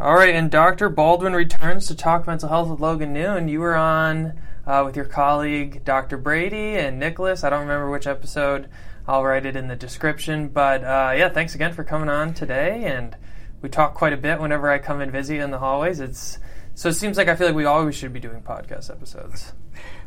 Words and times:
All 0.00 0.14
right, 0.14 0.32
and 0.32 0.48
Dr. 0.48 0.88
Baldwin 0.88 1.32
returns 1.32 1.88
to 1.88 1.94
talk 1.96 2.24
mental 2.24 2.48
health 2.48 2.68
with 2.68 2.78
Logan 2.78 3.12
Noone. 3.12 3.48
You 3.48 3.58
were 3.58 3.74
on 3.74 4.40
uh, 4.64 4.84
with 4.86 4.94
your 4.94 5.04
colleague 5.04 5.84
Dr. 5.84 6.16
Brady 6.16 6.76
and 6.76 7.00
Nicholas. 7.00 7.42
I 7.42 7.50
don't 7.50 7.62
remember 7.62 7.90
which 7.90 8.06
episode. 8.06 8.68
I'll 9.08 9.24
write 9.24 9.44
it 9.44 9.56
in 9.56 9.66
the 9.66 9.74
description. 9.74 10.50
But 10.50 10.84
uh, 10.84 11.14
yeah, 11.16 11.30
thanks 11.30 11.56
again 11.56 11.72
for 11.72 11.82
coming 11.82 12.08
on 12.08 12.32
today. 12.32 12.84
And 12.84 13.16
we 13.60 13.68
talk 13.68 13.94
quite 13.94 14.12
a 14.12 14.16
bit 14.16 14.38
whenever 14.40 14.70
I 14.70 14.78
come 14.78 15.00
and 15.00 15.10
visit 15.10 15.34
you 15.34 15.42
in 15.42 15.50
the 15.50 15.58
hallways. 15.58 15.98
It's 15.98 16.38
so 16.76 16.90
it 16.90 16.94
seems 16.94 17.16
like 17.16 17.26
I 17.26 17.34
feel 17.34 17.48
like 17.48 17.56
we 17.56 17.64
always 17.64 17.96
should 17.96 18.12
be 18.12 18.20
doing 18.20 18.40
podcast 18.40 18.90
episodes. 18.90 19.52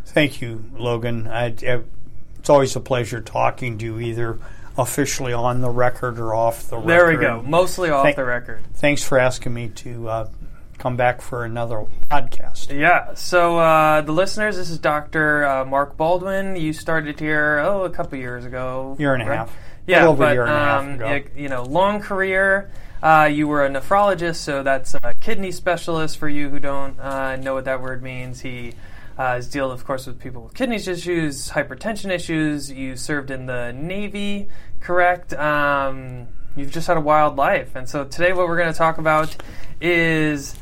Thank 0.05 0.41
you, 0.41 0.71
Logan. 0.73 1.27
I, 1.27 1.47
it's 1.47 2.49
always 2.49 2.77
a 2.77 2.79
pleasure 2.79 3.19
talking 3.19 3.77
to 3.79 3.85
you, 3.85 3.99
either 3.99 4.39
officially 4.77 5.33
on 5.33 5.61
the 5.61 5.69
record 5.69 6.19
or 6.19 6.33
off 6.33 6.63
the 6.69 6.79
There 6.79 7.05
record. 7.05 7.19
There 7.21 7.35
we 7.37 7.41
go. 7.43 7.49
Mostly 7.49 7.89
off 7.89 8.03
Thank- 8.03 8.15
the 8.15 8.25
record. 8.25 8.61
Thanks 8.75 9.03
for 9.03 9.17
asking 9.19 9.53
me 9.53 9.69
to 9.69 10.07
uh, 10.09 10.29
come 10.77 10.95
back 10.97 11.21
for 11.21 11.43
another 11.45 11.85
podcast. 12.09 12.77
Yeah. 12.77 13.13
So 13.15 13.57
uh, 13.59 14.01
the 14.01 14.11
listeners, 14.13 14.55
this 14.57 14.69
is 14.69 14.79
Dr. 14.79 15.45
Uh, 15.45 15.65
Mark 15.65 15.97
Baldwin. 15.97 16.55
You 16.55 16.73
started 16.73 17.19
here 17.19 17.59
oh 17.63 17.83
a 17.83 17.89
couple 17.89 18.17
years 18.17 18.45
ago. 18.45 18.95
Year 18.99 19.13
and 19.13 19.21
a 19.21 19.25
half. 19.25 19.55
Yeah, 19.87 19.97
A 19.97 20.09
little 20.09 20.13
over 20.13 20.23
a 20.23 20.27
but 20.27 20.33
year 20.33 20.41
and 20.43 20.51
a 20.51 20.55
half 20.57 20.81
um, 20.81 20.89
ago. 20.93 21.05
y- 21.07 21.23
you 21.35 21.49
know, 21.49 21.63
long 21.63 21.99
career. 21.99 22.69
Uh, 23.03 23.27
you 23.31 23.47
were 23.47 23.65
a 23.65 23.69
nephrologist, 23.69 24.35
so 24.35 24.61
that's 24.61 24.93
a 24.93 25.13
kidney 25.19 25.51
specialist 25.51 26.19
for 26.19 26.29
you 26.29 26.49
who 26.49 26.59
don't 26.59 26.99
uh, 26.99 27.35
know 27.35 27.55
what 27.55 27.65
that 27.65 27.81
word 27.81 28.03
means. 28.03 28.41
He 28.41 28.73
uh, 29.21 29.39
dealt, 29.41 29.71
of 29.71 29.85
course, 29.85 30.07
with 30.07 30.19
people 30.19 30.41
with 30.41 30.55
kidney 30.55 30.77
issues, 30.77 31.51
hypertension 31.51 32.09
issues. 32.09 32.71
You 32.71 32.95
served 32.95 33.29
in 33.29 33.45
the 33.45 33.71
Navy, 33.71 34.49
correct? 34.79 35.31
Um, 35.33 36.27
you've 36.55 36.71
just 36.71 36.87
had 36.87 36.97
a 36.97 37.01
wild 37.01 37.35
life. 37.35 37.75
And 37.75 37.87
so 37.87 38.03
today, 38.03 38.33
what 38.33 38.47
we're 38.47 38.57
going 38.57 38.71
to 38.71 38.77
talk 38.77 38.97
about 38.97 39.35
is 39.79 40.55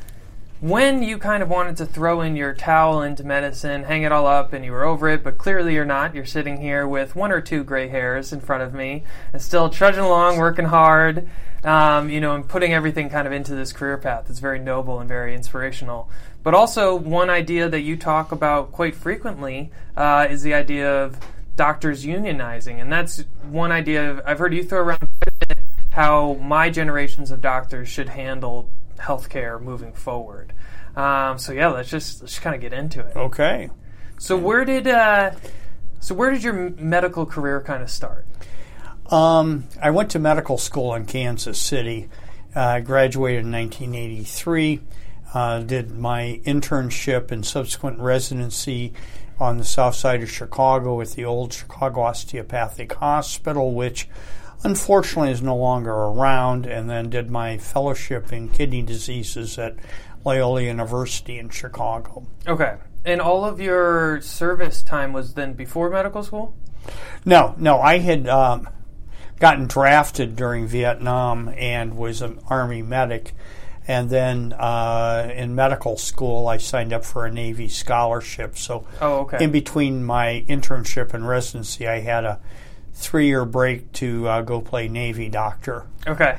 when 0.59 1.03
you 1.03 1.17
kind 1.17 1.41
of 1.41 1.47
wanted 1.47 1.77
to 1.77 1.85
throw 1.85 2.19
in 2.19 2.35
your 2.35 2.53
towel 2.53 3.01
into 3.01 3.23
medicine, 3.23 3.85
hang 3.85 4.03
it 4.03 4.11
all 4.11 4.27
up, 4.27 4.51
and 4.51 4.65
you 4.65 4.73
were 4.73 4.83
over 4.83 5.07
it, 5.07 5.23
but 5.23 5.37
clearly 5.37 5.73
you're 5.73 5.85
not. 5.85 6.13
You're 6.13 6.25
sitting 6.25 6.59
here 6.59 6.85
with 6.85 7.15
one 7.15 7.31
or 7.31 7.39
two 7.39 7.63
gray 7.63 7.87
hairs 7.87 8.33
in 8.33 8.41
front 8.41 8.63
of 8.63 8.73
me 8.73 9.05
and 9.31 9.41
still 9.41 9.69
trudging 9.69 10.03
along, 10.03 10.37
working 10.37 10.65
hard, 10.65 11.29
um, 11.63 12.09
you 12.09 12.19
know, 12.19 12.35
and 12.35 12.45
putting 12.45 12.73
everything 12.73 13.09
kind 13.09 13.25
of 13.25 13.31
into 13.31 13.55
this 13.55 13.71
career 13.71 13.97
path. 13.97 14.29
It's 14.29 14.39
very 14.39 14.59
noble 14.59 14.99
and 14.99 15.07
very 15.07 15.33
inspirational. 15.33 16.09
But 16.41 16.53
also, 16.53 16.95
one 16.95 17.29
idea 17.29 17.67
that 17.69 17.81
you 17.81 17.97
talk 17.97 18.31
about 18.31 18.71
quite 18.71 18.95
frequently 18.95 19.71
uh, 19.97 20.27
is 20.29 20.41
the 20.41 20.53
idea 20.53 21.03
of 21.03 21.19
doctors 21.55 22.05
unionizing. 22.05 22.81
And 22.81 22.91
that's 22.91 23.25
one 23.43 23.71
idea 23.71 24.21
I've 24.25 24.39
heard 24.39 24.53
you 24.53 24.63
throw 24.63 24.79
around 24.79 24.99
quite 24.99 25.33
a 25.41 25.47
bit 25.47 25.59
how 25.91 26.35
my 26.35 26.69
generations 26.69 27.31
of 27.31 27.41
doctors 27.41 27.89
should 27.89 28.09
handle 28.09 28.71
healthcare 28.97 29.61
moving 29.61 29.91
forward. 29.91 30.53
Um, 30.95 31.37
so 31.37 31.51
yeah, 31.51 31.67
let's 31.67 31.89
just 31.89 32.21
let's 32.21 32.33
just 32.33 32.41
kind 32.41 32.55
of 32.55 32.61
get 32.61 32.73
into 32.73 33.01
it. 33.01 33.15
Okay. 33.15 33.69
So 34.17 34.37
where 34.37 34.65
did 34.65 34.87
uh, 34.87 35.31
so 35.99 36.15
where 36.15 36.31
did 36.31 36.43
your 36.43 36.71
medical 36.71 37.25
career 37.25 37.61
kind 37.61 37.83
of 37.83 37.89
start? 37.89 38.25
Um, 39.11 39.65
I 39.81 39.89
went 39.89 40.11
to 40.11 40.19
medical 40.19 40.57
school 40.57 40.93
in 40.93 41.05
Kansas 41.05 41.59
City. 41.59 42.09
Uh, 42.55 42.59
I 42.61 42.79
graduated 42.81 43.45
in 43.45 43.51
1983. 43.51 44.81
Uh, 45.33 45.59
did 45.59 45.91
my 45.91 46.41
internship 46.45 47.31
and 47.31 47.45
subsequent 47.45 47.99
residency 47.99 48.93
on 49.39 49.57
the 49.57 49.63
south 49.63 49.95
side 49.95 50.21
of 50.23 50.29
Chicago 50.29 50.99
at 51.01 51.11
the 51.11 51.23
old 51.23 51.53
Chicago 51.53 52.01
Osteopathic 52.01 52.93
Hospital, 52.93 53.73
which 53.73 54.09
unfortunately 54.63 55.31
is 55.31 55.41
no 55.41 55.55
longer 55.55 55.93
around, 55.93 56.65
and 56.65 56.89
then 56.89 57.09
did 57.09 57.29
my 57.29 57.57
fellowship 57.57 58.33
in 58.33 58.49
kidney 58.49 58.81
diseases 58.81 59.57
at 59.57 59.75
Loyola 60.25 60.63
University 60.63 61.39
in 61.39 61.49
Chicago. 61.49 62.25
Okay, 62.47 62.75
and 63.05 63.21
all 63.21 63.45
of 63.45 63.61
your 63.61 64.19
service 64.21 64.83
time 64.83 65.13
was 65.13 65.35
then 65.35 65.53
before 65.53 65.89
medical 65.89 66.23
school. 66.23 66.55
No, 67.23 67.55
no, 67.57 67.79
I 67.79 67.99
had 67.99 68.27
um, 68.27 68.67
gotten 69.39 69.67
drafted 69.67 70.35
during 70.35 70.67
Vietnam 70.67 71.49
and 71.57 71.97
was 71.97 72.21
an 72.21 72.39
Army 72.47 72.81
medic. 72.81 73.33
And 73.89 74.07
then 74.07 74.53
uh, 74.53 75.31
in 75.35 75.55
medical 75.55 75.97
school, 75.97 76.47
I 76.47 76.57
signed 76.57 76.93
up 76.93 77.03
for 77.03 77.25
a 77.25 77.31
Navy 77.31 77.67
scholarship. 77.67 78.55
So, 78.55 78.85
Oh, 79.01 79.21
okay. 79.21 79.43
in 79.43 79.51
between 79.51 80.03
my 80.05 80.45
internship 80.47 81.15
and 81.15 81.27
residency, 81.27 81.87
I 81.87 82.01
had 82.01 82.23
a 82.23 82.39
three 82.93 83.25
year 83.25 83.45
break 83.45 83.91
to 83.93 84.27
uh, 84.27 84.41
go 84.43 84.61
play 84.61 84.87
Navy 84.87 85.27
doctor. 85.27 85.87
Okay. 86.05 86.37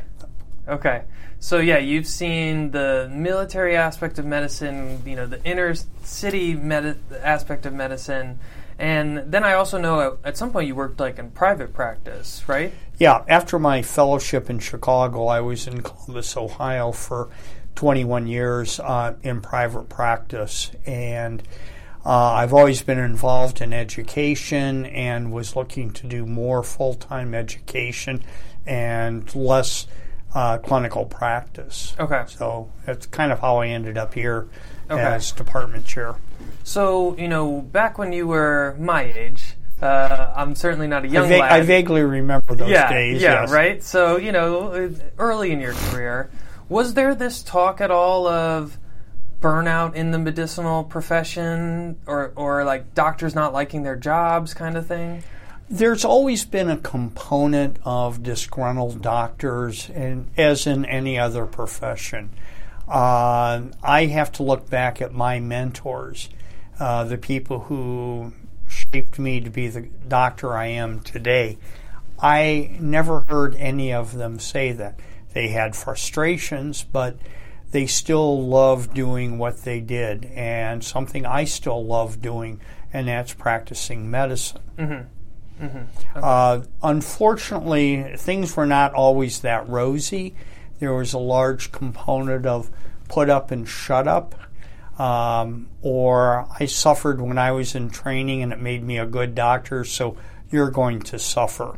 Okay. 0.69 1.03
So 1.41 1.59
yeah, 1.59 1.79
you've 1.79 2.07
seen 2.07 2.71
the 2.71 3.11
military 3.13 3.75
aspect 3.75 4.21
of 4.21 4.27
medicine, 4.27 5.03
you 5.05 5.17
know, 5.17 5.27
the 5.27 5.43
inner 5.45 5.75
city 6.05 6.55
medi- 6.55 7.01
aspect 7.21 7.67
of 7.67 7.73
medicine, 7.73 8.39
and 8.79 9.33
then 9.33 9.43
I 9.43 9.55
also 9.55 9.79
know 9.81 10.01
at, 10.01 10.13
at 10.23 10.37
some 10.37 10.53
point 10.53 10.69
you 10.69 10.77
worked 10.77 11.01
like 11.01 11.19
in 11.19 11.31
private 11.33 11.73
practice, 11.73 12.45
right? 12.47 12.73
Yeah, 13.01 13.25
after 13.29 13.59
my 13.59 13.81
fellowship 13.81 14.51
in 14.51 14.59
Chicago, 14.59 15.27
I 15.27 15.41
was 15.41 15.67
in 15.67 15.81
Columbus, 15.81 16.37
Ohio 16.37 16.93
for 16.93 17.31
21 17.75 18.27
years 18.27 18.79
uh, 18.79 19.15
in 19.23 19.41
private 19.41 19.89
practice. 19.89 20.71
And 20.85 21.43
uh, 22.05 22.33
I've 22.33 22.53
always 22.53 22.83
been 22.83 22.99
involved 22.99 23.63
in 23.63 23.73
education 23.73 24.85
and 24.85 25.33
was 25.33 25.57
looking 25.57 25.93
to 25.93 26.07
do 26.07 26.27
more 26.27 26.63
full 26.63 26.93
time 26.93 27.33
education 27.33 28.23
and 28.67 29.35
less 29.35 29.87
uh, 30.35 30.59
clinical 30.59 31.07
practice. 31.07 31.97
Okay. 31.99 32.25
So 32.27 32.71
that's 32.85 33.07
kind 33.07 33.33
of 33.33 33.41
how 33.41 33.57
I 33.57 33.69
ended 33.69 33.97
up 33.97 34.13
here 34.13 34.47
Okay. 34.91 35.01
as 35.01 35.33
department 35.33 35.87
chair. 35.87 36.17
So 36.65 37.17
you 37.17 37.29
know, 37.29 37.63
back 37.63 37.97
when 37.97 38.13
you 38.13 38.27
were 38.27 38.77
my 38.79 39.05
age, 39.05 39.55
uh, 39.83 40.33
I'm 40.37 40.55
certainly 40.55 40.87
not 40.87 41.05
a 41.05 41.09
young 41.09 41.27
I, 41.27 41.29
va- 41.29 41.39
lad. 41.39 41.53
I 41.53 41.63
vaguely 41.63 42.03
remember 42.03 42.55
those 42.55 42.71
yeah, 42.71 42.91
days. 42.91 43.23
yeah, 43.23 43.43
yes. 43.43 43.51
right. 43.51 43.83
So 43.83 44.17
you 44.17 44.33
know, 44.33 44.93
early 45.19 45.53
in 45.53 45.61
your 45.61 45.75
career, 45.75 46.31
was 46.69 46.95
there 46.95 47.15
this 47.15 47.43
talk 47.43 47.81
at 47.81 47.91
all 47.91 48.27
of 48.27 48.79
burnout 49.41 49.95
in 49.95 50.11
the 50.11 50.19
medicinal 50.19 50.85
profession, 50.85 51.99
or 52.07 52.33
or 52.37 52.65
like 52.65 52.95
doctors 52.95 53.35
not 53.35 53.53
liking 53.53 53.83
their 53.83 53.97
jobs, 53.97 54.55
kind 54.55 54.77
of 54.77 54.87
thing? 54.87 55.23
There's 55.69 56.05
always 56.05 56.45
been 56.45 56.69
a 56.69 56.77
component 56.77 57.79
of 57.85 58.23
disgruntled 58.23 59.03
doctors, 59.03 59.89
and 59.91 60.29
as 60.37 60.67
in 60.67 60.85
any 60.85 61.19
other 61.19 61.47
profession. 61.47 62.31
Uh, 62.89 63.63
I 63.85 64.07
have 64.07 64.33
to 64.33 64.43
look 64.43 64.69
back 64.69 65.01
at 65.01 65.15
my 65.15 65.39
mentors, 65.39 66.29
uh, 66.81 67.05
the 67.05 67.17
people 67.17 67.61
who 67.61 68.33
shaped 68.71 69.19
me 69.19 69.41
to 69.41 69.51
be 69.51 69.69
the 69.69 69.83
doctor 70.09 70.57
I 70.57 70.67
am 70.67 71.01
today. 71.01 71.59
I 72.19 72.77
never 72.81 73.21
heard 73.29 73.55
any 73.57 73.93
of 73.93 74.15
them 74.15 74.39
say 74.39 74.73
that. 74.73 74.99
They 75.33 75.49
had 75.49 75.77
frustrations, 75.77 76.83
but 76.83 77.17
they 77.71 77.87
still 77.87 78.47
loved 78.47 78.95
doing 78.95 79.39
what 79.39 79.63
they 79.63 79.81
did, 79.81 80.25
and 80.35 80.83
something 80.83 81.25
I 81.25 81.45
still 81.45 81.85
love 81.85 82.21
doing, 82.21 82.61
and 82.93 83.07
that's 83.09 83.33
practicing 83.33 84.11
medicine. 84.11 84.61
Uh, 86.15 86.63
unfortunately, 86.83 88.15
things 88.17 88.57
were 88.57 88.67
not 88.67 88.95
always 88.95 89.41
that 89.41 89.69
rosy. 89.69 90.35
There 90.79 90.95
was 90.95 91.13
a 91.13 91.19
large 91.19 91.71
component 91.71 92.47
of 92.47 92.71
put 93.09 93.29
up 93.31 93.51
and 93.51 93.69
shut 93.69 94.09
up. 94.09 94.35
Um, 95.01 95.71
or 95.81 96.47
I 96.61 96.67
suffered 96.67 97.23
when 97.23 97.39
I 97.39 97.53
was 97.53 97.75
in 97.75 97.89
training 97.89 98.43
and 98.43 98.53
it 98.53 98.61
made 98.61 98.85
me 98.85 98.99
a 98.99 99.07
good 99.07 99.35
doctor, 99.35 99.83
so 99.83 100.19
you're 100.51 100.71
going 100.71 101.01
to 101.01 101.19
suffer. 101.19 101.73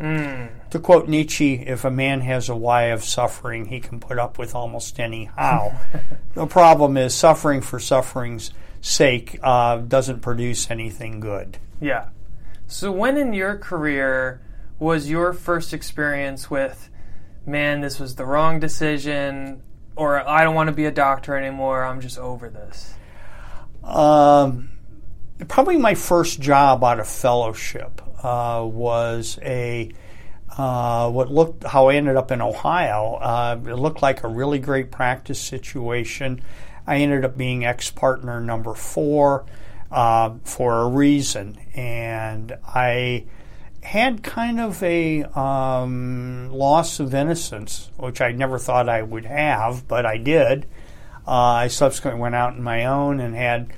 To 0.71 0.79
quote 0.81 1.09
Nietzsche, 1.09 1.55
if 1.55 1.85
a 1.85 1.91
man 1.91 2.23
has 2.23 2.49
a 2.49 2.57
why 2.57 2.87
of 2.87 3.05
suffering, 3.05 3.67
he 3.67 3.79
can 3.79 4.01
put 4.01 4.19
up 4.19 4.39
with 4.39 4.57
almost 4.57 4.99
any 4.99 5.27
how. 5.27 5.79
the 6.35 6.47
problem 6.47 6.97
is, 6.97 7.15
suffering 7.15 7.61
for 7.61 7.79
suffering's 7.79 8.51
sake 8.81 9.39
uh, 9.41 9.77
doesn't 9.77 10.19
produce 10.19 10.69
anything 10.69 11.21
good. 11.21 11.59
Yeah. 11.81 12.09
So 12.67 12.91
when 12.91 13.17
in 13.17 13.35
your 13.35 13.57
career 13.57 14.41
was 14.81 15.09
your 15.09 15.33
first 15.33 15.73
experience 15.73 16.51
with, 16.51 16.91
man, 17.47 17.83
this 17.83 18.01
was 18.01 18.17
the 18.17 18.27
wrong 18.27 18.59
decision, 18.59 19.63
or 19.95 20.29
I 20.29 20.43
don't 20.43 20.57
want 20.57 20.71
to 20.71 20.75
be 20.75 20.87
a 20.87 20.91
doctor 20.91 21.37
anymore. 21.37 21.85
I'm 21.85 22.01
just 22.01 22.19
over 22.19 22.51
this. 22.51 22.95
Um, 23.85 24.71
probably 25.49 25.77
my 25.77 25.95
first 25.95 26.41
job 26.41 26.85
out 26.85 27.01
of 27.01 27.09
fellowship 27.09 28.01
uh, 28.25 28.65
was 28.65 29.39
a 29.43 29.91
uh, 30.57 31.11
what 31.11 31.31
looked 31.31 31.65
how 31.65 31.89
I 31.89 31.95
ended 31.95 32.17
up 32.17 32.31
in 32.31 32.43
Ohio. 32.43 33.15
Uh, 33.15 33.59
it 33.67 33.75
looked 33.75 34.03
like 34.03 34.23
a 34.23 34.29
really 34.29 34.59
great 34.59 34.91
practice 34.91 35.41
situation. 35.41 36.41
I 36.87 36.97
ended 36.99 37.25
up 37.25 37.37
being 37.37 37.65
ex 37.65 37.91
partner 37.91 38.41
number 38.41 38.75
four 38.75 39.47
uh, 39.91 40.35
for 40.45 40.83
a 40.83 40.89
reason, 40.89 41.59
and 41.75 42.57
I 42.67 43.25
had 43.83 44.23
kind 44.23 44.61
of 44.61 44.83
a 44.83 45.25
um, 45.25 46.51
loss 46.51 47.01
of 47.01 47.15
innocence, 47.15 47.91
which 47.97 48.21
I 48.21 48.33
never 48.33 48.59
thought 48.59 48.89
I 48.89 49.03
would 49.03 49.25
have, 49.25 49.89
but 49.89 50.07
I 50.07 50.19
did. 50.19 50.67
Uh, 51.27 51.31
I 51.31 51.69
subsequently 51.69 52.21
went 52.21 52.35
out 52.35 52.55
on 52.55 52.63
my 52.63 52.87
own 52.87 53.21
and 53.21 53.35
had 53.35 53.73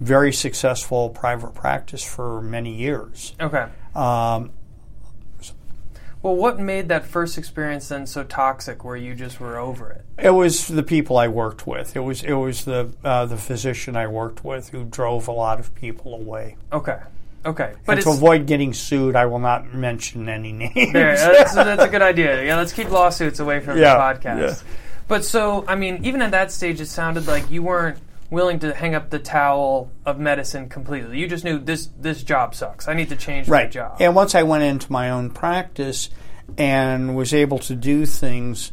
very 0.00 0.32
successful 0.32 1.08
private 1.10 1.54
practice 1.54 2.02
for 2.04 2.40
many 2.42 2.74
years. 2.74 3.34
Okay. 3.40 3.66
Um, 3.94 4.50
Well, 6.22 6.34
what 6.34 6.58
made 6.58 6.88
that 6.88 7.04
first 7.06 7.38
experience 7.38 7.88
then 7.88 8.06
so 8.06 8.24
toxic, 8.24 8.84
where 8.84 8.96
you 8.96 9.14
just 9.14 9.38
were 9.38 9.58
over 9.58 9.90
it? 9.90 10.04
It 10.18 10.30
was 10.30 10.66
the 10.66 10.82
people 10.82 11.18
I 11.18 11.28
worked 11.28 11.66
with. 11.66 11.94
It 11.94 12.00
was 12.00 12.22
it 12.24 12.32
was 12.32 12.64
the 12.64 12.90
uh, 13.04 13.26
the 13.26 13.36
physician 13.36 13.96
I 13.96 14.06
worked 14.08 14.44
with 14.44 14.70
who 14.70 14.84
drove 14.84 15.28
a 15.28 15.32
lot 15.32 15.60
of 15.60 15.74
people 15.74 16.14
away. 16.14 16.56
Okay. 16.72 16.98
Okay. 17.44 17.74
But 17.84 17.92
and 17.98 18.02
to 18.02 18.10
avoid 18.10 18.46
getting 18.46 18.72
sued, 18.72 19.14
I 19.14 19.26
will 19.26 19.38
not 19.38 19.72
mention 19.72 20.28
any 20.28 20.50
names. 20.74 20.92
there. 20.92 21.16
That's, 21.16 21.54
that's 21.54 21.82
a 21.84 21.88
good 21.88 22.02
idea. 22.02 22.44
Yeah, 22.44 22.56
let's 22.56 22.72
keep 22.72 22.90
lawsuits 22.90 23.38
away 23.38 23.60
from 23.60 23.78
Yeah, 23.78 23.94
the 23.94 24.18
podcast. 24.18 24.40
yeah. 24.64 24.70
But 25.08 25.24
so, 25.24 25.64
I 25.66 25.76
mean, 25.76 26.04
even 26.04 26.22
at 26.22 26.32
that 26.32 26.50
stage, 26.50 26.80
it 26.80 26.86
sounded 26.86 27.26
like 27.26 27.50
you 27.50 27.62
weren't 27.62 27.98
willing 28.30 28.58
to 28.58 28.74
hang 28.74 28.94
up 28.94 29.10
the 29.10 29.18
towel 29.18 29.90
of 30.04 30.18
medicine 30.18 30.68
completely. 30.68 31.18
You 31.18 31.28
just 31.28 31.44
knew 31.44 31.58
this 31.58 31.88
this 31.98 32.22
job 32.22 32.54
sucks. 32.54 32.88
I 32.88 32.94
need 32.94 33.08
to 33.10 33.16
change 33.16 33.48
my 33.48 33.52
right. 33.52 33.70
job. 33.70 33.96
And 34.00 34.14
once 34.14 34.34
I 34.34 34.42
went 34.42 34.64
into 34.64 34.90
my 34.90 35.10
own 35.10 35.30
practice 35.30 36.10
and 36.58 37.16
was 37.16 37.32
able 37.32 37.58
to 37.60 37.74
do 37.74 38.06
things 38.06 38.72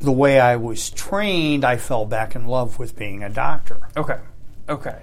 the 0.00 0.12
way 0.12 0.38
I 0.38 0.56
was 0.56 0.90
trained, 0.90 1.64
I 1.64 1.76
fell 1.78 2.04
back 2.04 2.34
in 2.34 2.46
love 2.46 2.78
with 2.78 2.96
being 2.96 3.22
a 3.22 3.30
doctor. 3.30 3.88
Okay. 3.96 4.18
Okay. 4.68 4.98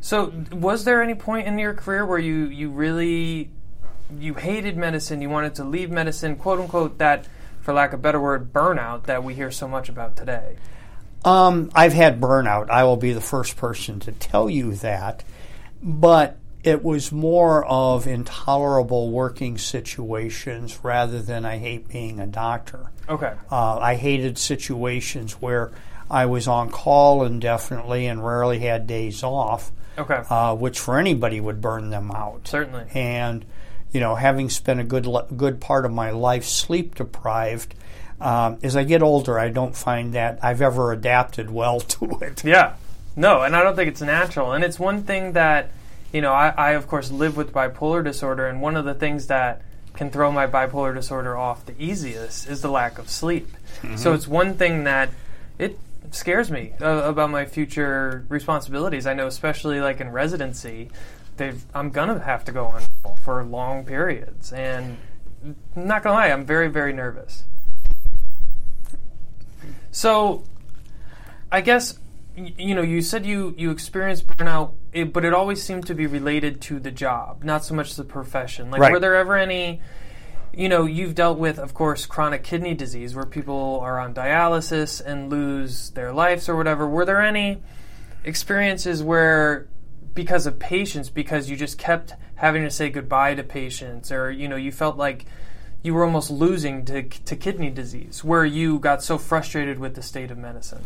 So, 0.00 0.32
was 0.52 0.84
there 0.84 1.02
any 1.02 1.14
point 1.14 1.46
in 1.46 1.58
your 1.58 1.74
career 1.74 2.04
where 2.06 2.18
you 2.18 2.46
you 2.46 2.70
really 2.70 3.50
you 4.18 4.34
hated 4.34 4.76
medicine, 4.76 5.20
you 5.20 5.30
wanted 5.30 5.54
to 5.56 5.64
leave 5.64 5.90
medicine, 5.90 6.36
quote 6.36 6.60
unquote, 6.60 6.98
that 6.98 7.26
for 7.64 7.72
lack 7.72 7.94
of 7.94 8.00
a 8.00 8.02
better 8.02 8.20
word, 8.20 8.52
burnout 8.52 9.04
that 9.04 9.24
we 9.24 9.34
hear 9.34 9.50
so 9.50 9.66
much 9.66 9.88
about 9.88 10.16
today? 10.16 10.56
Um, 11.24 11.70
I've 11.74 11.94
had 11.94 12.20
burnout. 12.20 12.68
I 12.68 12.84
will 12.84 12.98
be 12.98 13.14
the 13.14 13.22
first 13.22 13.56
person 13.56 14.00
to 14.00 14.12
tell 14.12 14.50
you 14.50 14.74
that. 14.76 15.24
But 15.82 16.36
it 16.62 16.84
was 16.84 17.10
more 17.10 17.64
of 17.64 18.06
intolerable 18.06 19.10
working 19.10 19.56
situations 19.56 20.78
rather 20.82 21.22
than 21.22 21.46
I 21.46 21.56
hate 21.56 21.88
being 21.88 22.20
a 22.20 22.26
doctor. 22.26 22.90
Okay. 23.08 23.32
Uh, 23.50 23.78
I 23.78 23.94
hated 23.94 24.36
situations 24.36 25.32
where 25.40 25.72
I 26.10 26.26
was 26.26 26.46
on 26.46 26.68
call 26.70 27.24
indefinitely 27.24 28.06
and 28.06 28.22
rarely 28.24 28.58
had 28.58 28.86
days 28.86 29.22
off, 29.22 29.72
Okay. 29.96 30.22
uh, 30.28 30.54
which 30.54 30.78
for 30.78 30.98
anybody 30.98 31.40
would 31.40 31.62
burn 31.62 31.88
them 31.88 32.10
out. 32.10 32.46
Certainly. 32.46 32.84
And 32.92 33.46
you 33.94 34.00
know, 34.00 34.16
having 34.16 34.50
spent 34.50 34.80
a 34.80 34.84
good 34.84 35.08
good 35.36 35.60
part 35.60 35.86
of 35.86 35.92
my 35.92 36.10
life 36.10 36.44
sleep 36.44 36.96
deprived, 36.96 37.74
um, 38.20 38.58
as 38.62 38.76
I 38.76 38.82
get 38.82 39.02
older, 39.02 39.38
I 39.38 39.48
don't 39.48 39.74
find 39.74 40.12
that 40.14 40.40
I've 40.42 40.60
ever 40.60 40.92
adapted 40.92 41.50
well 41.50 41.80
to 41.96 42.18
it. 42.20 42.44
Yeah. 42.44 42.74
No, 43.16 43.42
and 43.42 43.54
I 43.54 43.62
don't 43.62 43.76
think 43.76 43.88
it's 43.88 44.02
natural. 44.02 44.52
And 44.52 44.64
it's 44.64 44.78
one 44.78 45.04
thing 45.04 45.34
that, 45.34 45.70
you 46.12 46.20
know, 46.20 46.32
I, 46.32 46.48
I 46.48 46.70
of 46.72 46.88
course 46.88 47.12
live 47.12 47.36
with 47.36 47.52
bipolar 47.52 48.02
disorder, 48.02 48.48
and 48.48 48.60
one 48.60 48.76
of 48.76 48.84
the 48.84 48.94
things 48.94 49.28
that 49.28 49.62
can 49.94 50.10
throw 50.10 50.32
my 50.32 50.48
bipolar 50.48 50.92
disorder 50.92 51.36
off 51.36 51.64
the 51.64 51.80
easiest 51.80 52.48
is 52.48 52.62
the 52.62 52.68
lack 52.68 52.98
of 52.98 53.08
sleep. 53.08 53.48
So 53.96 54.14
it's 54.14 54.26
one 54.26 54.54
thing 54.54 54.84
that 54.84 55.10
it 55.58 55.78
scares 56.10 56.50
me 56.50 56.72
uh, 56.80 57.02
about 57.04 57.30
my 57.30 57.44
future 57.44 58.24
responsibilities. 58.28 59.06
I 59.06 59.14
know, 59.14 59.26
especially 59.26 59.80
like 59.80 60.00
in 60.00 60.10
residency, 60.10 60.90
they've, 61.36 61.62
I'm 61.74 61.90
gonna 61.90 62.18
have 62.18 62.44
to 62.44 62.52
go 62.52 62.66
on 62.66 62.82
for 63.22 63.42
long 63.44 63.84
periods, 63.84 64.52
and 64.52 64.96
I'm 65.44 65.56
not 65.74 66.02
gonna 66.02 66.16
lie, 66.16 66.28
I'm 66.28 66.44
very, 66.44 66.68
very 66.68 66.92
nervous. 66.92 67.44
So, 69.90 70.44
I 71.52 71.60
guess 71.60 71.98
you 72.36 72.74
know 72.74 72.82
you 72.82 73.00
said 73.00 73.24
you 73.24 73.54
you 73.56 73.70
experienced 73.70 74.26
burnout, 74.26 74.72
it, 74.92 75.12
but 75.12 75.24
it 75.24 75.32
always 75.32 75.62
seemed 75.62 75.86
to 75.86 75.94
be 75.94 76.06
related 76.06 76.60
to 76.62 76.80
the 76.80 76.90
job, 76.90 77.44
not 77.44 77.64
so 77.64 77.74
much 77.74 77.94
the 77.94 78.04
profession. 78.04 78.70
Like, 78.70 78.80
Right. 78.80 78.92
were 78.92 79.00
there 79.00 79.14
ever 79.14 79.36
any? 79.36 79.80
You 80.52 80.68
know, 80.68 80.84
you've 80.84 81.16
dealt 81.16 81.38
with, 81.38 81.58
of 81.58 81.74
course, 81.74 82.06
chronic 82.06 82.44
kidney 82.44 82.74
disease, 82.74 83.14
where 83.14 83.24
people 83.26 83.80
are 83.82 83.98
on 83.98 84.14
dialysis 84.14 85.00
and 85.04 85.28
lose 85.28 85.90
their 85.90 86.12
lives 86.12 86.48
or 86.48 86.54
whatever. 86.56 86.88
Were 86.88 87.04
there 87.04 87.20
any 87.20 87.60
experiences 88.22 89.02
where, 89.02 89.66
because 90.14 90.46
of 90.46 90.58
patients, 90.58 91.10
because 91.10 91.50
you 91.50 91.56
just 91.56 91.78
kept 91.78 92.14
having 92.36 92.62
to 92.62 92.70
say 92.70 92.90
goodbye 92.90 93.34
to 93.34 93.42
patients, 93.42 94.12
or 94.12 94.30
you 94.30 94.48
know, 94.48 94.56
you 94.56 94.72
felt 94.72 94.96
like 94.96 95.26
you 95.82 95.92
were 95.92 96.04
almost 96.04 96.30
losing 96.30 96.84
to, 96.86 97.02
to 97.02 97.36
kidney 97.36 97.70
disease, 97.70 98.24
where 98.24 98.44
you 98.44 98.78
got 98.78 99.02
so 99.02 99.18
frustrated 99.18 99.78
with 99.78 99.94
the 99.94 100.02
state 100.02 100.30
of 100.30 100.38
medicine? 100.38 100.82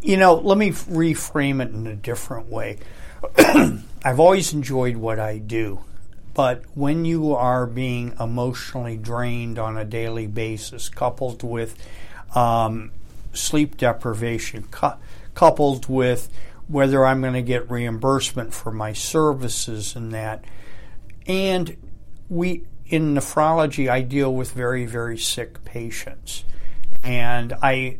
You 0.00 0.16
know, 0.18 0.34
let 0.34 0.56
me 0.56 0.70
reframe 0.70 1.62
it 1.62 1.72
in 1.72 1.86
a 1.86 1.96
different 1.96 2.46
way. 2.46 2.78
I've 3.38 4.20
always 4.20 4.52
enjoyed 4.52 4.96
what 4.96 5.18
I 5.18 5.38
do, 5.38 5.80
but 6.34 6.62
when 6.74 7.04
you 7.04 7.34
are 7.34 7.66
being 7.66 8.14
emotionally 8.20 8.96
drained 8.96 9.58
on 9.58 9.78
a 9.78 9.84
daily 9.84 10.26
basis, 10.26 10.88
coupled 10.88 11.42
with 11.42 11.74
um, 12.36 12.92
sleep 13.32 13.76
deprivation, 13.76 14.64
cou- 14.70 14.98
coupled 15.34 15.88
with 15.88 16.28
whether 16.68 17.04
I'm 17.04 17.20
going 17.20 17.34
to 17.34 17.42
get 17.42 17.70
reimbursement 17.70 18.54
for 18.54 18.70
my 18.70 18.92
services 18.92 19.96
and 19.96 20.12
that, 20.12 20.44
and 21.26 21.76
we 22.28 22.64
in 22.86 23.14
nephrology, 23.14 23.88
I 23.88 24.02
deal 24.02 24.34
with 24.34 24.52
very, 24.52 24.86
very 24.86 25.18
sick 25.18 25.64
patients, 25.64 26.44
and 27.02 27.52
I 27.62 27.98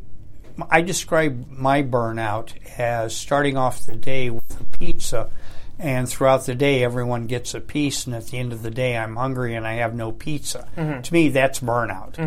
I 0.70 0.82
describe 0.82 1.50
my 1.50 1.82
burnout 1.82 2.52
as 2.78 3.16
starting 3.16 3.56
off 3.56 3.86
the 3.86 3.96
day 3.96 4.30
with 4.30 4.60
a 4.60 4.64
pizza, 4.78 5.30
and 5.78 6.08
throughout 6.08 6.46
the 6.46 6.54
day, 6.54 6.84
everyone 6.84 7.26
gets 7.26 7.54
a 7.54 7.60
piece, 7.60 8.06
and 8.06 8.14
at 8.14 8.26
the 8.26 8.38
end 8.38 8.52
of 8.52 8.62
the 8.62 8.70
day, 8.70 8.96
I'm 8.96 9.16
hungry 9.16 9.54
and 9.54 9.66
I 9.66 9.74
have 9.74 9.94
no 9.94 10.12
pizza. 10.12 10.68
To 11.02 11.12
me, 11.12 11.28
that's 11.30 11.60
burnout. 11.60 12.18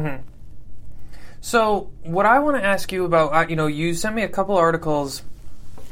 So, 1.39 1.91
what 2.03 2.25
I 2.25 2.39
want 2.39 2.57
to 2.57 2.63
ask 2.65 2.91
you 2.91 3.05
about, 3.05 3.33
uh, 3.33 3.47
you 3.47 3.55
know, 3.55 3.67
you 3.67 3.93
sent 3.93 4.15
me 4.15 4.23
a 4.23 4.27
couple 4.27 4.57
articles 4.57 5.21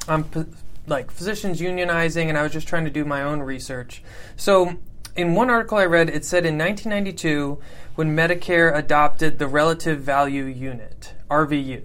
on 0.07 0.23
p- 0.25 0.45
like 0.87 1.11
physicians 1.11 1.61
unionizing, 1.61 2.27
and 2.29 2.37
I 2.37 2.43
was 2.43 2.51
just 2.51 2.67
trying 2.67 2.85
to 2.85 2.91
do 2.91 3.05
my 3.05 3.23
own 3.23 3.39
research. 3.39 4.03
So, 4.35 4.75
in 5.15 5.33
one 5.33 5.49
article 5.49 5.77
I 5.77 5.85
read, 5.85 6.09
it 6.09 6.25
said 6.25 6.45
in 6.45 6.57
1992 6.57 7.59
when 7.95 8.15
Medicare 8.15 8.75
adopted 8.75 9.39
the 9.39 9.47
Relative 9.47 10.01
Value 10.01 10.43
Unit 10.43 11.13
(RVU). 11.29 11.83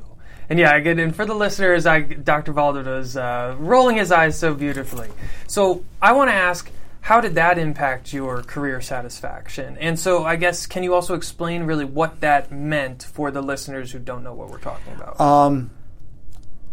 And 0.51 0.59
yeah, 0.59 0.75
again, 0.75 0.99
and 0.99 1.15
for 1.15 1.25
the 1.25 1.35
listeners, 1.35 1.87
I, 1.87 2.01
Dr. 2.01 2.53
Valdo 2.53 2.85
was 2.85 3.17
uh, 3.17 3.55
rolling 3.57 3.97
his 3.97 4.11
eyes 4.11 4.37
so 4.37 4.53
beautifully. 4.53 5.09
So 5.47 5.85
I 6.03 6.13
want 6.13 6.29
to 6.29 6.35
ask, 6.35 6.69
how 7.03 7.21
did 7.21 7.37
that 7.37 7.57
impact 7.57 8.13
your 8.13 8.43
career 8.43 8.81
satisfaction? 8.81 9.79
And 9.79 9.97
so 9.97 10.25
I 10.25 10.35
guess, 10.35 10.67
can 10.67 10.83
you 10.83 10.93
also 10.93 11.15
explain 11.15 11.63
really 11.63 11.85
what 11.85 12.21
that 12.21 12.51
meant 12.51 13.05
for 13.05 13.31
the 13.31 13.41
listeners 13.41 13.93
who 13.93 14.01
don't 14.01 14.25
know 14.25 14.35
what 14.35 14.51
we're 14.51 14.59
talking 14.59 14.93
about? 14.95 15.21
Um, 15.21 15.71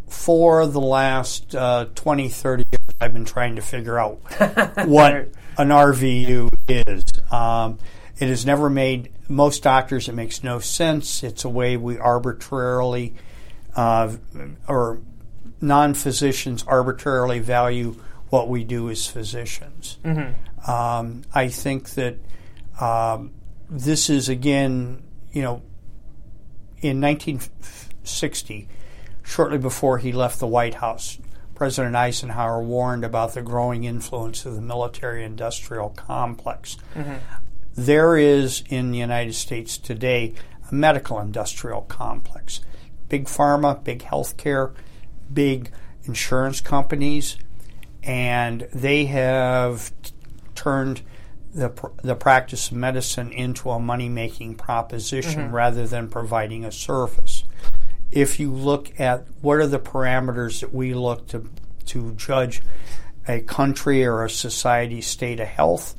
for 0.08 0.66
the 0.68 0.82
last 0.82 1.54
uh, 1.56 1.86
20, 1.96 2.30
30 2.30 2.64
years, 2.72 2.96
I've 3.00 3.14
been 3.14 3.26
trying 3.26 3.56
to 3.58 3.62
figure 3.62 4.00
out 4.00 4.20
what 4.88 5.14
an 5.58 5.70
RVU 5.70 6.50
is. 6.68 7.04
Um, 7.32 7.80
it 8.18 8.30
has 8.30 8.46
never 8.46 8.70
made 8.70 9.12
most 9.28 9.64
doctors. 9.64 10.08
It 10.08 10.14
makes 10.14 10.44
no 10.44 10.60
sense. 10.60 11.24
It's 11.24 11.46
a 11.46 11.50
way 11.50 11.78
we 11.78 12.00
arbitrarily, 12.00 13.16
uh, 13.76 14.16
or 14.68 15.00
non-physicians 15.62 16.64
arbitrarily 16.64 17.40
value 17.40 17.96
what 18.30 18.50
we 18.50 18.64
do 18.64 18.90
as 18.90 19.08
physicians. 19.08 19.98
Um, 20.68 21.24
I 21.34 21.50
think 21.50 21.92
that 21.92 22.18
um, 22.80 23.32
this 23.70 24.10
is 24.10 24.30
again, 24.30 25.04
you 25.32 25.42
know, 25.42 25.62
in 26.82 27.02
1960, 27.02 28.68
shortly 29.28 29.58
before 29.58 29.98
he 29.98 30.14
left 30.14 30.40
the 30.40 30.48
White 30.48 30.76
House, 30.76 31.20
President 31.54 31.96
Eisenhower 31.96 32.64
warned 32.64 33.04
about 33.04 33.34
the 33.34 33.42
growing 33.42 33.84
influence 33.84 34.46
of 34.46 34.56
the 34.56 34.62
military 34.62 35.24
industrial 35.24 35.90
complex. 35.90 36.78
Mm-hmm. 36.96 37.16
There 37.76 38.18
is 38.18 38.64
in 38.70 38.92
the 38.92 38.98
United 38.98 39.34
States 39.34 39.78
today 39.78 40.34
a 40.72 40.74
medical 40.74 41.20
industrial 41.20 41.82
complex. 41.82 42.62
Big 43.10 43.26
pharma, 43.26 43.84
big 43.84 44.00
healthcare, 44.00 44.74
big 45.32 45.72
insurance 46.06 46.62
companies, 46.62 47.38
and 48.04 48.68
they 48.74 49.06
have 49.06 49.92
t- 50.04 50.14
turned 50.56 51.02
the, 51.54 51.70
pr- 51.70 51.88
the 52.02 52.16
practice 52.16 52.72
of 52.72 52.78
medicine 52.78 53.32
into 53.32 53.70
a 53.72 53.80
money 53.80 54.10
making 54.10 54.56
proposition 54.56 55.42
mm-hmm. 55.42 55.56
rather 55.56 55.86
than 55.86 56.08
providing 56.08 56.64
a 56.64 56.72
service. 56.72 57.37
If 58.12 58.40
you 58.40 58.52
look 58.52 59.00
at 59.00 59.26
what 59.42 59.58
are 59.58 59.68
the 59.68 59.80
parameters 59.80 60.62
that 60.62 60.74
we 60.74 60.94
look 60.94 61.28
to, 61.30 61.50
to 61.88 62.14
judge 62.14 62.62
a 63.28 63.42
country 63.42 64.06
or 64.06 64.24
a 64.24 64.30
society's 64.30 65.08
state 65.08 65.40
of 65.40 65.48
health, 65.48 65.96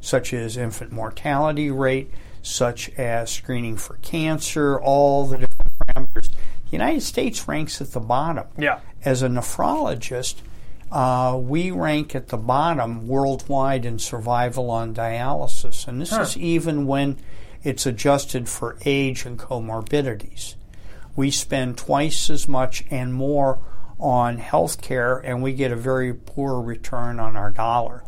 such 0.00 0.34
as 0.34 0.56
infant 0.56 0.90
mortality 0.92 1.70
rate, 1.70 2.10
such 2.42 2.88
as 2.98 3.30
screening 3.30 3.76
for 3.76 3.94
cancer, 4.02 4.80
all 4.80 5.26
the 5.26 5.38
different 5.38 5.72
parameters, 5.86 6.28
The 6.28 6.70
United 6.72 7.02
States 7.02 7.46
ranks 7.46 7.80
at 7.80 7.92
the 7.92 8.00
bottom. 8.00 8.46
Yeah. 8.58 8.80
As 9.04 9.22
a 9.22 9.28
nephrologist, 9.28 10.36
uh, 10.90 11.38
we 11.40 11.70
rank 11.70 12.16
at 12.16 12.28
the 12.28 12.36
bottom 12.36 13.06
worldwide 13.06 13.84
in 13.84 14.00
survival 14.00 14.70
on 14.70 14.92
dialysis. 14.92 15.86
And 15.86 16.00
this 16.00 16.10
Huh. 16.10 16.22
is 16.22 16.36
even 16.36 16.86
when 16.86 17.18
it's 17.62 17.86
adjusted 17.86 18.48
for 18.48 18.76
age 18.84 19.24
and 19.24 19.38
comorbidities. 19.38 20.56
We 21.16 21.30
spend 21.30 21.78
twice 21.78 22.30
as 22.30 22.48
much 22.48 22.84
and 22.90 23.12
more 23.12 23.58
on 23.98 24.38
health 24.38 24.80
care, 24.82 25.18
and 25.18 25.42
we 25.42 25.52
get 25.52 25.70
a 25.72 25.76
very 25.76 26.12
poor 26.14 26.60
return 26.60 27.20
on 27.20 27.36
our 27.36 27.50
dollar. 27.50 28.02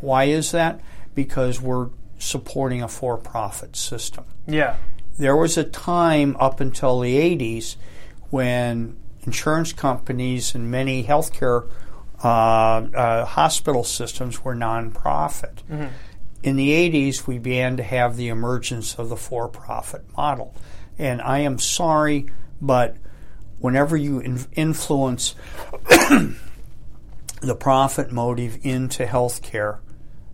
Why 0.00 0.24
is 0.24 0.52
that? 0.52 0.80
Because 1.14 1.60
we're 1.60 1.88
supporting 2.18 2.82
a 2.82 2.88
for 2.88 3.16
profit 3.18 3.76
system 3.76 4.24
Yeah. 4.46 4.76
there 5.18 5.36
was 5.36 5.58
a 5.58 5.64
time 5.64 6.34
up 6.40 6.60
until 6.60 7.00
the 7.00 7.14
80s 7.16 7.76
when 8.30 8.96
insurance 9.24 9.72
companies 9.74 10.54
and 10.54 10.70
many 10.70 11.04
healthcare 11.04 11.68
uh, 12.24 12.28
uh, 12.28 13.24
hospital 13.26 13.84
systems 13.84 14.42
were 14.44 14.54
nonprofit. 14.54 15.58
In 16.42 16.56
the 16.56 16.70
80s, 16.70 17.26
we 17.26 17.38
began 17.38 17.76
to 17.76 17.82
have 17.82 18.16
the 18.16 18.28
emergence 18.28 18.94
of 18.94 19.08
the 19.10 19.16
for 19.16 19.48
profit 19.48 20.04
model. 20.16 20.54
And 20.98 21.20
I 21.20 21.40
am 21.40 21.58
sorry, 21.58 22.26
but 22.60 22.96
whenever 23.58 23.96
you 23.96 24.18
in- 24.20 24.46
influence 24.52 25.34
the 27.40 27.54
profit 27.58 28.10
motive 28.12 28.58
into 28.62 29.04
healthcare, 29.04 29.78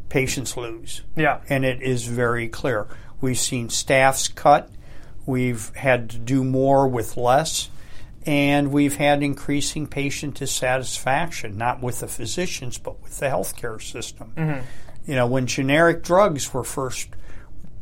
patients 0.08 0.56
lose 0.56 1.02
Yeah. 1.16 1.40
and 1.48 1.64
it 1.64 1.82
is 1.82 2.04
very 2.06 2.48
clear. 2.48 2.86
We've 3.20 3.38
seen 3.38 3.68
staffs 3.70 4.28
cut, 4.28 4.70
we've 5.26 5.74
had 5.76 6.10
to 6.10 6.18
do 6.18 6.42
more 6.44 6.88
with 6.88 7.16
less, 7.16 7.68
and 8.26 8.70
we've 8.72 8.96
had 8.96 9.22
increasing 9.22 9.86
patient 9.86 10.34
dissatisfaction, 10.36 11.56
not 11.56 11.82
with 11.82 12.00
the 12.00 12.08
physicians, 12.08 12.78
but 12.78 13.02
with 13.02 13.18
the 13.18 13.26
healthcare 13.26 13.80
system. 13.82 14.32
Mm-hmm. 14.36 14.60
You 15.10 15.16
know, 15.16 15.26
when 15.26 15.46
generic 15.46 16.02
drugs 16.04 16.54
were 16.54 16.62
first 16.62 17.08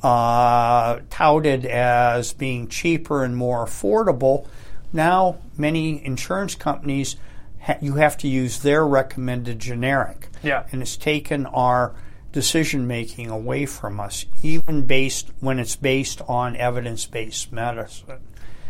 uh, 0.02 1.00
touted 1.10 1.64
as 1.66 2.32
being 2.32 2.68
cheaper 2.68 3.24
and 3.24 3.36
more 3.36 3.64
affordable, 3.66 4.46
now 4.92 5.38
many 5.56 6.04
insurance 6.04 6.54
companies 6.54 7.16
ha- 7.60 7.76
you 7.80 7.94
have 7.94 8.16
to 8.18 8.28
use 8.28 8.60
their 8.60 8.86
recommended 8.86 9.58
generic 9.58 10.28
Yeah. 10.42 10.64
and 10.72 10.82
it's 10.82 10.96
taken 10.96 11.46
our 11.46 11.94
decision 12.32 12.86
making 12.86 13.28
away 13.28 13.66
from 13.66 13.98
us, 14.00 14.24
even 14.42 14.86
based 14.86 15.30
when 15.40 15.58
it's 15.58 15.76
based 15.76 16.20
on 16.28 16.56
evidence 16.56 17.04
based 17.06 17.52
medicine. 17.52 18.18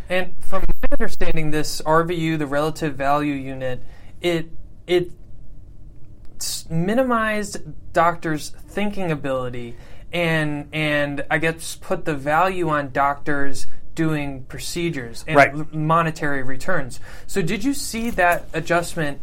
And 0.09 0.33
from 0.43 0.63
my 0.67 0.87
understanding, 0.99 1.51
this 1.51 1.81
RVU, 1.83 2.37
the 2.37 2.47
relative 2.47 2.95
value 2.95 3.33
unit, 3.33 3.81
it 4.19 4.49
it 4.87 5.11
minimized 6.69 7.57
doctors' 7.93 8.49
thinking 8.49 9.11
ability 9.11 9.75
and 10.13 10.67
and 10.73 11.25
I 11.29 11.37
guess 11.37 11.75
put 11.75 12.05
the 12.05 12.15
value 12.15 12.69
on 12.69 12.91
doctors 12.91 13.67
doing 13.95 14.43
procedures 14.45 15.25
and 15.27 15.35
Right. 15.35 15.73
monetary 15.73 16.43
returns. 16.43 16.99
So 17.27 17.41
did 17.41 17.63
you 17.63 17.73
see 17.73 18.09
that 18.11 18.45
adjustment 18.53 19.19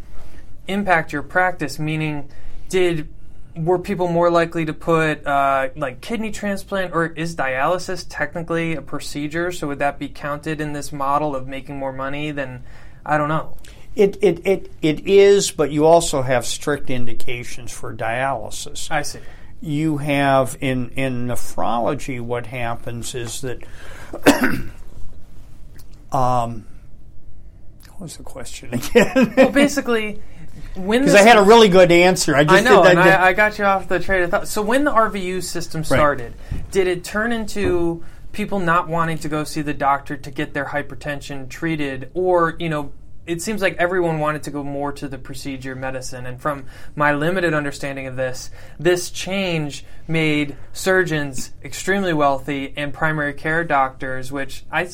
impact 0.66 1.12
your 1.12 1.22
practice? 1.22 1.78
Meaning, 1.78 2.28
did 2.68 3.08
were 3.56 3.78
people 3.78 4.08
more 4.08 4.30
likely 4.30 4.64
to 4.64 4.72
put 4.72 5.26
uh, 5.26 5.68
like 5.74 6.00
kidney 6.00 6.30
transplant 6.30 6.94
or 6.94 7.06
is 7.06 7.34
dialysis 7.34 8.06
technically 8.08 8.76
a 8.76 8.82
procedure? 8.82 9.50
So 9.50 9.66
would 9.68 9.80
that 9.80 9.98
be 9.98 10.08
counted 10.08 10.60
in 10.60 10.74
this 10.74 10.92
model 10.92 11.34
of 11.34 11.48
making 11.48 11.76
more 11.78 11.92
money 11.92 12.30
than 12.30 12.62
I 13.04 13.16
don't 13.16 13.28
know. 13.28 13.56
It, 13.96 14.16
it, 14.22 14.46
it, 14.46 14.70
it 14.80 15.06
is, 15.08 15.50
but 15.50 15.72
you 15.72 15.86
also 15.86 16.22
have 16.22 16.46
strict 16.46 16.88
indications 16.88 17.72
for 17.72 17.92
dialysis. 17.92 18.90
I 18.90 19.02
see. 19.02 19.18
You 19.60 19.96
have 19.98 20.56
in, 20.60 20.90
in 20.90 21.26
nephrology, 21.26 22.20
what 22.20 22.46
happens 22.46 23.14
is 23.14 23.40
that. 23.40 23.62
um, 26.12 26.66
what 27.90 28.00
was 28.00 28.16
the 28.16 28.22
question 28.22 28.72
again? 28.74 29.34
Well, 29.36 29.50
basically, 29.50 30.22
when 30.76 31.00
Because 31.00 31.16
I 31.16 31.22
had 31.22 31.36
a 31.36 31.42
really 31.42 31.68
good 31.68 31.90
answer. 31.90 32.36
I 32.36 32.44
just 32.44 32.54
I 32.54 32.60
know, 32.60 32.82
did 32.82 32.90
and 32.92 32.98
that. 33.00 33.20
I, 33.20 33.28
I 33.28 33.32
got 33.32 33.58
you 33.58 33.64
off 33.64 33.88
the 33.88 33.98
train 33.98 34.22
of 34.22 34.30
thought. 34.30 34.48
So 34.48 34.62
when 34.62 34.84
the 34.84 34.92
RVU 34.92 35.42
system 35.42 35.82
started, 35.82 36.34
did 36.70 36.86
it 36.86 37.02
turn 37.02 37.32
into 37.32 38.04
people 38.32 38.60
not 38.60 38.88
wanting 38.88 39.18
to 39.18 39.28
go 39.28 39.42
see 39.42 39.62
the 39.62 39.74
doctor 39.74 40.16
to 40.16 40.30
get 40.30 40.54
their 40.54 40.66
hypertension 40.66 41.48
treated, 41.48 42.10
or 42.14 42.56
you 42.58 42.68
know? 42.68 42.92
It 43.28 43.42
seems 43.42 43.60
like 43.60 43.76
everyone 43.76 44.18
wanted 44.20 44.42
to 44.44 44.50
go 44.50 44.64
more 44.64 44.90
to 44.92 45.06
the 45.06 45.18
procedure 45.18 45.74
medicine, 45.76 46.24
and 46.24 46.40
from 46.40 46.64
my 46.96 47.12
limited 47.12 47.52
understanding 47.52 48.06
of 48.06 48.16
this, 48.16 48.50
this 48.80 49.10
change 49.10 49.84
made 50.08 50.56
surgeons 50.72 51.52
extremely 51.62 52.14
wealthy 52.14 52.72
and 52.74 52.92
primary 52.92 53.34
care 53.34 53.64
doctors, 53.64 54.32
which 54.32 54.64
I. 54.72 54.88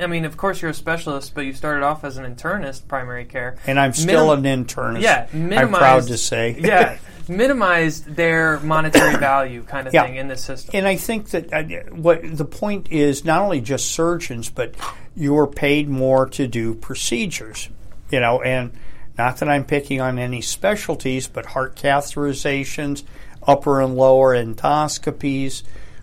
I 0.00 0.08
mean, 0.08 0.24
of 0.24 0.36
course 0.36 0.60
you're 0.60 0.72
a 0.72 0.74
specialist, 0.74 1.34
but 1.34 1.42
you 1.42 1.52
started 1.52 1.84
off 1.84 2.02
as 2.02 2.16
an 2.16 2.24
internist, 2.24 2.88
primary 2.88 3.24
care, 3.24 3.56
and 3.68 3.78
I'm 3.78 3.92
still 3.92 4.34
Minim- 4.36 4.44
an 4.62 4.66
internist. 4.66 5.02
yeah, 5.02 5.28
I'm 5.32 5.68
proud 5.70 6.08
to 6.08 6.16
say. 6.16 6.56
yeah, 6.58 6.98
minimized 7.28 8.06
their 8.16 8.58
monetary 8.60 9.16
value 9.18 9.62
kind 9.62 9.86
of 9.86 9.94
Yeah. 9.94 10.04
thing 10.06 10.16
in 10.16 10.28
this 10.28 10.42
system. 10.42 10.70
And 10.74 10.86
I 10.86 10.96
think 10.96 11.30
that 11.30 11.52
uh, 11.52 11.62
what 11.94 12.20
the 12.22 12.44
point 12.44 12.90
is 12.90 13.24
not 13.24 13.42
only 13.42 13.60
just 13.60 13.90
surgeons, 13.92 14.48
but 14.50 14.74
you're 15.16 15.46
paid 15.46 15.88
more 15.88 16.26
to 16.30 16.46
do 16.46 16.74
procedures. 16.74 17.68
You 18.10 18.20
know, 18.20 18.42
and 18.42 18.72
not 19.16 19.38
that 19.38 19.48
I'm 19.48 19.64
picking 19.64 20.00
on 20.00 20.18
any 20.18 20.40
specialties, 20.42 21.28
but 21.28 21.46
heart 21.46 21.76
catheterizations, 21.76 23.04
upper 23.46 23.80
and 23.80 23.96
lower 23.96 24.34
endoscopies, 24.34 25.62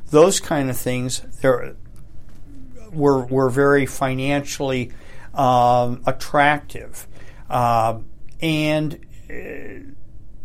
those 0.09 0.39
kind 0.39 0.69
of 0.69 0.77
things. 0.77 1.21
They're 1.41 1.75
were 2.91 3.23
were 3.25 3.49
very 3.49 3.85
financially 3.85 4.91
um, 5.35 6.01
attractive, 6.07 7.07
Um 7.49 8.05
and 8.41 8.97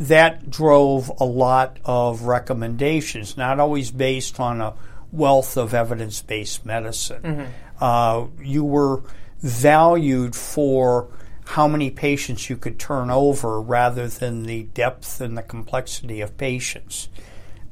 that 0.08 0.50
drove 0.50 1.10
a 1.20 1.24
lot 1.24 1.78
of 1.84 2.22
recommendations, 2.22 3.36
not 3.36 3.60
always 3.60 3.90
based 3.90 4.38
on 4.40 4.60
a 4.60 4.74
wealth 5.12 5.56
of 5.56 5.74
evidence 5.74 6.20
based 6.22 6.66
medicine. 6.66 7.48
Uh, 7.80 8.26
you 8.40 8.64
were 8.64 9.02
valued 9.40 10.34
for 10.34 11.08
how 11.46 11.68
many 11.68 11.90
patients 11.90 12.48
you 12.48 12.56
could 12.56 12.78
turn 12.78 13.10
over 13.10 13.60
rather 13.60 14.08
than 14.08 14.44
the 14.44 14.62
depth 14.62 15.20
and 15.20 15.36
the 15.36 15.42
complexity 15.42 16.20
of 16.20 16.36
patients. 16.36 17.08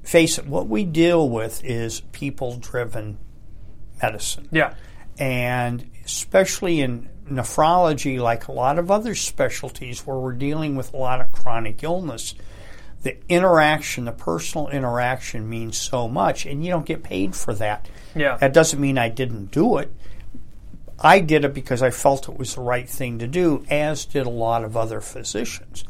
Face 0.03 0.39
it, 0.39 0.47
what 0.47 0.69
we 0.69 0.85
deal 0.85 1.29
with 1.29 1.65
is 1.65 2.01
people 2.13 2.57
driven 2.57 3.19
medicine 4.03 4.49
yeah, 4.51 4.75
and 5.19 5.89
especially 6.05 6.81
in 6.81 7.09
nephrology, 7.29 8.19
like 8.19 8.49
a 8.49 8.53
lot 8.53 8.79
of 8.79 8.91
other 8.91 9.15
specialties 9.15 10.07
where 10.07 10.17
we're 10.17 10.33
dealing 10.33 10.77
with 10.77 10.93
a 10.93 10.97
lot 10.97 11.21
of 11.21 11.31
chronic 11.33 11.83
illness, 11.83 12.35
the 13.03 13.17
interaction, 13.29 14.05
the 14.05 14.13
personal 14.13 14.69
interaction 14.69 15.49
means 15.49 15.77
so 15.77 16.09
much, 16.09 16.47
and 16.47 16.65
you 16.65 16.71
don't 16.71 16.87
get 16.87 17.03
paid 17.03 17.35
for 17.35 17.55
that. 17.55 17.89
yeah, 18.15 18.37
That 18.37 18.53
doesn't 18.53 18.81
mean 18.81 18.99
I 18.99 19.09
didn't 19.09 19.51
do 19.51 19.79
it. 19.79 19.93
I 21.01 21.19
did 21.19 21.45
it 21.45 21.53
because 21.53 21.83
I 21.83 21.91
felt 21.91 22.29
it 22.29 22.39
was 22.39 22.55
the 22.55 22.61
right 22.61 22.89
thing 22.89 23.19
to 23.19 23.27
do, 23.27 23.65
as 23.69 24.05
did 24.05 24.27
a 24.27 24.31
lot 24.31 24.63
of 24.63 24.77
other 24.77 25.01
physicians. 25.01 25.85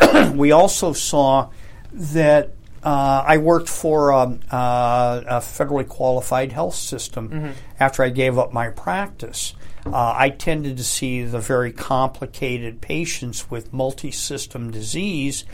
we 0.34 0.50
also 0.50 0.92
saw 0.92 1.50
that 1.92 2.50
uh, 2.82 3.22
I 3.24 3.38
worked 3.38 3.68
for 3.68 4.12
um, 4.12 4.40
uh, 4.50 5.22
a 5.26 5.36
federally 5.36 5.86
qualified 5.86 6.50
health 6.50 6.74
system 6.74 7.52
after 7.78 8.02
I 8.02 8.08
gave 8.08 8.36
up 8.38 8.52
my 8.52 8.70
practice. 8.70 9.54
Uh, 9.84 10.14
I 10.16 10.30
tended 10.30 10.76
to 10.76 10.84
see 10.84 11.24
the 11.24 11.40
very 11.40 11.72
complicated 11.72 12.80
patients 12.80 13.50
with 13.50 13.72
multi-system 13.72 14.70
disease, 14.70 15.44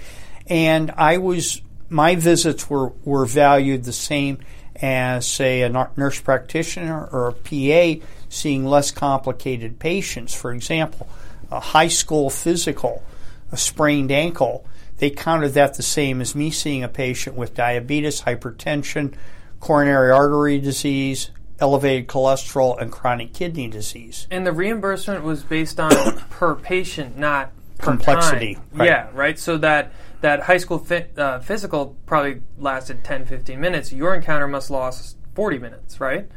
and 0.47 0.91
I 0.93 1.19
was 1.19 1.63
my 1.89 2.15
visits 2.17 2.69
were, 2.69 2.89
were 3.05 3.25
valued 3.25 3.85
the 3.85 3.93
same 3.93 4.39
as 4.77 5.27
say 5.27 5.63
a 5.63 5.69
nurse 5.97 6.21
practitioner 6.21 7.09
or 7.11 7.29
a 7.29 7.33
PA 7.33 8.05
seeing 8.29 8.65
less 8.65 8.91
complicated 8.91 9.79
patients. 9.79 10.35
For 10.35 10.53
example, 10.53 11.09
a 11.51 11.61
high 11.61 11.89
school 11.89 12.31
physical, 12.31 13.03
a 13.51 13.57
sprained 13.57 14.13
ankle, 14.13 14.65
they 14.99 15.11
counted 15.11 15.51
that 15.55 15.75
the 15.75 15.83
same 15.83 16.21
as 16.21 16.35
me 16.35 16.51
seeing 16.51 16.85
a 16.85 16.89
patient 16.89 17.37
with 17.37 17.55
diabetes, 17.55 18.23
hypertension, 18.23 19.15
coronary 19.61 20.11
artery 20.11 20.61
disease, 20.61 21.31
elevated 21.61 22.07
cholesterol, 22.09 22.81
and 22.81 22.93
chronic 22.93 23.33
kidney 23.33 23.69
disease. 23.69 24.27
and 24.31 24.47
the 24.47 24.53
reimbursement 24.53 25.25
was 25.25 25.43
based 25.43 25.81
on 25.81 25.91
per 26.31 26.55
patient, 26.55 27.17
not 27.19 27.51
per 27.79 27.85
Complexity, 27.93 28.55
time. 28.55 28.65
right. 28.75 28.87
Yeah, 28.87 29.09
right. 29.13 29.39
So 29.39 29.57
that 29.59 29.93
that 30.21 30.41
high 30.41 30.57
school 30.59 30.79
fit, 30.79 31.17
uh, 31.19 31.39
physical 31.41 31.97
probably 32.07 32.43
lasted 32.59 33.05
10, 33.05 33.27
15 33.27 33.61
minutes. 33.61 33.93
Your 33.93 34.15
encounter 34.15 34.49
must 34.49 34.71
lost 34.71 35.17
forty 35.35 35.59
minutes, 35.59 36.01
right? 36.01 36.29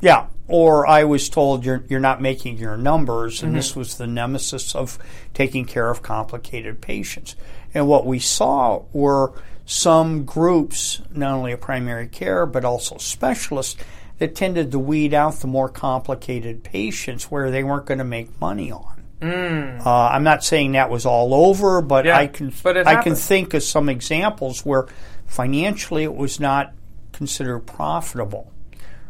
Yeah, 0.00 0.28
or 0.46 0.86
I 0.86 1.02
was 1.02 1.28
told 1.28 1.64
you're 1.64 1.82
you're 1.88 1.98
not 1.98 2.22
making 2.22 2.58
your 2.58 2.76
numbers, 2.76 3.42
and 3.42 3.56
this 3.56 3.74
was 3.74 3.98
the 3.98 4.06
nemesis 4.06 4.76
of 4.76 4.96
taking 5.34 5.64
care 5.64 5.90
of 5.90 6.02
complicated 6.02 6.80
patients. 6.80 7.34
And 7.74 7.88
what 7.88 8.06
we 8.06 8.20
saw 8.20 8.82
were 8.92 9.32
some 9.66 10.24
groups, 10.24 11.02
not 11.12 11.32
only 11.32 11.52
of 11.52 11.60
primary 11.60 12.06
care 12.08 12.46
but 12.46 12.64
also 12.64 12.96
specialists, 12.98 13.76
that 14.18 14.34
tended 14.34 14.72
to 14.72 14.78
weed 14.78 15.14
out 15.14 15.34
the 15.34 15.46
more 15.46 15.68
complicated 15.68 16.64
patients 16.64 17.30
where 17.30 17.50
they 17.50 17.62
weren't 17.64 17.86
going 17.86 17.98
to 17.98 18.04
make 18.04 18.40
money 18.40 18.70
on. 18.72 19.02
Uh, 19.22 20.08
I'm 20.12 20.22
not 20.22 20.44
saying 20.44 20.72
that 20.72 20.90
was 20.90 21.04
all 21.04 21.34
over, 21.34 21.82
but 21.82 22.04
Yeah, 22.04 22.18
I 22.18 22.28
can 22.28 22.52
but 22.62 22.86
I 22.86 23.02
can 23.02 23.16
think 23.16 23.52
of 23.54 23.62
some 23.64 23.88
examples 23.88 24.64
where 24.64 24.86
financially 25.26 26.04
it 26.04 26.14
was 26.14 26.38
not 26.38 26.72
considered 27.12 27.60
profitable. 27.60 28.52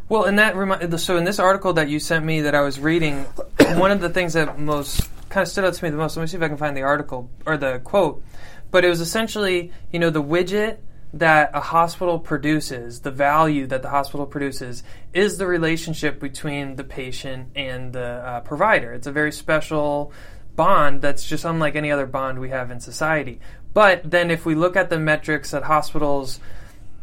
Well, 0.08 0.24
and 0.24 0.38
that 0.38 0.56
remi- 0.56 0.96
so 0.96 1.18
in 1.18 1.24
this 1.24 1.38
article 1.38 1.74
that 1.74 1.90
you 1.90 2.00
sent 2.00 2.24
me 2.24 2.42
that 2.42 2.54
I 2.54 2.62
was 2.62 2.80
reading, 2.80 3.24
one 3.74 3.90
of 3.90 4.00
the 4.00 4.08
things 4.08 4.32
that 4.32 4.58
most 4.58 5.06
kind 5.28 5.42
of 5.42 5.48
stood 5.48 5.64
out 5.64 5.74
to 5.74 5.84
me 5.84 5.90
the 5.90 5.98
most. 5.98 6.16
Let 6.16 6.22
me 6.22 6.26
see 6.28 6.38
if 6.38 6.42
I 6.42 6.48
can 6.48 6.56
find 6.56 6.74
the 6.74 6.82
article 6.82 7.30
or 7.44 7.58
the 7.58 7.78
quote. 7.80 8.22
But 8.70 8.84
it 8.84 8.88
was 8.88 9.00
essentially, 9.00 9.72
you 9.92 9.98
know, 9.98 10.10
the 10.10 10.22
widget 10.22 10.78
that 11.12 11.50
a 11.54 11.60
hospital 11.60 12.18
produces, 12.18 13.00
the 13.00 13.10
value 13.10 13.66
that 13.66 13.82
the 13.82 13.88
hospital 13.88 14.26
produces, 14.26 14.82
is 15.14 15.38
the 15.38 15.46
relationship 15.46 16.20
between 16.20 16.76
the 16.76 16.84
patient 16.84 17.48
and 17.56 17.92
the 17.92 18.00
uh, 18.00 18.40
provider. 18.40 18.92
It's 18.92 19.06
a 19.06 19.12
very 19.12 19.32
special 19.32 20.12
bond 20.54 21.00
that's 21.00 21.26
just 21.26 21.44
unlike 21.44 21.76
any 21.76 21.90
other 21.90 22.06
bond 22.06 22.40
we 22.40 22.50
have 22.50 22.70
in 22.70 22.80
society. 22.80 23.40
But 23.72 24.10
then 24.10 24.30
if 24.30 24.44
we 24.44 24.54
look 24.54 24.76
at 24.76 24.90
the 24.90 24.98
metrics 24.98 25.52
that 25.52 25.62
hospitals 25.62 26.40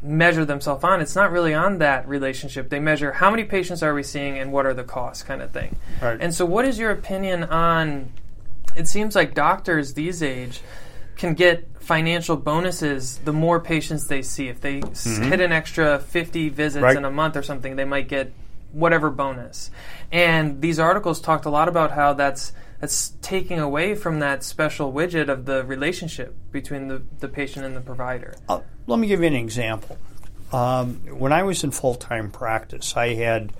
measure 0.06 0.46
themselves 0.46 0.84
on. 0.84 1.02
It's 1.02 1.16
not 1.16 1.32
really 1.32 1.54
on 1.54 1.80
that 1.80 2.08
relationship. 2.08 2.70
They 2.70 2.80
measure 2.80 3.12
how 3.12 3.32
many 3.32 3.44
patients 3.44 3.82
are 3.84 3.94
we 3.94 4.04
seeing 4.04 4.38
and 4.38 4.52
what 4.52 4.66
are 4.66 4.74
the 4.74 4.84
costs, 4.84 5.24
kind 5.24 5.42
of 5.42 5.52
thing. 5.52 5.76
Right. 6.02 6.18
And 6.20 6.34
so, 6.34 6.46
what 6.46 6.66
is 6.66 6.78
your 6.78 6.92
opinion 6.92 7.44
on? 7.46 8.12
It 8.76 8.88
seems 8.88 9.16
like 9.16 9.34
doctors 9.34 9.94
these 9.94 10.22
age 10.22 10.62
can 11.16 11.34
get 11.34 11.75
financial 11.86 12.36
bonuses 12.36 13.20
the 13.20 13.32
more 13.32 13.60
patients 13.60 14.08
they 14.08 14.24
see. 14.24 14.48
If 14.48 14.60
they 14.60 14.82
s 14.82 15.06
hit 15.06 15.40
an 15.40 15.52
extra 15.52 16.00
50 16.00 16.50
visits 16.50 16.82
Right. 16.82 16.98
in 16.98 17.06
a 17.06 17.12
month 17.12 17.38
or 17.38 17.44
something, 17.44 17.76
they 17.76 17.86
might 17.86 18.08
get 18.08 18.34
whatever 18.72 19.10
bonus. 19.12 19.70
And 20.12 20.62
these 20.62 20.80
articles 20.80 21.22
talked 21.22 21.46
a 21.46 21.50
lot 21.50 21.68
about 21.68 21.92
how 21.92 22.14
that's 22.14 22.54
that's 22.80 23.14
taking 23.22 23.60
away 23.60 23.96
from 23.96 24.20
that 24.20 24.44
special 24.44 24.92
widget 24.92 25.30
of 25.30 25.46
the 25.46 25.64
relationship 25.64 26.36
between 26.52 26.88
the, 26.88 27.02
the 27.20 27.28
patient 27.28 27.66
and 27.66 27.76
the 27.76 27.82
provider. 27.82 28.36
Uh, 28.50 28.60
let 28.88 29.00
me 29.00 29.08
give 29.08 29.22
you 29.22 29.28
an 29.28 29.36
example. 29.36 29.98
Um, 30.52 30.96
when 31.08 31.32
I 31.32 31.44
was 31.44 31.64
in 31.64 31.72
full 31.72 31.96
time 31.96 32.32
practice, 32.32 32.98
I 32.98 33.14
had 33.14 33.54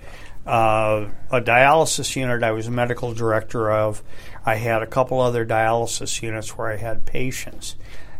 uh, 0.46 1.06
a 1.30 1.40
dialysis 1.40 2.14
unit 2.16 2.42
I 2.42 2.50
was 2.50 2.66
a 2.66 2.70
medical 2.70 3.14
director 3.14 3.70
of. 3.70 4.02
I 4.44 4.56
had 4.56 4.82
a 4.82 4.86
couple 4.86 5.20
other 5.20 5.46
dialysis 5.46 6.22
units 6.22 6.56
where 6.56 6.68
I 6.70 6.76
had 6.76 7.06
patients. 7.06 7.76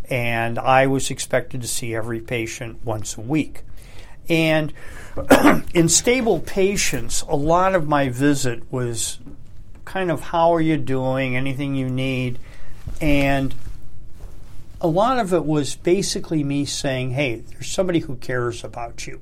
And 0.08 0.58
I 0.58 0.86
was 0.86 1.10
expected 1.10 1.62
to 1.62 1.68
see 1.68 1.94
every 1.94 2.20
patient 2.20 2.84
once 2.84 3.16
a 3.16 3.20
week. 3.20 3.62
And 4.28 4.72
in 5.74 5.88
stable 5.88 6.40
patients, 6.40 7.22
a 7.22 7.36
lot 7.36 7.74
of 7.74 7.88
my 7.88 8.08
visit 8.08 8.70
was 8.72 9.18
kind 9.84 10.10
of 10.10 10.20
how 10.20 10.54
are 10.54 10.60
you 10.60 10.76
doing, 10.76 11.36
anything 11.36 11.74
you 11.74 11.88
need. 11.88 12.38
And 13.00 13.54
a 14.80 14.88
lot 14.88 15.18
of 15.18 15.32
it 15.32 15.44
was 15.44 15.76
basically 15.76 16.44
me 16.44 16.64
saying, 16.64 17.12
hey, 17.12 17.36
there's 17.36 17.70
somebody 17.70 18.00
who 18.00 18.16
cares 18.16 18.62
about 18.62 19.06
you. 19.06 19.20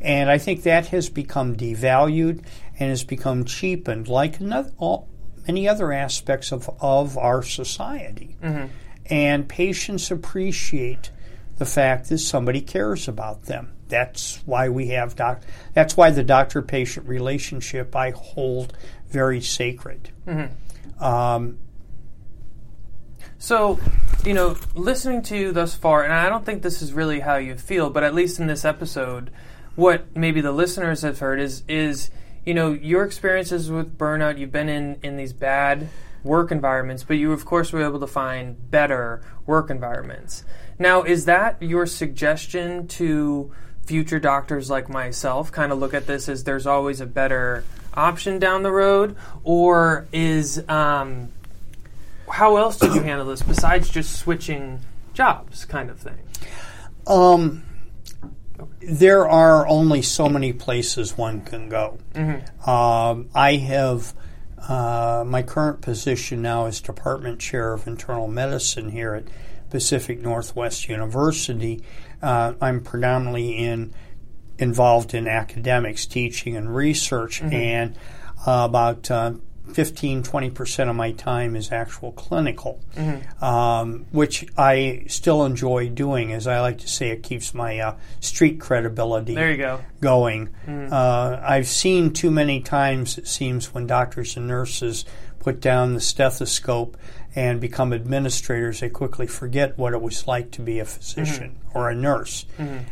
And 0.00 0.30
I 0.30 0.38
think 0.38 0.62
that 0.62 0.86
has 0.88 1.08
become 1.08 1.56
devalued 1.56 2.44
and 2.78 2.90
has 2.90 3.04
become 3.04 3.44
cheapened, 3.44 4.08
like 4.08 4.38
another, 4.38 4.70
all, 4.78 5.08
many 5.46 5.68
other 5.68 5.92
aspects 5.92 6.52
of, 6.52 6.70
of 6.80 7.18
our 7.18 7.42
society. 7.42 8.36
Mm-hmm. 8.42 8.66
And 9.10 9.48
patients 9.48 10.10
appreciate 10.10 11.10
the 11.56 11.64
fact 11.64 12.08
that 12.08 12.18
somebody 12.18 12.60
cares 12.60 13.08
about 13.08 13.44
them. 13.44 13.72
That's 13.88 14.42
why 14.44 14.68
we 14.68 14.88
have 14.88 15.16
doc. 15.16 15.42
That's 15.72 15.96
why 15.96 16.10
the 16.10 16.22
doctor-patient 16.22 17.08
relationship 17.08 17.96
I 17.96 18.10
hold 18.10 18.74
very 19.08 19.40
sacred. 19.40 20.10
Um, 21.00 21.58
So, 23.38 23.78
you 24.24 24.34
know, 24.34 24.56
listening 24.74 25.22
to 25.22 25.36
you 25.36 25.52
thus 25.52 25.74
far, 25.74 26.02
and 26.02 26.12
I 26.12 26.28
don't 26.28 26.44
think 26.44 26.62
this 26.62 26.82
is 26.82 26.92
really 26.92 27.20
how 27.20 27.36
you 27.36 27.54
feel, 27.56 27.88
but 27.88 28.02
at 28.02 28.12
least 28.12 28.40
in 28.40 28.48
this 28.48 28.64
episode, 28.64 29.30
what 29.76 30.16
maybe 30.16 30.40
the 30.40 30.50
listeners 30.50 31.02
have 31.02 31.20
heard 31.20 31.38
is 31.38 31.62
is 31.68 32.10
you 32.44 32.52
know 32.52 32.72
your 32.72 33.04
experiences 33.04 33.70
with 33.70 33.96
burnout. 33.96 34.38
You've 34.38 34.50
been 34.50 34.68
in 34.68 34.98
in 35.04 35.16
these 35.16 35.32
bad 35.32 35.88
work 36.24 36.50
environments, 36.50 37.04
but 37.04 37.14
you 37.14 37.32
of 37.32 37.44
course 37.44 37.72
were 37.72 37.84
able 37.84 38.00
to 38.00 38.06
find 38.06 38.70
better 38.70 39.22
work 39.46 39.70
environments. 39.70 40.44
Now, 40.78 41.02
is 41.02 41.24
that 41.24 41.60
your 41.62 41.86
suggestion 41.86 42.86
to 42.88 43.52
future 43.84 44.20
doctors 44.20 44.70
like 44.70 44.88
myself? 44.88 45.50
Kind 45.50 45.72
of 45.72 45.78
look 45.78 45.94
at 45.94 46.06
this 46.06 46.28
as 46.28 46.44
there's 46.44 46.66
always 46.66 47.00
a 47.00 47.06
better 47.06 47.64
option 47.94 48.38
down 48.38 48.62
the 48.62 48.70
road, 48.70 49.16
or 49.42 50.06
is 50.12 50.62
um, 50.68 51.28
how 52.30 52.56
else 52.56 52.78
did 52.78 52.94
you 52.94 53.02
handle 53.02 53.26
this 53.26 53.42
besides 53.42 53.88
just 53.88 54.16
switching 54.18 54.80
jobs, 55.14 55.64
kind 55.64 55.90
of 55.90 55.98
thing? 55.98 56.18
Um, 57.06 57.64
there 58.80 59.28
are 59.28 59.66
only 59.66 60.02
so 60.02 60.28
many 60.28 60.52
places 60.52 61.16
one 61.16 61.40
can 61.40 61.68
go. 61.68 61.98
Um, 62.70 63.28
I 63.34 63.56
have 63.56 64.14
uh, 64.68 65.24
my 65.26 65.42
current 65.42 65.80
position 65.80 66.42
now 66.42 66.66
is 66.66 66.80
department 66.80 67.40
chair 67.40 67.72
of 67.72 67.86
internal 67.86 68.28
medicine 68.28 68.90
here 68.90 69.14
at 69.14 69.24
Pacific 69.70 70.20
Northwest 70.20 70.88
University. 70.88 71.82
Uh, 72.22 72.54
I'm 72.60 72.82
predominantly 72.82 73.52
in 73.52 73.92
involved 74.58 75.14
in 75.14 75.28
academics, 75.28 76.04
teaching, 76.06 76.56
and 76.56 76.74
research, 76.74 77.40
and 77.42 77.96
uh, 78.46 78.66
about 78.68 79.10
uh, 79.10 79.34
15 79.68 80.22
20% 80.22 80.90
of 80.90 80.96
my 80.96 81.12
time 81.12 81.54
is 81.56 81.70
actual 81.72 82.12
clinical, 82.12 82.80
um, 83.40 84.06
which 84.10 84.46
I 84.56 85.04
still 85.08 85.44
enjoy 85.44 85.88
doing. 85.88 86.32
As 86.32 86.46
I 86.46 86.60
like 86.60 86.78
to 86.78 86.88
say, 86.88 87.10
it 87.10 87.22
keeps 87.22 87.54
my 87.54 87.78
uh, 87.78 87.94
street 88.20 88.60
credibility 88.60 89.34
There 89.34 89.50
you 89.50 89.56
go. 89.58 89.80
going. 90.00 90.48
Uh, 90.68 91.40
I've 91.42 91.68
seen 91.68 92.12
too 92.12 92.30
many 92.30 92.60
times, 92.60 93.18
it 93.18 93.28
seems, 93.28 93.72
when 93.74 93.86
doctors 93.86 94.36
and 94.36 94.46
nurses 94.48 95.04
put 95.38 95.60
down 95.60 95.94
the 95.94 96.00
stethoscope 96.00 96.96
and 97.36 97.60
become 97.60 97.92
administrators, 97.92 98.80
they 98.80 98.88
quickly 98.88 99.26
forget 99.26 99.78
what 99.78 99.92
it 99.92 100.00
was 100.02 100.26
like 100.26 100.50
to 100.52 100.60
be 100.62 100.78
a 100.80 100.84
physician 100.84 101.56
or 101.74 101.88
a 101.90 101.94
nurse. 101.94 102.44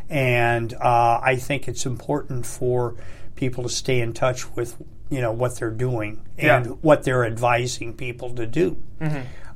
And 0.09 0.73
uh, 0.75 1.21
I 1.23 1.37
think 1.37 1.67
it's 1.69 1.87
important 1.87 2.47
for 2.47 2.95
people 3.37 3.63
to 3.63 3.69
stay 3.69 4.01
in 4.01 4.13
touch 4.13 4.51
with 4.57 4.77
you 5.09 5.21
know 5.21 5.31
what 5.33 5.57
they're 5.57 5.71
doing 5.71 6.21
and 6.37 6.67
Yeah. 6.67 6.73
what 6.81 7.05
they're 7.05 7.25
advising 7.25 7.95
people 7.95 8.35
to 8.35 8.47
do. 8.47 8.77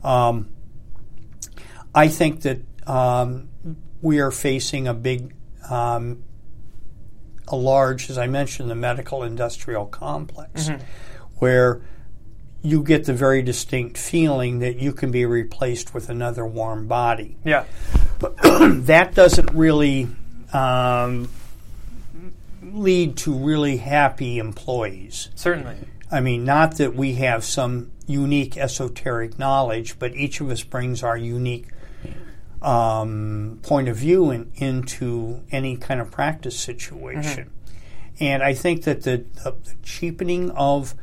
Um, 0.04 0.48
I 1.94 2.06
think 2.08 2.42
that 2.42 2.60
um, 2.86 3.48
we 4.00 4.20
are 4.20 4.30
facing 4.30 4.86
a 4.86 4.94
big, 4.94 5.34
um, 5.68 6.22
a 7.48 7.56
large, 7.56 8.08
as 8.10 8.16
I 8.16 8.26
mentioned, 8.28 8.70
the 8.70 8.74
medical 8.76 9.24
industrial 9.24 9.86
complex, 9.86 10.70
where 11.38 11.80
you 12.62 12.82
get 12.82 13.04
the 13.06 13.14
very 13.14 13.42
distinct 13.42 13.98
feeling 13.98 14.60
that 14.60 14.76
you 14.78 14.92
can 14.92 15.10
be 15.10 15.24
replaced 15.26 15.94
with 15.94 16.08
another 16.10 16.46
warm 16.46 16.86
body. 16.86 17.36
Yeah. 17.44 17.64
but 18.20 18.36
That 18.86 19.14
doesn't 19.14 19.50
really 19.52 20.08
um, 20.52 21.28
lead 22.72 23.16
to 23.18 23.32
really 23.32 23.78
happy 23.78 24.38
employees. 24.38 25.28
Certainly. 25.34 25.76
I 26.10 26.20
mean, 26.20 26.44
not 26.44 26.76
that 26.78 26.94
we 26.94 27.14
have 27.14 27.44
some 27.44 27.92
unique 28.06 28.56
esoteric 28.56 29.38
knowledge, 29.38 29.98
but 29.98 30.14
each 30.14 30.40
of 30.40 30.50
us 30.50 30.62
brings 30.62 31.02
our 31.02 31.16
unique 31.16 31.68
um, 32.60 33.60
point 33.62 33.88
of 33.88 33.96
view 33.96 34.30
in, 34.30 34.50
into 34.56 35.42
any 35.50 35.76
kind 35.76 36.00
of 36.00 36.10
practice 36.10 36.58
situation. 36.58 37.50
And 38.18 38.42
I 38.42 38.52
think 38.52 38.84
that 38.84 39.02
the, 39.02 39.24
the 39.44 39.54
cheapening 39.82 40.50
of 40.50 40.94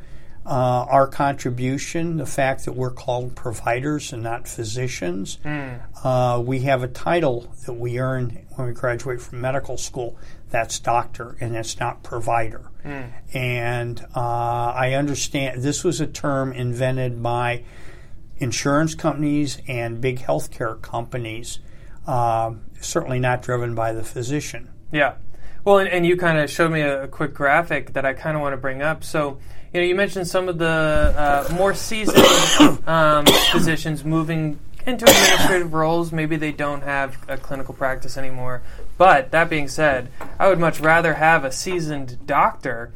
uh, 0.48 0.86
our 0.88 1.06
contribution, 1.06 2.16
the 2.16 2.24
fact 2.24 2.64
that 2.64 2.72
we're 2.72 2.90
called 2.90 3.36
providers 3.36 4.14
and 4.14 4.22
not 4.22 4.48
physicians, 4.48 5.38
uh, 6.02 6.42
we 6.42 6.60
have 6.60 6.82
a 6.82 6.88
title 6.88 7.52
that 7.66 7.74
we 7.74 7.98
earn 7.98 8.46
when 8.54 8.66
we 8.66 8.72
graduate 8.72 9.20
from 9.20 9.42
medical 9.42 9.76
school. 9.76 10.16
That's 10.48 10.78
doctor, 10.78 11.36
and 11.40 11.54
that's 11.54 11.78
not 11.78 12.02
provider. 12.02 12.70
And 13.34 14.00
uh, 14.16 14.72
I 14.74 14.94
understand 14.94 15.62
this 15.62 15.84
was 15.84 16.00
a 16.00 16.06
term 16.06 16.54
invented 16.54 17.22
by 17.22 17.64
insurance 18.38 18.94
companies 18.94 19.60
and 19.68 20.00
big 20.00 20.20
healthcare 20.20 20.80
companies, 20.80 21.58
uh, 22.06 22.54
certainly 22.80 23.18
not 23.18 23.42
driven 23.42 23.74
by 23.74 23.92
the 23.92 24.02
physician. 24.02 24.70
Yeah. 24.90 25.16
Well, 25.64 25.78
and, 25.78 25.88
and 25.90 26.06
you 26.06 26.16
kind 26.16 26.38
of 26.38 26.48
showed 26.48 26.70
me 26.70 26.80
a, 26.80 27.02
a 27.02 27.08
quick 27.08 27.34
graphic 27.34 27.92
that 27.92 28.06
I 28.06 28.14
kind 28.14 28.34
of 28.34 28.40
want 28.40 28.54
to 28.54 28.56
bring 28.56 28.80
up. 28.80 29.04
So, 29.04 29.38
you 29.72 29.80
know, 29.80 29.86
you 29.86 29.94
mentioned 29.94 30.26
some 30.26 30.48
of 30.48 30.58
the 30.58 30.66
uh, 30.66 31.52
more 31.54 31.74
seasoned 31.74 32.18
um, 32.88 33.26
physicians 33.52 34.04
moving 34.04 34.58
into 34.86 35.04
administrative 35.04 35.74
roles. 35.74 36.12
Maybe 36.12 36.36
they 36.36 36.52
don't 36.52 36.82
have 36.82 37.16
a 37.28 37.36
clinical 37.36 37.74
practice 37.74 38.16
anymore. 38.16 38.62
But 38.96 39.30
that 39.32 39.50
being 39.50 39.68
said, 39.68 40.10
I 40.38 40.48
would 40.48 40.58
much 40.58 40.80
rather 40.80 41.14
have 41.14 41.44
a 41.44 41.52
seasoned 41.52 42.26
doctor 42.26 42.92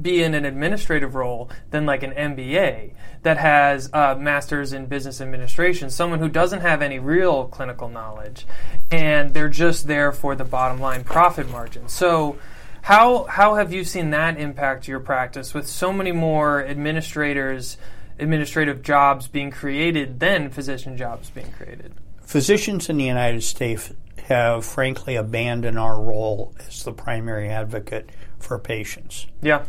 be 0.00 0.22
in 0.22 0.34
an 0.34 0.44
administrative 0.44 1.14
role 1.14 1.50
than 1.70 1.84
like 1.84 2.02
an 2.02 2.12
MBA 2.12 2.92
that 3.22 3.36
has 3.36 3.90
a 3.92 4.16
master's 4.16 4.72
in 4.72 4.86
business 4.86 5.20
administration, 5.20 5.90
someone 5.90 6.20
who 6.20 6.28
doesn't 6.28 6.60
have 6.60 6.80
any 6.80 6.98
real 6.98 7.46
clinical 7.48 7.88
knowledge, 7.88 8.46
and 8.90 9.34
they're 9.34 9.48
just 9.48 9.86
there 9.86 10.10
for 10.10 10.34
the 10.34 10.44
bottom 10.44 10.80
line 10.80 11.04
profit 11.04 11.50
margin. 11.50 11.88
So, 11.88 12.38
how 12.82 13.24
how 13.24 13.54
have 13.54 13.72
you 13.72 13.84
seen 13.84 14.10
that 14.10 14.38
impact 14.38 14.88
your 14.88 15.00
practice 15.00 15.54
with 15.54 15.68
so 15.68 15.92
many 15.92 16.12
more 16.12 16.64
administrators, 16.64 17.76
administrative 18.18 18.82
jobs 18.82 19.28
being 19.28 19.50
created 19.50 20.20
than 20.20 20.50
physician 20.50 20.96
jobs 20.96 21.30
being 21.30 21.52
created? 21.52 21.94
Physicians 22.22 22.88
in 22.88 22.96
the 22.96 23.04
United 23.04 23.42
States 23.42 23.92
have 24.24 24.64
frankly 24.64 25.16
abandoned 25.16 25.78
our 25.78 26.00
role 26.00 26.54
as 26.66 26.84
the 26.84 26.92
primary 26.92 27.48
advocate 27.48 28.10
for 28.38 28.58
patients. 28.58 29.26
Yeah. 29.42 29.64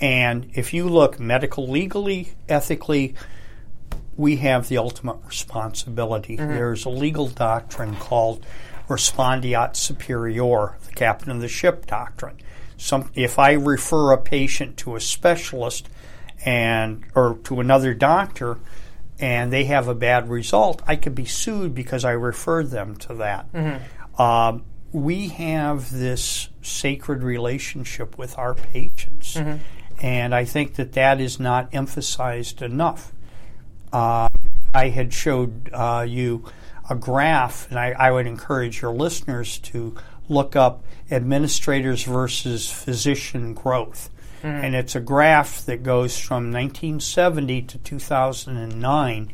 And 0.00 0.50
if 0.54 0.74
you 0.74 0.88
look 0.88 1.18
medical 1.18 1.68
legally, 1.68 2.32
ethically, 2.48 3.14
we 4.16 4.36
have 4.36 4.68
the 4.68 4.78
ultimate 4.78 5.16
responsibility. 5.26 6.36
Mm-hmm. 6.36 6.52
There's 6.52 6.84
a 6.84 6.90
legal 6.90 7.28
doctrine 7.28 7.96
called 7.96 8.44
respondeat 8.88 9.76
superior, 9.76 10.76
the 10.86 10.92
captain 10.92 11.30
of 11.30 11.40
the 11.40 11.48
ship 11.48 11.86
doctrine. 11.86 12.36
Some, 12.76 13.10
if 13.14 13.38
I 13.38 13.52
refer 13.52 14.12
a 14.12 14.18
patient 14.18 14.76
to 14.78 14.96
a 14.96 15.00
specialist 15.00 15.88
and 16.44 17.04
or 17.14 17.38
to 17.44 17.60
another 17.60 17.94
doctor 17.94 18.58
and 19.18 19.52
they 19.52 19.64
have 19.64 19.88
a 19.88 19.94
bad 19.94 20.28
result, 20.28 20.82
I 20.86 20.96
could 20.96 21.14
be 21.14 21.24
sued 21.24 21.74
because 21.74 22.04
I 22.04 22.12
referred 22.12 22.70
them 22.70 22.96
to 22.96 23.14
that. 23.14 23.52
Mm-hmm. 23.52 24.20
Um, 24.20 24.64
we 24.92 25.28
have 25.28 25.90
this 25.90 26.48
sacred 26.62 27.22
relationship 27.22 28.18
with 28.18 28.36
our 28.38 28.54
patients. 28.54 29.34
Mm-hmm. 29.34 29.62
And 30.00 30.34
I 30.34 30.44
think 30.44 30.74
that 30.74 30.92
that 30.92 31.20
is 31.20 31.38
not 31.38 31.68
emphasized 31.72 32.62
enough. 32.62 33.12
Uh, 33.92 34.28
I 34.74 34.88
had 34.88 35.14
showed 35.14 35.70
uh, 35.72 36.04
you 36.06 36.44
a 36.88 36.94
graph, 36.94 37.68
and 37.70 37.78
I, 37.78 37.92
I, 37.92 38.10
would 38.10 38.26
encourage 38.26 38.82
your 38.82 38.92
listeners 38.92 39.58
to 39.60 39.96
look 40.28 40.54
up 40.54 40.84
administrators 41.10 42.04
versus 42.04 42.70
physician 42.70 43.54
growth. 43.54 44.10
Mm-hmm. 44.42 44.64
And 44.64 44.74
it's 44.74 44.94
a 44.94 45.00
graph 45.00 45.64
that 45.64 45.82
goes 45.82 46.18
from 46.18 46.52
1970 46.52 47.62
to 47.62 47.78
2009, 47.78 49.32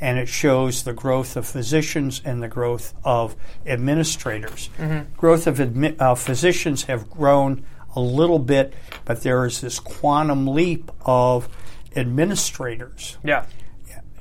and 0.00 0.18
it 0.18 0.28
shows 0.28 0.82
the 0.82 0.92
growth 0.92 1.36
of 1.36 1.46
physicians 1.46 2.20
and 2.24 2.42
the 2.42 2.48
growth 2.48 2.94
of 3.04 3.36
administrators. 3.64 4.68
Mm-hmm. 4.78 5.14
Growth 5.16 5.46
of 5.46 5.56
admi- 5.56 5.98
uh, 6.00 6.14
physicians 6.14 6.84
have 6.84 7.08
grown 7.10 7.64
a 7.96 8.00
little 8.00 8.38
bit, 8.38 8.74
but 9.04 9.22
there 9.22 9.44
is 9.46 9.60
this 9.60 9.80
quantum 9.80 10.46
leap 10.46 10.90
of 11.04 11.48
administrators. 11.96 13.16
Yeah. 13.24 13.46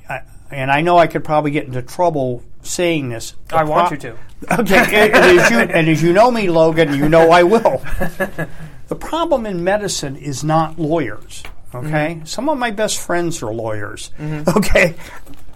I, 0.09 0.21
and 0.51 0.71
I 0.71 0.81
know 0.81 0.97
I 0.97 1.07
could 1.07 1.23
probably 1.23 1.51
get 1.51 1.65
into 1.65 1.81
trouble 1.81 2.43
saying 2.61 3.09
this. 3.09 3.35
I 3.51 3.63
want 3.63 3.91
you 3.91 3.97
to. 3.97 4.17
Okay, 4.49 4.77
and, 4.77 5.13
and, 5.13 5.39
as 5.39 5.51
you, 5.51 5.59
and 5.59 5.89
as 5.89 6.01
you 6.01 6.13
know 6.13 6.31
me, 6.31 6.49
Logan, 6.49 6.93
you 6.93 7.09
know 7.09 7.29
I 7.29 7.43
will. 7.43 7.59
the 8.87 8.95
problem 8.97 9.45
in 9.45 9.65
medicine 9.65 10.15
is 10.15 10.45
not 10.45 10.79
lawyers. 10.79 11.43
Okay, 11.75 12.15
mm-hmm. 12.15 12.23
some 12.23 12.47
of 12.47 12.57
my 12.57 12.71
best 12.71 13.01
friends 13.01 13.43
are 13.43 13.53
lawyers. 13.53 14.11
Mm-hmm. 14.17 14.57
Okay, 14.57 14.95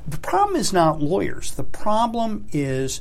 the 0.05 0.17
problem 0.17 0.57
is 0.57 0.73
not 0.73 1.01
lawyers. 1.01 1.53
The 1.53 1.63
problem 1.63 2.45
is 2.51 2.99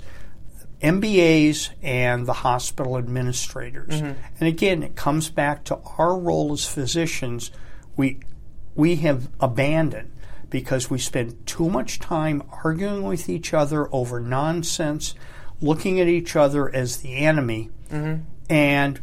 MBAs 0.81 1.71
and 1.83 2.27
the 2.27 2.33
hospital 2.33 2.97
administrators. 2.97 3.91
Mm-hmm. 3.91 4.21
And 4.39 4.49
again, 4.49 4.85
it 4.85 4.95
comes 4.95 5.31
back 5.31 5.65
to 5.65 5.81
our 5.99 6.17
role 6.17 6.53
as 6.53 6.65
physicians. 6.65 7.51
We 7.97 8.21
we 8.77 8.97
have 8.97 9.29
abandoned 9.41 10.12
because 10.53 10.91
we 10.91 10.99
spend 10.99 11.47
too 11.47 11.71
much 11.71 11.99
time 11.99 12.43
arguing 12.63 13.05
with 13.05 13.27
each 13.31 13.55
other 13.55 13.89
over 13.93 14.21
nonsense, 14.21 15.15
looking 15.63 15.99
at 15.99 16.07
each 16.07 16.37
other 16.37 16.73
as 16.73 16.99
the 16.99 17.17
enemy, 17.17 17.71
mm-hmm. 17.91 18.23
and 18.51 19.01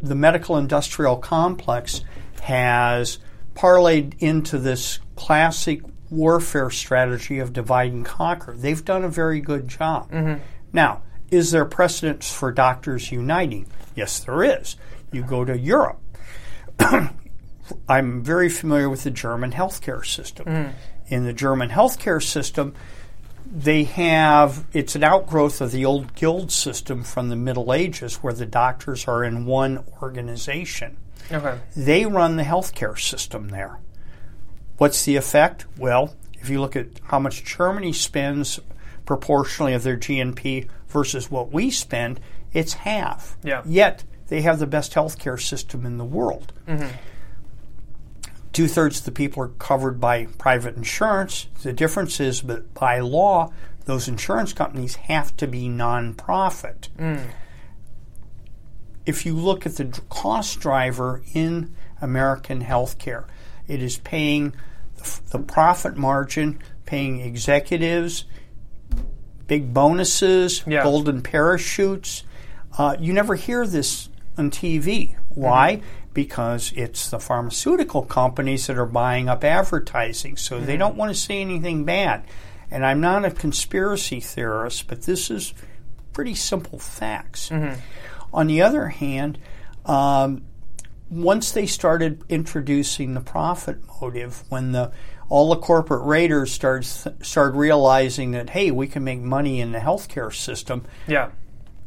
the 0.00 0.14
medical 0.14 0.56
industrial 0.56 1.16
complex 1.16 2.02
has 2.42 3.18
parlayed 3.56 4.14
into 4.20 4.56
this 4.56 5.00
classic 5.16 5.80
warfare 6.10 6.70
strategy 6.70 7.40
of 7.40 7.52
divide 7.52 7.90
and 7.90 8.06
conquer. 8.06 8.54
They've 8.56 8.84
done 8.84 9.02
a 9.02 9.08
very 9.08 9.40
good 9.40 9.66
job. 9.66 10.12
Mm-hmm. 10.12 10.40
Now, 10.72 11.02
is 11.28 11.50
there 11.50 11.64
precedence 11.64 12.32
for 12.32 12.52
doctors 12.52 13.10
uniting? 13.10 13.66
Yes, 13.96 14.20
there 14.20 14.44
is. 14.44 14.76
You 15.10 15.22
go 15.22 15.44
to 15.44 15.58
Europe. 15.58 15.98
I'm 17.88 18.22
very 18.22 18.48
familiar 18.48 18.88
with 18.88 19.04
the 19.04 19.10
German 19.10 19.52
healthcare 19.52 20.04
system. 20.04 20.46
Mm. 20.46 20.72
In 21.08 21.24
the 21.24 21.32
German 21.32 21.70
healthcare 21.70 22.22
system, 22.22 22.74
they 23.50 23.84
have 23.84 24.64
it's 24.72 24.96
an 24.96 25.04
outgrowth 25.04 25.60
of 25.60 25.70
the 25.70 25.84
old 25.84 26.14
guild 26.14 26.50
system 26.50 27.02
from 27.02 27.28
the 27.28 27.36
Middle 27.36 27.72
Ages 27.72 28.16
where 28.16 28.32
the 28.32 28.46
doctors 28.46 29.06
are 29.06 29.24
in 29.24 29.46
one 29.46 29.84
organization. 30.02 30.96
Okay. 31.30 31.58
They 31.76 32.06
run 32.06 32.36
the 32.36 32.42
healthcare 32.42 32.98
system 32.98 33.48
there. 33.48 33.78
What's 34.78 35.04
the 35.04 35.16
effect? 35.16 35.66
Well, 35.78 36.14
if 36.40 36.50
you 36.50 36.60
look 36.60 36.76
at 36.76 36.88
how 37.04 37.18
much 37.18 37.44
Germany 37.44 37.92
spends 37.92 38.60
proportionally 39.04 39.72
of 39.72 39.82
their 39.82 39.96
GNP 39.96 40.68
versus 40.88 41.30
what 41.30 41.52
we 41.52 41.70
spend, 41.70 42.20
it's 42.52 42.74
half. 42.74 43.36
Yeah. 43.42 43.62
Yet 43.64 44.04
they 44.28 44.42
have 44.42 44.58
the 44.58 44.66
best 44.66 44.92
healthcare 44.92 45.40
system 45.40 45.86
in 45.86 45.98
the 45.98 46.04
world. 46.04 46.52
Mm-hmm. 46.66 46.88
Two 48.52 48.68
thirds 48.68 49.00
of 49.00 49.04
the 49.04 49.12
people 49.12 49.42
are 49.42 49.48
covered 49.48 50.00
by 50.00 50.26
private 50.38 50.76
insurance. 50.76 51.46
The 51.62 51.72
difference 51.72 52.20
is 52.20 52.42
that 52.42 52.72
by 52.74 53.00
law, 53.00 53.52
those 53.84 54.08
insurance 54.08 54.52
companies 54.52 54.96
have 54.96 55.36
to 55.36 55.46
be 55.46 55.68
nonprofit. 55.68 56.88
Mm. 56.98 57.22
If 59.04 59.24
you 59.24 59.34
look 59.34 59.66
at 59.66 59.76
the 59.76 60.00
cost 60.08 60.58
driver 60.60 61.22
in 61.34 61.74
American 62.00 62.64
healthcare, 62.64 63.26
it 63.68 63.82
is 63.82 63.98
paying 63.98 64.54
the, 65.30 65.38
profit 65.38 65.96
margin, 65.96 66.58
paying 66.84 67.20
executives, 67.20 68.24
big 69.46 69.72
bonuses, 69.72 70.64
yeah. 70.66 70.82
golden 70.82 71.22
parachutes. 71.22 72.24
Uh, 72.76 72.96
you 72.98 73.12
never 73.12 73.34
hear 73.34 73.66
this 73.66 74.08
on 74.36 74.50
TV. 74.50 75.16
Why? 75.28 75.76
Mm-hmm. 75.76 76.05
Because 76.16 76.72
it's 76.74 77.10
the 77.10 77.20
pharmaceutical 77.20 78.00
companies 78.00 78.68
that 78.68 78.78
are 78.78 78.86
buying 78.86 79.28
up 79.28 79.44
advertising, 79.44 80.38
so 80.38 80.56
mm-hmm. 80.56 80.64
they 80.64 80.78
don't 80.78 80.96
want 80.96 81.10
to 81.10 81.14
say 81.14 81.42
anything 81.42 81.84
bad. 81.84 82.24
And 82.70 82.86
I'm 82.86 83.02
not 83.02 83.26
a 83.26 83.30
conspiracy 83.30 84.20
theorist, 84.20 84.88
but 84.88 85.02
this 85.02 85.30
is 85.30 85.52
pretty 86.14 86.34
simple 86.34 86.78
facts. 86.78 87.50
Mm-hmm. 87.50 87.78
On 88.32 88.46
the 88.46 88.62
other 88.62 88.88
hand, 88.88 89.38
um, 89.84 90.46
once 91.10 91.52
they 91.52 91.66
started 91.66 92.24
introducing 92.30 93.12
the 93.12 93.20
profit 93.20 93.78
motive, 94.00 94.42
when 94.48 94.72
the 94.72 94.92
all 95.28 95.50
the 95.50 95.60
corporate 95.60 96.04
raiders 96.06 96.50
started 96.50 96.86
started 97.22 97.58
realizing 97.58 98.30
that 98.30 98.50
hey, 98.50 98.70
we 98.70 98.86
can 98.86 99.04
make 99.04 99.20
money 99.20 99.60
in 99.60 99.72
the 99.72 99.80
healthcare 99.80 100.34
system. 100.34 100.84
Yeah, 101.06 101.30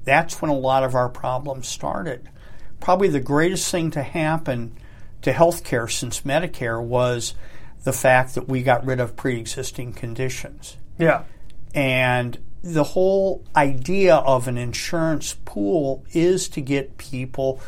that's 0.04 0.39
when 0.39 0.52
a 0.52 0.58
lot 0.58 0.84
of 0.84 0.94
our 0.94 1.10
problems 1.10 1.68
started. 1.68 2.30
Probably 2.80 3.10
the 3.10 3.20
greatest 3.20 3.70
thing 3.70 3.92
to 3.92 4.04
happen 4.04 4.78
to 5.22 5.34
healthcare 5.34 5.92
since 5.92 6.22
Medicare 6.22 6.82
was 6.82 7.34
the 7.84 7.94
fact 7.94 8.36
that 8.36 8.48
we 8.48 8.63
got 8.63 8.86
rid 8.86 9.00
of 9.00 9.15
pre-existing 9.15 9.94
conditions. 9.94 10.78
Yeah, 10.98 11.24
and 11.74 12.38
the 12.63 12.84
whole 12.84 13.44
idea 13.56 14.15
of 14.15 14.48
an 14.48 14.58
insurance 14.58 15.38
pool 15.46 16.04
is 16.12 16.50
to 16.50 16.62
get 16.62 16.98
people 16.98 17.62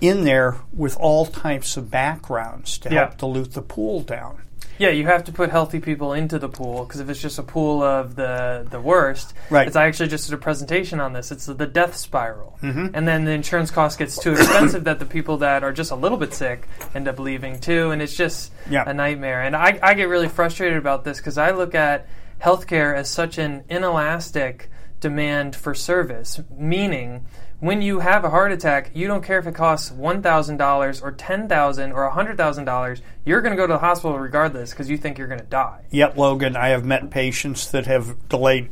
in 0.00 0.24
there 0.24 0.56
with 0.72 0.96
all 0.96 1.26
types 1.26 1.76
of 1.76 1.90
backgrounds 1.90 2.78
to 2.78 2.90
yeah. 2.90 3.06
help 3.06 3.18
dilute 3.18 3.52
the 3.52 3.62
pool 3.62 4.00
down. 4.00 4.42
Yeah, 4.78 4.90
you 4.90 5.06
have 5.06 5.24
to 5.24 5.32
put 5.32 5.50
healthy 5.50 5.80
people 5.80 6.12
into 6.12 6.38
the 6.38 6.48
pool 6.48 6.84
because 6.84 7.00
if 7.00 7.08
it's 7.08 7.20
just 7.20 7.38
a 7.38 7.42
pool 7.42 7.82
of 7.82 8.16
the 8.16 8.66
the 8.70 8.80
worst, 8.80 9.34
right. 9.50 9.66
it's 9.66 9.76
I 9.76 9.86
actually 9.86 10.08
just 10.08 10.28
did 10.28 10.34
a 10.34 10.38
presentation 10.38 11.00
on 11.00 11.12
this. 11.12 11.30
It's 11.30 11.46
the 11.46 11.66
death 11.66 11.94
spiral, 11.96 12.58
mm-hmm. 12.62 12.88
and 12.94 13.06
then 13.06 13.24
the 13.24 13.32
insurance 13.32 13.70
cost 13.70 13.98
gets 13.98 14.18
too 14.18 14.32
expensive 14.32 14.84
that 14.84 14.98
the 14.98 15.06
people 15.06 15.38
that 15.38 15.62
are 15.62 15.72
just 15.72 15.90
a 15.90 15.96
little 15.96 16.18
bit 16.18 16.34
sick 16.34 16.66
end 16.94 17.08
up 17.08 17.18
leaving 17.18 17.60
too, 17.60 17.90
and 17.90 18.02
it's 18.02 18.16
just 18.16 18.52
yeah. 18.68 18.84
a 18.86 18.94
nightmare. 18.94 19.42
And 19.42 19.54
I, 19.54 19.78
I 19.82 19.94
get 19.94 20.08
really 20.08 20.28
frustrated 20.28 20.78
about 20.78 21.04
this 21.04 21.18
because 21.18 21.38
I 21.38 21.52
look 21.52 21.74
at 21.74 22.08
healthcare 22.40 22.96
as 22.96 23.08
such 23.08 23.38
an 23.38 23.64
inelastic 23.68 24.70
demand 25.02 25.54
for 25.54 25.74
service, 25.74 26.40
meaning 26.56 27.26
when 27.60 27.82
you 27.82 28.00
have 28.00 28.24
a 28.24 28.30
heart 28.30 28.50
attack, 28.52 28.90
you 28.94 29.06
don't 29.06 29.22
care 29.22 29.38
if 29.38 29.46
it 29.46 29.54
costs 29.54 29.90
$1,000 29.90 31.02
or 31.02 31.12
$10,000 31.12 31.94
or 31.94 32.10
$100,000, 32.10 33.00
you're 33.26 33.40
going 33.42 33.52
to 33.52 33.56
go 33.56 33.66
to 33.66 33.74
the 33.74 33.78
hospital 33.78 34.18
regardless 34.18 34.70
because 34.70 34.88
you 34.88 34.96
think 34.96 35.18
you're 35.18 35.28
going 35.28 35.38
to 35.38 35.46
die. 35.46 35.84
Yet, 35.90 36.16
Logan, 36.16 36.56
I 36.56 36.68
have 36.68 36.84
met 36.84 37.10
patients 37.10 37.70
that 37.72 37.86
have 37.86 38.28
delayed 38.28 38.70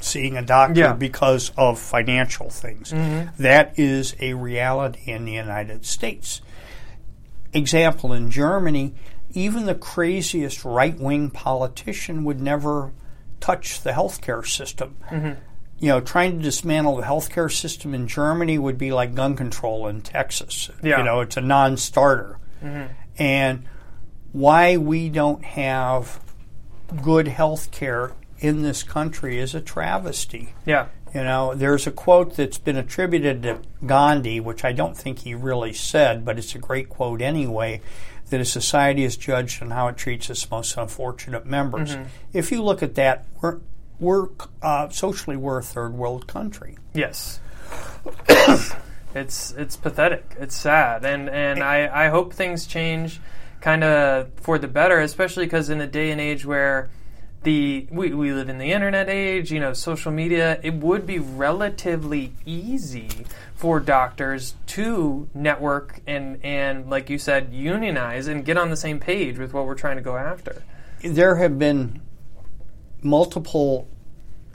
seeing 0.00 0.36
a 0.36 0.42
doctor 0.42 0.80
Yeah. 0.80 0.92
because 0.92 1.50
of 1.56 1.78
financial 1.78 2.50
things. 2.50 2.92
Mm-hmm. 2.92 3.42
That 3.42 3.78
is 3.78 4.14
a 4.20 4.34
reality 4.34 5.10
in 5.10 5.24
the 5.24 5.32
United 5.32 5.84
States. 5.84 6.40
Example 7.52 8.12
in 8.12 8.30
Germany, 8.30 8.94
even 9.32 9.66
the 9.66 9.74
craziest 9.74 10.64
right 10.64 10.98
wing 10.98 11.30
politician 11.30 12.24
would 12.24 12.40
never 12.40 12.92
touch 13.40 13.82
the 13.82 13.90
healthcare 13.90 14.46
system. 14.46 14.96
Mm-hmm. 15.10 15.40
You 15.80 15.88
know, 15.88 16.00
trying 16.00 16.38
to 16.38 16.42
dismantle 16.42 16.96
the 16.96 17.02
healthcare 17.02 17.52
system 17.52 17.94
in 17.94 18.06
Germany 18.06 18.58
would 18.58 18.78
be 18.78 18.92
like 18.92 19.14
gun 19.14 19.36
control 19.36 19.86
in 19.88 20.02
Texas. 20.02 20.70
Yeah. 20.82 20.98
You 20.98 21.04
know, 21.04 21.20
it's 21.20 21.36
a 21.36 21.40
non 21.40 21.76
starter. 21.76 22.38
Mm-hmm. 22.62 22.92
And 23.18 23.64
why 24.32 24.76
we 24.76 25.08
don't 25.10 25.44
have 25.44 26.20
good 27.02 27.28
health 27.28 27.70
care 27.70 28.12
in 28.38 28.62
this 28.62 28.82
country 28.82 29.38
is 29.38 29.54
a 29.54 29.60
travesty. 29.60 30.54
Yeah. 30.66 30.86
You 31.14 31.22
know, 31.22 31.54
there's 31.54 31.86
a 31.86 31.92
quote 31.92 32.36
that's 32.36 32.58
been 32.58 32.76
attributed 32.76 33.44
to 33.44 33.60
Gandhi, 33.86 34.40
which 34.40 34.64
I 34.64 34.72
don't 34.72 34.96
think 34.96 35.20
he 35.20 35.34
really 35.34 35.72
said, 35.72 36.24
but 36.24 36.38
it's 36.38 36.54
a 36.56 36.58
great 36.58 36.88
quote 36.88 37.22
anyway, 37.22 37.80
that 38.30 38.40
a 38.40 38.44
society 38.44 39.04
is 39.04 39.16
judged 39.16 39.62
on 39.62 39.70
how 39.70 39.86
it 39.88 39.96
treats 39.96 40.28
its 40.28 40.50
most 40.50 40.76
unfortunate 40.76 41.46
members. 41.46 41.94
Mm-hmm. 41.94 42.08
If 42.32 42.50
you 42.50 42.62
look 42.62 42.82
at 42.82 42.96
that, 42.96 43.26
we're, 44.00 44.28
uh, 44.62 44.88
socially 44.88 45.36
we're 45.36 45.58
a 45.58 45.62
third 45.62 45.94
world 45.94 46.26
country. 46.26 46.76
Yes. 46.92 47.40
it's 49.14 49.52
it's 49.52 49.76
pathetic. 49.76 50.36
It's 50.38 50.56
sad, 50.56 51.04
and 51.04 51.28
and 51.28 51.62
I 51.62 52.06
I 52.06 52.08
hope 52.08 52.32
things 52.32 52.66
change, 52.66 53.20
kind 53.60 53.84
of 53.84 54.30
for 54.36 54.58
the 54.58 54.68
better, 54.68 55.00
especially 55.00 55.46
because 55.46 55.70
in 55.70 55.80
a 55.80 55.86
day 55.86 56.10
and 56.10 56.20
age 56.20 56.44
where 56.44 56.90
the 57.44 57.86
we, 57.90 58.12
we 58.12 58.32
live 58.32 58.48
in 58.48 58.58
the 58.58 58.72
internet 58.72 59.08
age, 59.08 59.52
you 59.52 59.60
know, 59.60 59.72
social 59.72 60.10
media, 60.10 60.58
it 60.62 60.74
would 60.74 61.06
be 61.06 61.18
relatively 61.18 62.32
easy 62.44 63.08
for 63.54 63.78
doctors 63.78 64.54
to 64.66 65.28
network 65.34 66.00
and 66.06 66.40
and 66.42 66.90
like 66.90 67.08
you 67.08 67.18
said, 67.18 67.52
unionize 67.52 68.26
and 68.26 68.44
get 68.44 68.56
on 68.56 68.70
the 68.70 68.76
same 68.76 68.98
page 68.98 69.38
with 69.38 69.52
what 69.52 69.66
we're 69.66 69.74
trying 69.74 69.96
to 69.96 70.02
go 70.02 70.16
after. 70.16 70.62
there 71.02 71.36
have 71.36 71.58
been 71.58 72.00
multiple 73.04 73.88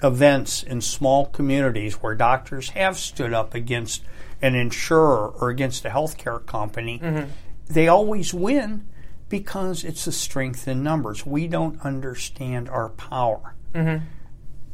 events 0.01 0.63
in 0.63 0.81
small 0.81 1.25
communities 1.25 1.95
where 1.95 2.15
doctors 2.15 2.69
have 2.69 2.97
stood 2.97 3.33
up 3.33 3.53
against 3.53 4.03
an 4.41 4.55
insurer 4.55 5.27
or 5.27 5.49
against 5.49 5.85
a 5.85 5.89
healthcare 5.89 6.45
company. 6.45 6.99
Mm-hmm. 6.99 7.29
They 7.67 7.87
always 7.87 8.33
win 8.33 8.87
because 9.27 9.83
it's 9.83 10.05
the 10.05 10.11
strength 10.11 10.67
in 10.67 10.83
numbers. 10.83 11.25
We 11.25 11.47
don't 11.47 11.79
understand 11.81 12.69
our 12.69 12.89
power. 12.89 13.55
Mm-hmm. 13.73 14.05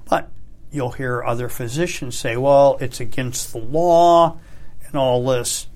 But 0.09 0.29
you'll 0.71 0.91
hear 0.91 1.23
other 1.23 1.49
physicians 1.49 2.17
say, 2.17 2.37
well, 2.37 2.77
it's 2.79 2.99
against 2.99 3.51
the 3.51 3.59
law 3.59 4.37
and 4.85 4.95
all 4.95 5.25
this. 5.25 5.67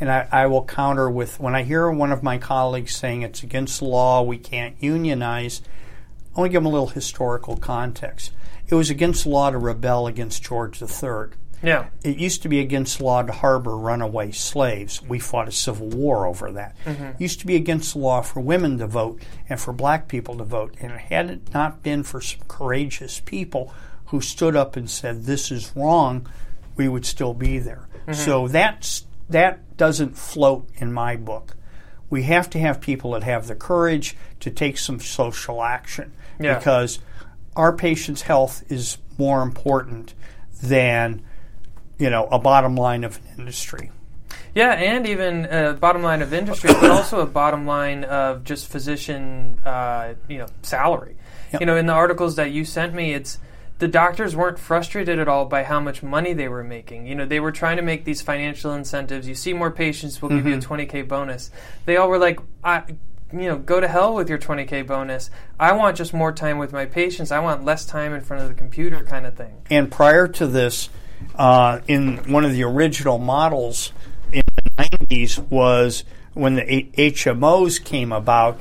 And 0.00 0.10
I, 0.10 0.28
I 0.30 0.46
will 0.46 0.64
counter 0.64 1.10
with 1.10 1.40
when 1.40 1.56
I 1.56 1.64
hear 1.64 1.90
one 1.90 2.12
of 2.12 2.22
my 2.22 2.38
colleagues 2.38 2.94
saying 2.94 3.22
it's 3.22 3.42
against 3.42 3.80
the 3.80 3.86
law, 3.86 4.22
we 4.22 4.38
can't 4.38 4.76
unionize, 4.80 5.60
I 6.38 6.42
want 6.42 6.50
to 6.50 6.52
give 6.52 6.62
them 6.62 6.66
a 6.66 6.70
little 6.70 6.86
historical 6.86 7.56
context. 7.56 8.30
It 8.68 8.76
was 8.76 8.90
against 8.90 9.26
law 9.26 9.50
to 9.50 9.58
rebel 9.58 10.06
against 10.06 10.40
George 10.40 10.80
III. 10.80 11.36
Yeah. 11.64 11.88
It 12.04 12.18
used 12.18 12.42
to 12.42 12.48
be 12.48 12.60
against 12.60 13.00
law 13.00 13.22
to 13.22 13.32
harbor 13.32 13.76
runaway 13.76 14.30
slaves. 14.30 15.02
We 15.02 15.18
fought 15.18 15.48
a 15.48 15.50
civil 15.50 15.88
war 15.88 16.26
over 16.26 16.52
that. 16.52 16.76
It 16.86 17.20
used 17.20 17.40
to 17.40 17.46
be 17.46 17.56
against 17.56 17.96
law 17.96 18.20
for 18.20 18.38
women 18.38 18.78
to 18.78 18.86
vote 18.86 19.20
and 19.48 19.58
for 19.60 19.72
black 19.72 20.06
people 20.06 20.38
to 20.38 20.44
vote. 20.44 20.76
And 20.80 20.92
had 20.92 21.28
it 21.28 21.52
not 21.52 21.82
been 21.82 22.04
for 22.04 22.20
some 22.20 22.42
courageous 22.46 23.18
people 23.18 23.74
who 24.06 24.20
stood 24.20 24.54
up 24.54 24.76
and 24.76 24.88
said, 24.88 25.24
this 25.24 25.50
is 25.50 25.72
wrong, 25.74 26.28
we 26.76 26.86
would 26.86 27.04
still 27.04 27.34
be 27.34 27.58
there. 27.58 27.88
Mm-hmm. 28.02 28.12
So 28.12 28.46
that's, 28.46 29.06
that 29.28 29.76
doesn't 29.76 30.16
float 30.16 30.68
in 30.76 30.92
my 30.92 31.16
book. 31.16 31.56
We 32.10 32.22
have 32.22 32.48
to 32.50 32.60
have 32.60 32.80
people 32.80 33.10
that 33.10 33.24
have 33.24 33.48
the 33.48 33.56
courage 33.56 34.16
to 34.38 34.52
take 34.52 34.78
some 34.78 35.00
social 35.00 35.64
action 35.64 36.12
Yeah. 36.40 36.58
because 36.58 37.00
our 37.56 37.72
patient's 37.72 38.22
health 38.22 38.62
is 38.68 38.98
more 39.18 39.42
important 39.42 40.14
than 40.62 41.22
you 41.98 42.10
know 42.10 42.26
a 42.26 42.38
bottom 42.38 42.76
line 42.76 43.04
of 43.04 43.16
an 43.18 43.40
industry. 43.40 43.90
Yeah, 44.54 44.72
and 44.72 45.06
even 45.06 45.44
a 45.44 45.74
bottom 45.74 46.02
line 46.02 46.22
of 46.22 46.32
industry, 46.32 46.70
but 46.72 46.90
also 46.90 47.20
a 47.20 47.26
bottom 47.26 47.66
line 47.66 48.04
of 48.04 48.44
just 48.44 48.66
physician, 48.66 49.60
uh, 49.64 50.14
you 50.28 50.38
know, 50.38 50.46
salary. 50.62 51.16
Yep. 51.52 51.60
You 51.60 51.66
know, 51.66 51.76
in 51.76 51.86
the 51.86 51.92
articles 51.92 52.36
that 52.36 52.50
you 52.50 52.64
sent 52.64 52.94
me, 52.94 53.14
it's 53.14 53.38
the 53.78 53.88
doctors 53.88 54.34
weren't 54.34 54.58
frustrated 54.58 55.18
at 55.18 55.28
all 55.28 55.44
by 55.44 55.62
how 55.62 55.80
much 55.80 56.02
money 56.02 56.32
they 56.32 56.48
were 56.48 56.64
making. 56.64 57.06
You 57.06 57.14
know, 57.14 57.26
they 57.26 57.40
were 57.40 57.52
trying 57.52 57.76
to 57.76 57.82
make 57.82 58.04
these 58.04 58.20
financial 58.20 58.72
incentives. 58.72 59.28
You 59.28 59.34
see 59.34 59.52
more 59.52 59.70
patients, 59.70 60.20
we'll 60.20 60.30
give 60.30 60.46
you 60.46 60.54
a 60.54 60.58
20k 60.58 61.06
bonus. 61.06 61.50
They 61.84 61.96
all 61.96 62.08
were 62.08 62.18
like, 62.18 62.40
I, 62.64 62.82
you 63.32 63.40
know, 63.40 63.58
go 63.58 63.80
to 63.80 63.88
hell 63.88 64.14
with 64.14 64.28
your 64.28 64.38
20k 64.38 64.86
bonus. 64.86 65.30
I 65.60 65.72
want 65.72 65.96
just 65.96 66.14
more 66.14 66.32
time 66.32 66.58
with 66.58 66.72
my 66.72 66.86
patients. 66.86 67.30
I 67.30 67.40
want 67.40 67.64
less 67.64 67.84
time 67.84 68.14
in 68.14 68.20
front 68.22 68.42
of 68.42 68.48
the 68.48 68.54
computer, 68.54 69.04
kind 69.04 69.26
of 69.26 69.34
thing. 69.36 69.54
And 69.70 69.90
prior 69.90 70.26
to 70.28 70.46
this, 70.46 70.88
uh, 71.34 71.80
in 71.86 72.18
one 72.32 72.44
of 72.44 72.52
the 72.52 72.62
original 72.64 73.18
models 73.18 73.92
in 74.32 74.42
the 74.64 74.70
90s 74.82 75.38
was 75.50 76.04
when 76.34 76.54
the 76.54 76.88
HMOs 76.96 77.84
came 77.84 78.12
about, 78.12 78.58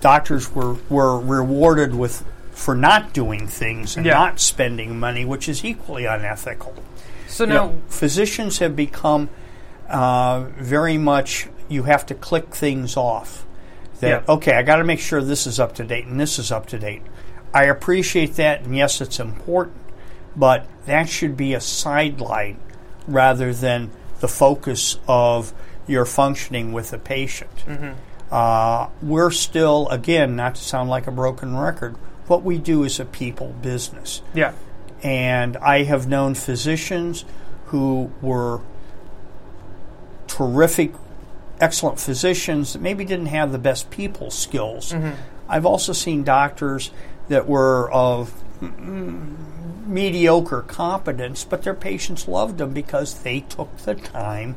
doctors 0.00 0.54
were, 0.54 0.74
were 0.88 1.18
rewarded 1.18 1.94
with 1.94 2.24
for 2.52 2.74
not 2.74 3.12
doing 3.12 3.46
things 3.46 3.96
and 3.96 4.04
Yeah. 4.04 4.14
not 4.14 4.40
spending 4.40 4.98
money, 4.98 5.24
which 5.24 5.48
is 5.48 5.64
equally 5.64 6.06
unethical. 6.06 6.74
So 7.28 7.44
You 7.44 7.50
now, 7.50 7.54
know, 7.66 7.78
physicians 7.88 8.58
have 8.58 8.74
become 8.74 9.28
uh, 9.88 10.44
very 10.58 10.98
much 10.98 11.48
you 11.68 11.84
have 11.84 12.04
to 12.06 12.14
click 12.14 12.54
things 12.54 12.96
off. 12.96 13.44
That 14.00 14.08
Yeah. 14.26 14.32
okay, 14.34 14.54
I 14.54 14.62
got 14.62 14.76
to 14.76 14.84
make 14.84 15.00
sure 15.00 15.22
this 15.22 15.46
is 15.46 15.58
up 15.58 15.74
to 15.76 15.84
date 15.84 16.06
and 16.06 16.18
this 16.20 16.38
is 16.38 16.52
up 16.52 16.66
to 16.66 16.78
date. 16.78 17.02
I 17.52 17.64
appreciate 17.64 18.34
that, 18.36 18.62
and 18.62 18.76
yes, 18.76 19.00
it's 19.00 19.18
important, 19.18 19.76
but 20.36 20.66
that 20.86 21.08
should 21.08 21.36
be 21.36 21.54
a 21.54 21.60
sideline 21.60 22.58
rather 23.06 23.52
than 23.54 23.90
the 24.20 24.28
focus 24.28 24.98
of 25.08 25.52
your 25.86 26.04
functioning 26.04 26.72
with 26.72 26.90
the 26.90 26.98
patient. 26.98 27.64
Uh, 28.30 28.88
we're 29.00 29.30
still, 29.30 29.88
again, 29.88 30.36
not 30.36 30.54
to 30.56 30.62
sound 30.62 30.90
like 30.90 31.06
a 31.06 31.10
broken 31.10 31.56
record, 31.56 31.96
what 32.26 32.42
we 32.42 32.58
do 32.58 32.84
is 32.84 33.00
a 33.00 33.06
people 33.06 33.54
business. 33.62 34.20
yeah, 34.34 34.52
And 35.02 35.56
I 35.56 35.84
have 35.84 36.06
known 36.06 36.34
physicians 36.34 37.24
who 37.68 38.12
were 38.20 38.60
terrific, 40.26 40.92
excellent 41.60 41.98
physicians 42.00 42.72
that 42.72 42.82
maybe 42.82 43.04
didn't 43.04 43.26
have 43.26 43.52
the 43.52 43.58
best 43.58 43.90
people 43.90 44.30
skills. 44.30 44.94
I've 45.48 45.66
also 45.66 45.92
seen 45.92 46.24
doctors 46.24 46.90
that 47.28 47.46
were 47.48 47.90
of 47.90 48.32
mediocre 49.86 50.62
competence, 50.62 51.44
but 51.44 51.62
their 51.62 51.74
patients 51.74 52.28
loved 52.28 52.58
them 52.58 52.72
because 52.72 53.22
they 53.22 53.40
took 53.40 53.74
the 53.78 53.94
time 53.94 54.56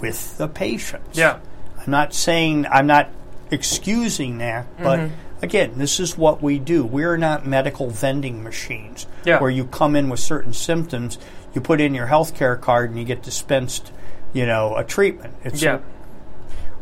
with 0.00 0.36
the 0.38 0.48
patients. 0.48 1.16
yeah. 1.18 1.38
I'm 1.78 1.90
not 1.90 2.12
saying 2.12 2.66
I'm 2.70 2.86
not 2.86 3.08
excusing 3.50 4.38
that, 4.38 4.66
but 4.82 4.98
Mm-hmm. 4.98 5.14
again, 5.44 5.72
this 5.76 5.98
is 5.98 6.16
what 6.16 6.42
we 6.42 6.58
do. 6.58 6.84
We're 6.84 7.16
not 7.16 7.46
medical 7.46 7.88
vending 7.88 8.42
machines 8.42 9.06
Yeah. 9.24 9.40
where 9.40 9.50
you 9.50 9.64
come 9.64 9.96
in 9.96 10.10
with 10.10 10.20
certain 10.20 10.52
symptoms, 10.52 11.18
you 11.54 11.60
put 11.62 11.80
in 11.80 11.94
your 11.94 12.06
health 12.06 12.34
care 12.34 12.56
card, 12.56 12.90
and 12.90 12.98
you 12.98 13.04
get 13.06 13.22
dispensed, 13.22 13.92
you 14.34 14.44
know, 14.46 14.76
a 14.76 14.84
treatment. 14.84 15.34
It's 15.42 15.62
Yeah. 15.62 15.78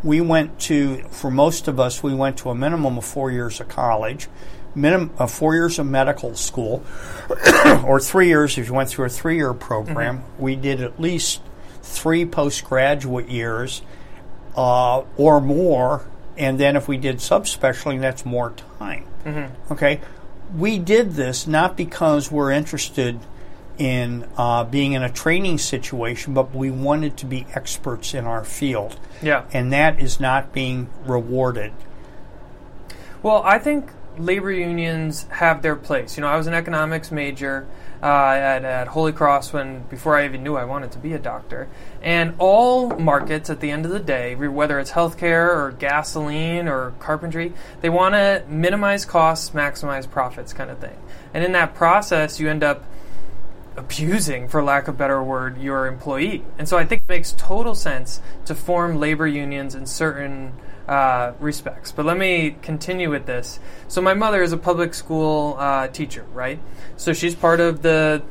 We 0.03 0.21
went 0.21 0.59
to 0.61 1.03
for 1.11 1.31
most 1.31 1.69
of 1.69 1.81
us 1.81 2.03
we 2.03 2.15
went 2.15 2.37
to 2.39 2.51
a 2.51 2.55
minimum 2.55 2.99
of 2.99 3.05
four 3.05 3.31
years 3.31 3.61
of 3.61 3.69
college 3.69 4.29
minimum 4.75 5.11
uh, 5.19 5.27
four 5.27 5.55
years 5.55 5.79
of 5.79 5.87
medical 5.87 6.35
school 6.35 6.85
or 7.85 7.99
three 7.99 8.29
years 8.29 8.57
if 8.59 8.69
you 8.69 8.75
went 8.75 8.89
through 8.89 9.07
a 9.07 9.09
three-year 9.09 9.53
program 9.55 10.23
we 10.39 10.55
did 10.55 10.81
at 10.81 11.01
least 11.01 11.41
three 11.83 12.25
postgraduate 12.25 13.29
years 13.29 13.83
uh, 14.57 15.03
or 15.17 15.41
more 15.41 16.05
and 16.37 16.59
then 16.59 16.77
if 16.77 16.87
we 16.87 16.97
did 16.97 17.17
subspecialty 17.17 18.01
that's 18.01 18.25
more 18.25 18.53
time. 18.79 19.05
Okay? 19.71 20.01
We 20.57 20.79
did 20.79 21.13
this 21.13 21.47
not 21.47 21.77
because 21.77 22.31
we're 22.31 22.53
interested 22.53 23.19
in 23.79 24.27
uh, 24.37 24.65
being 24.65 24.93
in 24.93 25.03
a 25.03 25.11
training 25.11 25.59
situation, 25.59 26.35
but 26.35 26.55
we 26.55 26.71
wanted 26.71 27.17
to 27.19 27.27
be 27.27 27.47
experts 27.55 28.13
in 28.15 28.25
our 28.27 28.45
field 28.45 28.99
Yeah. 29.23 29.45
and 29.53 29.73
that 29.73 30.01
is 30.01 30.19
not 30.21 30.53
being 30.53 30.89
rewarded. 31.07 31.73
Well, 33.23 33.43
I 33.45 33.59
think 33.59 33.91
labor 34.17 34.51
unions 34.51 35.27
have 35.31 35.63
their 35.63 35.77
place. 35.77 36.17
You 36.17 36.23
know, 36.23 36.29
I 36.29 36.37
was 36.37 36.47
an 36.47 36.55
economics 36.55 37.11
major 37.11 37.67
uh, 38.03 38.07
at, 38.07 38.65
at 38.65 38.89
Holy 38.89 39.13
Cross 39.13 39.53
when 39.53 39.83
before 39.85 40.17
I 40.17 40.25
even 40.25 40.43
knew 40.45 40.57
I 40.57 40.65
wanted 40.65 40.93
to 40.93 40.99
be 40.99 41.13
a 41.15 41.19
doctor. 41.19 41.69
And 42.03 42.35
all 42.39 42.91
markets, 42.91 43.51
at 43.51 43.61
the 43.61 43.71
end 43.71 43.85
of 43.87 43.91
the 43.93 43.99
day, 44.01 44.35
whether 44.37 44.79
it's 44.79 44.93
healthcare 44.93 45.49
or 45.49 45.73
gasoline 45.73 46.69
or 46.69 46.93
carpentry, 47.01 47.53
they 47.81 47.89
want 47.89 48.15
to 48.15 48.45
minimize 48.49 49.05
costs, 49.05 49.51
maximize 49.51 50.09
profits, 50.09 50.53
kind 50.53 50.71
of 50.71 50.79
thing. 50.79 50.97
And 51.35 51.45
in 51.45 51.53
that 51.53 51.75
process, 51.75 52.39
you 52.39 52.49
end 52.49 52.63
up 52.63 52.85
abusing, 53.79 54.49
for 54.49 54.63
lack 54.63 54.89
of 54.89 54.99
better 54.99 55.23
word, 55.23 55.57
your 55.59 55.87
employee. 55.87 56.45
And 56.59 56.69
so 56.69 56.77
I 56.77 56.85
think 56.85 57.03
it 57.09 57.13
makes 57.13 57.33
total 57.39 57.75
sense 57.75 58.21
to 58.45 58.55
form 58.55 58.99
labor 58.99 59.27
unions 59.27 59.75
in 59.75 59.87
certain 59.87 60.53
uh, 60.89 61.33
respects. 61.39 61.93
But 61.93 62.07
let 62.07 62.19
me 62.19 62.57
continue 62.63 63.11
with 63.11 63.27
this. 63.27 63.61
So 63.89 64.03
my 64.03 64.15
mother 64.15 64.43
is 64.43 64.53
a 64.53 64.57
public 64.57 64.95
school 64.95 65.57
uh, 65.59 65.89
teacher, 65.89 66.25
right? 66.35 66.59
So 66.97 67.13
she's 67.13 67.35
part 67.35 67.61
of 67.61 67.83
the. 67.83 68.23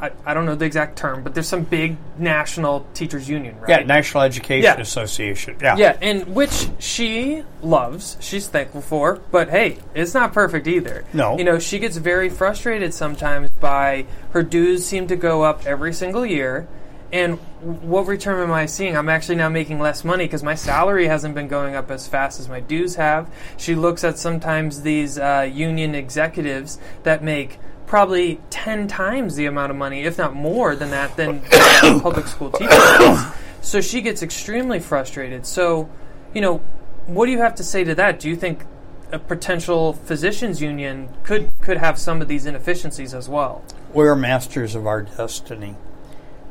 I, 0.00 0.10
I 0.24 0.34
don't 0.34 0.46
know 0.46 0.54
the 0.54 0.64
exact 0.64 0.96
term, 0.98 1.22
but 1.22 1.34
there's 1.34 1.48
some 1.48 1.62
big 1.62 1.96
national 2.18 2.86
teachers 2.94 3.28
union, 3.28 3.58
right? 3.60 3.68
Yeah, 3.68 3.86
National 3.86 4.22
Education 4.24 4.64
Yeah. 4.64 4.80
Association. 4.80 5.56
Yeah. 5.60 5.76
Yeah, 5.76 5.96
and 6.02 6.34
which 6.34 6.68
she 6.78 7.42
loves, 7.62 8.16
she's 8.20 8.48
thankful 8.48 8.82
for, 8.82 9.20
but 9.30 9.48
hey, 9.48 9.78
it's 9.94 10.14
not 10.14 10.32
perfect 10.32 10.66
either. 10.66 11.04
No. 11.12 11.38
You 11.38 11.44
know, 11.44 11.58
she 11.58 11.78
gets 11.78 11.96
very 11.96 12.28
frustrated 12.28 12.92
sometimes 12.94 13.50
by 13.60 14.06
her 14.30 14.42
dues 14.42 14.84
seem 14.84 15.06
to 15.08 15.16
go 15.16 15.42
up 15.42 15.66
every 15.66 15.92
single 15.92 16.26
year. 16.26 16.68
And 17.12 17.38
what 17.60 18.08
return 18.08 18.42
am 18.42 18.52
I 18.52 18.66
seeing? 18.66 18.96
I'm 18.96 19.08
actually 19.08 19.36
now 19.36 19.48
making 19.48 19.78
less 19.78 20.04
money 20.04 20.24
because 20.24 20.42
my 20.42 20.56
salary 20.56 21.06
hasn't 21.06 21.34
been 21.36 21.46
going 21.46 21.76
up 21.76 21.88
as 21.90 22.08
fast 22.08 22.40
as 22.40 22.48
my 22.48 22.58
dues 22.58 22.96
have. 22.96 23.30
She 23.56 23.76
looks 23.76 24.02
at 24.02 24.18
sometimes 24.18 24.82
these 24.82 25.16
uh, 25.16 25.48
union 25.50 25.94
executives 25.94 26.78
that 27.04 27.22
make 27.22 27.58
probably 27.86 28.40
10 28.50 28.88
times 28.88 29.36
the 29.36 29.46
amount 29.46 29.70
of 29.70 29.76
money, 29.76 30.02
if 30.02 30.18
not 30.18 30.34
more 30.34 30.74
than 30.76 30.90
that, 30.90 31.16
than 31.16 31.42
a 31.52 32.00
public 32.02 32.26
school 32.26 32.50
teacher 32.50 32.70
does. 32.70 33.32
So 33.62 33.80
she 33.80 34.00
gets 34.00 34.22
extremely 34.22 34.80
frustrated. 34.80 35.46
So, 35.46 35.88
you 36.34 36.40
know, 36.40 36.58
what 37.06 37.26
do 37.26 37.32
you 37.32 37.38
have 37.38 37.54
to 37.56 37.64
say 37.64 37.84
to 37.84 37.94
that? 37.94 38.20
Do 38.20 38.28
you 38.28 38.36
think 38.36 38.64
a 39.12 39.18
potential 39.18 39.92
physicians 39.92 40.60
union 40.60 41.08
could 41.22 41.50
could 41.60 41.76
have 41.76 41.98
some 41.98 42.20
of 42.20 42.28
these 42.28 42.46
inefficiencies 42.46 43.14
as 43.14 43.28
well? 43.28 43.64
We're 43.92 44.16
masters 44.16 44.74
of 44.74 44.86
our 44.86 45.02
destiny. 45.02 45.76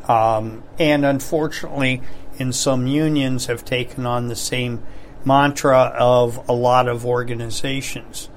Um, 0.07 0.63
and 0.79 1.05
unfortunately, 1.05 2.01
in 2.37 2.53
some 2.53 2.87
unions 2.87 3.47
have 3.47 3.65
taken 3.65 4.05
on 4.05 4.27
the 4.27 4.35
same 4.35 4.83
mantra 5.25 5.93
of 5.97 6.47
a 6.47 6.53
lot 6.53 6.87
of 6.87 7.05
organizations 7.05 8.29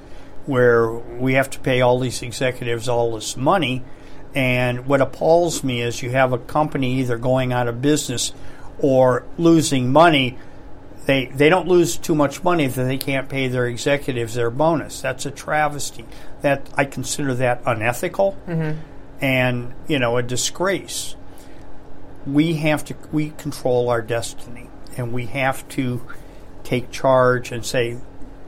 where 0.48 0.90
we 0.90 1.34
have 1.34 1.50
to 1.50 1.60
pay 1.60 1.82
all 1.82 1.98
these 1.98 2.22
executives 2.22 2.88
all 2.88 3.14
this 3.14 3.36
money. 3.36 3.84
And 4.34 4.86
what 4.86 5.00
appalls 5.00 5.62
me 5.62 5.82
is 5.82 6.02
you 6.02 6.10
have 6.10 6.32
a 6.32 6.38
company 6.38 7.00
either 7.00 7.18
going 7.18 7.52
out 7.52 7.68
of 7.68 7.82
business 7.82 8.32
or 8.78 9.26
losing 9.36 9.92
money. 9.92 10.38
They, 11.04 11.26
they 11.26 11.48
don't 11.50 11.68
lose 11.68 11.98
too 11.98 12.14
much 12.14 12.42
money 12.42 12.66
that 12.66 12.84
they 12.84 12.96
can't 12.96 13.28
pay 13.28 13.48
their 13.48 13.66
executives 13.66 14.34
their 14.34 14.50
bonus. 14.50 15.00
That's 15.00 15.26
a 15.26 15.30
travesty. 15.30 16.06
That 16.40 16.66
I 16.76 16.84
consider 16.84 17.34
that 17.34 17.62
unethical 17.66 18.36
mm-hmm. 18.46 18.78
and 19.20 19.74
you 19.86 19.98
know 19.98 20.16
a 20.16 20.22
disgrace. 20.22 21.16
We 22.26 22.54
have 22.54 22.84
to 22.86 22.96
we 23.10 23.30
control 23.30 23.88
our 23.88 24.02
destiny, 24.02 24.68
and 24.96 25.12
we 25.12 25.26
have 25.26 25.66
to 25.70 26.02
take 26.62 26.90
charge 26.90 27.52
and 27.52 27.64
say 27.64 27.98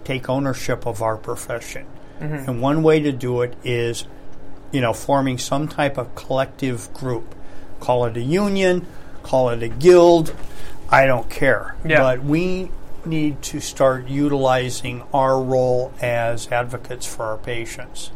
take 0.04 0.28
ownership 0.28 0.86
of 0.86 1.02
our 1.02 1.16
profession. 1.16 1.86
Mm-hmm. 2.20 2.50
And 2.50 2.62
one 2.62 2.82
way 2.82 3.00
to 3.00 3.12
do 3.12 3.42
it 3.42 3.56
is, 3.64 4.04
you 4.72 4.80
know, 4.80 4.92
forming 4.92 5.38
some 5.38 5.68
type 5.68 5.98
of 5.98 6.14
collective 6.14 6.92
group. 6.92 7.34
Call 7.80 8.04
it 8.04 8.16
a 8.16 8.20
union, 8.20 8.86
call 9.22 9.50
it 9.50 9.62
a 9.62 9.68
guild. 9.68 10.34
I 10.90 11.06
don't 11.06 11.30
care. 11.30 11.76
Yeah. 11.84 12.00
But 12.00 12.24
we 12.24 12.70
need 13.04 13.40
to 13.42 13.60
start 13.60 14.08
utilizing 14.08 15.02
our 15.14 15.40
role 15.40 15.92
as 16.02 16.48
advocates 16.48 17.06
for 17.06 17.24
our 17.24 17.38
patients. 17.38 18.10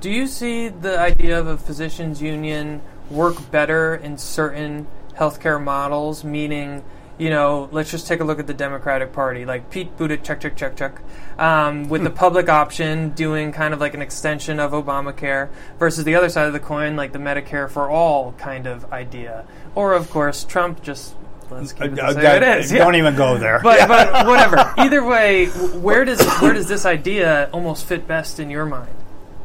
Do 0.00 0.10
you 0.10 0.26
see 0.26 0.68
the 0.68 0.98
idea 0.98 1.38
of 1.38 1.46
a 1.46 1.56
physicians 1.56 2.20
union 2.20 2.82
work 3.10 3.50
better 3.50 3.94
in 3.94 4.18
certain 4.18 4.86
healthcare 5.14 5.62
models? 5.62 6.22
Meaning, 6.22 6.84
you 7.22 7.30
know, 7.30 7.68
let's 7.70 7.90
just 7.92 8.08
take 8.08 8.18
a 8.18 8.24
look 8.24 8.40
at 8.40 8.48
the 8.48 8.54
Democratic 8.54 9.12
Party, 9.12 9.44
like 9.44 9.70
Pete 9.70 9.96
Buttigieg, 9.96 10.24
check, 10.24 10.40
check, 10.40 10.56
check, 10.56 10.76
check, 10.76 11.00
um, 11.38 11.88
with 11.88 12.02
the 12.02 12.10
public 12.10 12.48
option 12.48 13.10
doing 13.10 13.52
kind 13.52 13.72
of 13.72 13.78
like 13.80 13.94
an 13.94 14.02
extension 14.02 14.58
of 14.58 14.72
Obamacare, 14.72 15.48
versus 15.78 16.02
the 16.02 16.16
other 16.16 16.28
side 16.28 16.46
of 16.48 16.52
the 16.52 16.58
coin, 16.60 16.96
like 16.96 17.12
the 17.12 17.20
Medicare 17.20 17.70
for 17.70 17.88
all 17.88 18.32
kind 18.32 18.66
of 18.66 18.92
idea, 18.92 19.44
or 19.76 19.92
of 19.92 20.10
course 20.10 20.42
Trump 20.44 20.82
just. 20.82 21.14
Let's 21.50 21.72
keep 21.74 21.92
it 21.92 21.94
the 21.96 22.02
Uh, 22.04 22.12
same 22.14 22.22
that- 22.22 22.42
it 22.42 22.58
is. 22.60 22.72
yeah. 22.72 22.78
Don't 22.78 22.94
even 22.96 23.14
go 23.14 23.36
there. 23.36 23.60
But, 23.62 23.86
but 23.86 24.26
whatever. 24.26 24.72
Either 24.78 25.04
way, 25.04 25.46
where 25.46 26.04
does 26.06 26.26
where 26.40 26.54
does 26.54 26.66
this 26.66 26.86
idea 26.86 27.50
almost 27.52 27.84
fit 27.84 28.08
best 28.08 28.40
in 28.40 28.48
your 28.50 28.64
mind? 28.64 28.88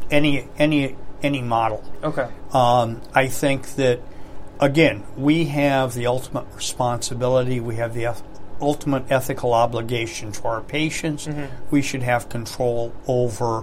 any 0.09 0.47
any 0.57 0.95
any 1.21 1.41
model. 1.41 1.83
Okay. 2.01 2.27
Um, 2.53 3.01
I 3.13 3.27
think 3.27 3.67
that 3.75 3.99
again 4.59 5.03
we 5.15 5.45
have 5.45 5.93
the 5.93 6.07
ultimate 6.07 6.45
responsibility. 6.55 7.59
We 7.59 7.75
have 7.75 7.93
the 7.93 8.15
ultimate 8.59 9.11
ethical 9.11 9.53
obligation 9.53 10.31
to 10.31 10.47
our 10.47 10.61
patients. 10.61 11.27
We 11.71 11.81
should 11.81 12.03
have 12.03 12.29
control 12.29 12.93
over 13.07 13.61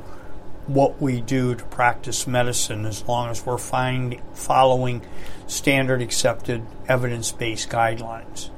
what 0.66 1.00
we 1.02 1.20
do 1.20 1.54
to 1.54 1.64
practice 1.64 2.26
medicine 2.26 2.86
as 2.86 3.06
long 3.06 3.28
as 3.28 3.44
we're 3.44 3.58
find, 3.58 4.18
following 4.32 5.02
standard 5.46 6.00
accepted 6.00 6.64
evidence 6.88 7.32
based 7.32 7.68
guidelines. 7.68 8.50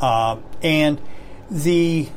Uh, 0.00 0.36
and 0.62 1.00
the 1.50 2.08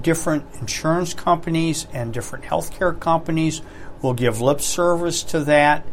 different 0.00 0.44
insurance 0.60 1.12
companies 1.12 1.86
and 1.92 2.14
different 2.14 2.44
healthcare 2.44 2.98
companies 2.98 3.60
will 4.00 4.14
give 4.14 4.40
lip 4.40 4.60
service 4.60 5.22
to 5.24 5.40
that, 5.40 5.84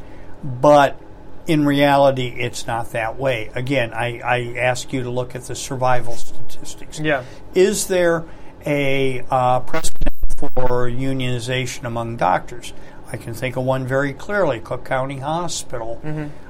but 0.43 0.99
in 1.47 1.65
reality, 1.65 2.27
it's 2.27 2.65
not 2.65 2.91
that 2.91 3.17
way. 3.19 3.51
Again, 3.53 3.93
I, 3.93 4.19
I 4.19 4.57
ask 4.57 4.91
you 4.91 5.03
to 5.03 5.09
look 5.09 5.35
at 5.35 5.43
the 5.43 5.55
survival 5.55 6.15
statistics. 6.15 6.99
Yeah. 6.99 7.23
Is 7.53 7.87
there 7.87 8.25
a 8.65 9.23
uh, 9.29 9.59
precedent 9.61 10.09
for 10.37 10.89
unionization 10.89 11.85
among 11.85 12.17
doctors? 12.17 12.73
I 13.11 13.17
can 13.17 13.33
think 13.33 13.55
of 13.55 13.63
one 13.63 13.85
very 13.85 14.13
clearly 14.13 14.59
Cook 14.59 14.83
County 14.83 15.19
Hospital, 15.19 16.01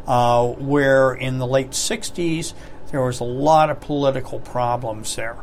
uh, 0.08 0.48
where 0.48 1.14
in 1.14 1.38
the 1.38 1.46
late 1.46 1.72
60s 1.72 2.54
there 2.92 3.02
was 3.02 3.20
a 3.20 3.26
lot 3.26 3.70
of 3.70 3.82
political 3.82 4.40
problems 4.40 5.16
there. 5.16 5.38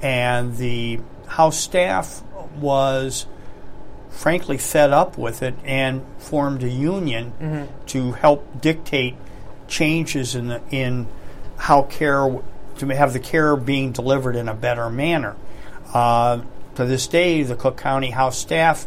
And 0.00 0.56
the 0.56 1.00
House 1.26 1.58
staff 1.58 2.22
was 2.58 3.26
frankly 4.16 4.56
fed 4.56 4.92
up 4.92 5.16
with 5.18 5.42
it 5.42 5.54
and 5.64 6.02
formed 6.18 6.62
a 6.62 6.68
union 6.68 7.68
to 7.86 8.12
help 8.12 8.60
dictate 8.60 9.14
changes 9.68 10.34
in 10.34 10.48
the, 10.48 10.60
in 10.70 11.06
how 11.58 11.82
care 11.82 12.40
to 12.78 12.86
have 12.88 13.12
the 13.12 13.20
care 13.20 13.56
being 13.56 13.92
delivered 13.92 14.34
in 14.34 14.48
a 14.48 14.54
better 14.54 14.88
manner. 14.90 15.36
Uh, 15.92 16.40
to 16.74 16.84
this 16.84 17.06
day, 17.06 17.42
the 17.42 17.54
Cook 17.56 17.76
County 17.76 18.10
House 18.10 18.38
Staff 18.38 18.86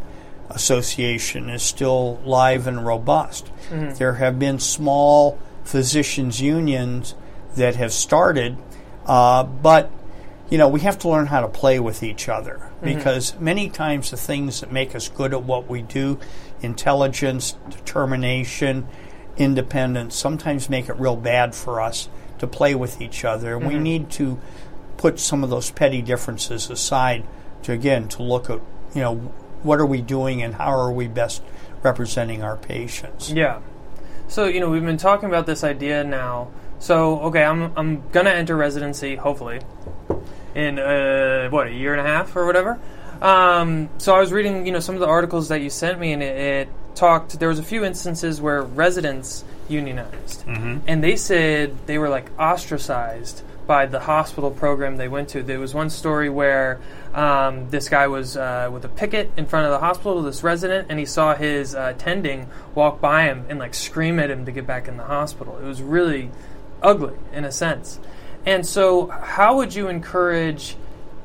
Association 0.50 1.50
is 1.50 1.62
still 1.64 2.20
live 2.26 2.68
and 2.68 2.86
robust. 2.86 3.50
There 3.94 4.14
have 4.14 4.40
been 4.40 4.60
small 4.60 5.38
physicians 5.64 6.42
unions 6.42 7.14
that 7.56 7.76
have 7.76 7.94
started, 7.94 8.58
uh, 9.06 9.44
but 9.44 9.92
you 10.50 10.58
know 10.58 10.68
we 10.68 10.80
have 10.82 10.98
to 11.00 11.10
learn 11.10 11.28
how 11.28 11.42
to 11.42 11.48
play 11.48 11.80
with 11.80 12.02
each 12.02 12.28
other 12.28 12.72
because 12.82 13.40
many 13.40 13.70
times 13.70 14.12
the 14.12 14.18
things 14.18 14.62
that 14.62 14.72
make 14.72 14.96
us 14.96 15.10
good 15.10 15.34
at 15.34 15.44
what 15.44 15.70
we 15.70 15.82
do, 15.82 16.20
intelligence, 16.62 17.56
determination, 17.70 18.88
independence, 19.38 20.16
sometimes 20.16 20.70
make 20.70 20.90
it 20.90 21.00
real 21.00 21.16
bad 21.16 21.54
for 21.54 21.82
us 21.82 22.10
to 22.40 22.48
play 22.48 22.74
with 22.74 23.02
each 23.02 23.24
other. 23.24 23.56
And 23.56 23.68
we 23.68 23.74
mm-hmm. 23.74 23.84
need 23.84 24.10
to 24.12 24.40
put 24.98 25.20
some 25.20 25.44
of 25.44 25.50
those 25.50 25.72
petty 25.72 26.02
differences 26.02 26.70
aside 26.70 27.26
to 27.64 27.72
again 27.72 28.08
to 28.08 28.24
look 28.24 28.50
at 28.50 28.60
you 28.96 29.02
know 29.02 29.16
what 29.62 29.80
are 29.80 29.86
we 29.86 30.02
doing 30.02 30.42
and 30.42 30.56
how 30.56 30.72
are 30.72 30.92
we 30.92 31.08
best 31.08 31.44
representing 31.84 32.42
our 32.42 32.58
patients. 32.58 33.32
Yeah. 33.32 33.60
So 34.28 34.46
you 34.46 34.60
know 34.60 34.70
we've 34.70 34.86
been 34.86 34.98
talking 34.98 35.30
about 35.30 35.46
this 35.46 35.64
idea 35.64 36.04
now. 36.04 36.50
So 36.80 37.20
okay, 37.22 37.44
I'm 37.44 37.72
I'm 37.78 38.10
gonna 38.10 38.32
enter 38.32 38.56
residency 38.56 39.16
hopefully 39.16 39.60
in 40.56 40.80
uh, 40.80 41.50
what 41.50 41.68
a 41.68 41.74
year 41.74 41.94
and 41.94 42.02
a 42.02 42.10
half 42.10 42.36
or 42.36 42.46
whatever. 42.46 42.80
Um, 43.22 43.90
so 43.98 44.16
I 44.16 44.20
was 44.20 44.32
reading 44.32 44.66
you 44.66 44.72
know 44.72 44.80
some 44.80 44.96
of 44.96 45.02
the 45.02 45.08
articles 45.08 45.50
that 45.50 45.62
you 45.62 45.70
sent 45.70 46.00
me, 46.00 46.14
and 46.14 46.24
it, 46.24 46.38
it 46.38 46.70
talked. 46.96 47.40
There 47.40 47.50
was 47.50 47.60
a 47.60 47.64
few 47.64 47.84
instances 47.84 48.42
where 48.42 48.62
residents 48.62 49.44
unionized, 49.68 50.46
and 50.88 51.04
they 51.04 51.16
said 51.16 51.76
they 51.86 51.98
were 51.98 52.10
like 52.10 52.30
ostracized 52.40 53.44
by 53.68 53.86
the 53.86 54.00
hospital 54.00 54.50
program 54.50 54.98
they 54.98 55.08
went 55.08 55.30
to. 55.30 55.44
There 55.44 55.60
was 55.60 55.76
one 55.76 55.92
story 55.92 56.28
where 56.28 56.82
um, 57.14 57.70
this 57.70 57.88
guy 57.88 58.08
was 58.08 58.36
uh, 58.36 58.68
with 58.72 58.84
a 58.84 58.90
picket 58.90 59.32
in 59.38 59.46
front 59.46 59.68
of 59.68 59.72
the 59.72 59.78
hospital, 59.78 60.24
this 60.24 60.42
resident, 60.42 60.88
and 60.90 60.98
he 60.98 61.06
saw 61.06 61.36
his 61.36 61.76
uh, 61.76 61.94
attending 61.96 62.48
walk 62.74 63.00
by 63.00 63.26
him 63.26 63.46
and 63.48 63.60
like 63.60 63.76
scream 63.76 64.18
at 64.18 64.32
him 64.32 64.46
to 64.46 64.52
get 64.52 64.66
back 64.66 64.88
in 64.88 64.98
the 64.98 65.04
hospital. 65.04 65.56
It 65.58 65.66
was 65.66 65.84
really 65.84 66.32
ugly 66.82 67.14
in 67.32 67.46
a 67.46 67.52
sense. 67.52 68.00
And 68.50 68.66
so, 68.66 69.06
how 69.10 69.58
would 69.58 69.76
you 69.76 69.90
encourage 69.90 70.76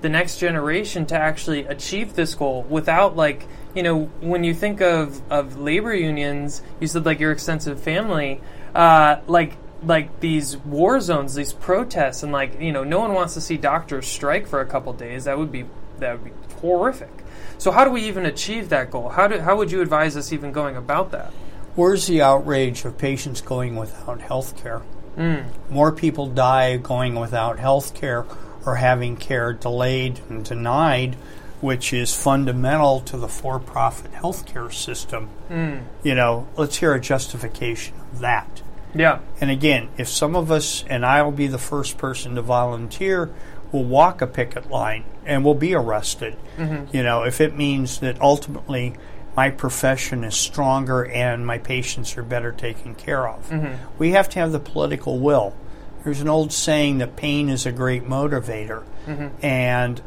the 0.02 0.10
next 0.10 0.36
generation 0.36 1.06
to 1.06 1.16
actually 1.16 1.64
achieve 1.64 2.12
this 2.12 2.34
goal 2.34 2.66
without 2.68 3.16
like 3.16 3.46
you 3.74 3.82
know 3.82 4.04
when 4.20 4.44
you 4.44 4.52
think 4.52 4.82
of 4.82 5.22
of 5.32 5.58
labor 5.58 5.94
unions, 5.94 6.60
you 6.80 6.86
said 6.86 7.06
like 7.06 7.20
your 7.20 7.32
extensive 7.32 7.80
family, 7.80 8.42
uh, 8.74 9.20
like 9.26 9.56
like 9.82 10.20
these 10.20 10.58
war 10.58 11.00
zones, 11.00 11.34
these 11.34 11.54
protests, 11.54 12.22
and 12.22 12.30
like 12.30 12.60
you 12.60 12.72
know, 12.72 12.84
no 12.84 13.00
one 13.00 13.14
wants 13.14 13.32
to 13.32 13.40
see 13.40 13.56
doctors 13.56 14.06
strike 14.06 14.46
for 14.46 14.60
a 14.60 14.66
couple 14.66 14.92
days. 14.92 15.24
That 15.24 15.38
would 15.38 15.50
be 15.50 15.64
that 16.00 16.20
would 16.20 16.24
be 16.24 16.54
horrific. 16.56 17.24
So 17.56 17.70
how 17.70 17.86
do 17.86 17.90
we 17.90 18.02
even 18.02 18.26
achieve 18.26 18.68
that 18.68 18.90
goal? 18.90 19.08
How 19.08 19.28
do 19.28 19.38
how 19.38 19.56
would 19.56 19.72
you 19.72 19.80
advise 19.80 20.14
us 20.18 20.30
even 20.30 20.52
going 20.52 20.76
about 20.76 21.10
that? 21.12 21.32
Where's 21.74 22.06
the 22.06 22.20
outrage 22.20 22.84
of 22.84 22.98
patients 22.98 23.40
going 23.40 23.76
without 23.76 24.20
health 24.20 24.62
care? 24.62 24.82
Mm. 25.16 25.44
More 25.70 25.92
people 25.92 26.26
die 26.26 26.76
going 26.76 27.14
without 27.14 27.58
health 27.58 27.94
care 27.94 28.24
or 28.66 28.76
having 28.76 29.16
care 29.16 29.52
delayed 29.52 30.20
and 30.28 30.44
denied, 30.44 31.14
which 31.60 31.92
is 31.92 32.14
fundamental 32.14 33.00
to 33.00 33.16
the 33.16 33.28
for 33.28 33.58
profit 33.58 34.12
healthcare 34.12 34.72
system. 34.72 35.28
Mm. 35.50 35.82
You 36.02 36.14
know, 36.14 36.48
let's 36.56 36.76
hear 36.76 36.94
a 36.94 37.00
justification 37.00 37.94
of 38.00 38.20
that. 38.20 38.62
Yeah. 38.94 39.20
And 39.40 39.50
again, 39.50 39.88
if 39.98 40.08
some 40.08 40.36
of 40.36 40.50
us, 40.50 40.84
and 40.88 41.04
I'll 41.04 41.32
be 41.32 41.48
the 41.48 41.58
first 41.58 41.98
person 41.98 42.36
to 42.36 42.42
volunteer, 42.42 43.32
will 43.72 43.84
walk 43.84 44.22
a 44.22 44.26
picket 44.26 44.70
line 44.70 45.04
and 45.26 45.44
will 45.44 45.54
be 45.54 45.74
arrested, 45.74 46.36
Mm-hmm. 46.56 46.96
you 46.96 47.02
know, 47.02 47.24
if 47.24 47.40
it 47.40 47.56
means 47.56 47.98
that 47.98 48.20
ultimately 48.20 48.94
my 49.36 49.50
profession 49.50 50.24
is 50.24 50.34
stronger 50.34 51.04
and 51.04 51.46
my 51.46 51.58
patients 51.58 52.16
are 52.16 52.22
better 52.22 52.52
taken 52.52 52.94
care 52.94 53.28
of. 53.28 53.48
Mm-hmm. 53.50 53.98
We 53.98 54.12
have 54.12 54.28
to 54.30 54.38
have 54.38 54.52
the 54.52 54.60
political 54.60 55.18
will. 55.18 55.56
There's 56.04 56.20
an 56.20 56.28
old 56.28 56.52
saying 56.52 56.98
that 56.98 57.16
pain 57.16 57.48
is 57.48 57.66
a 57.66 57.72
great 57.72 58.04
motivator. 58.04 58.84
Mm-hmm. 59.06 59.44
And 59.44 60.02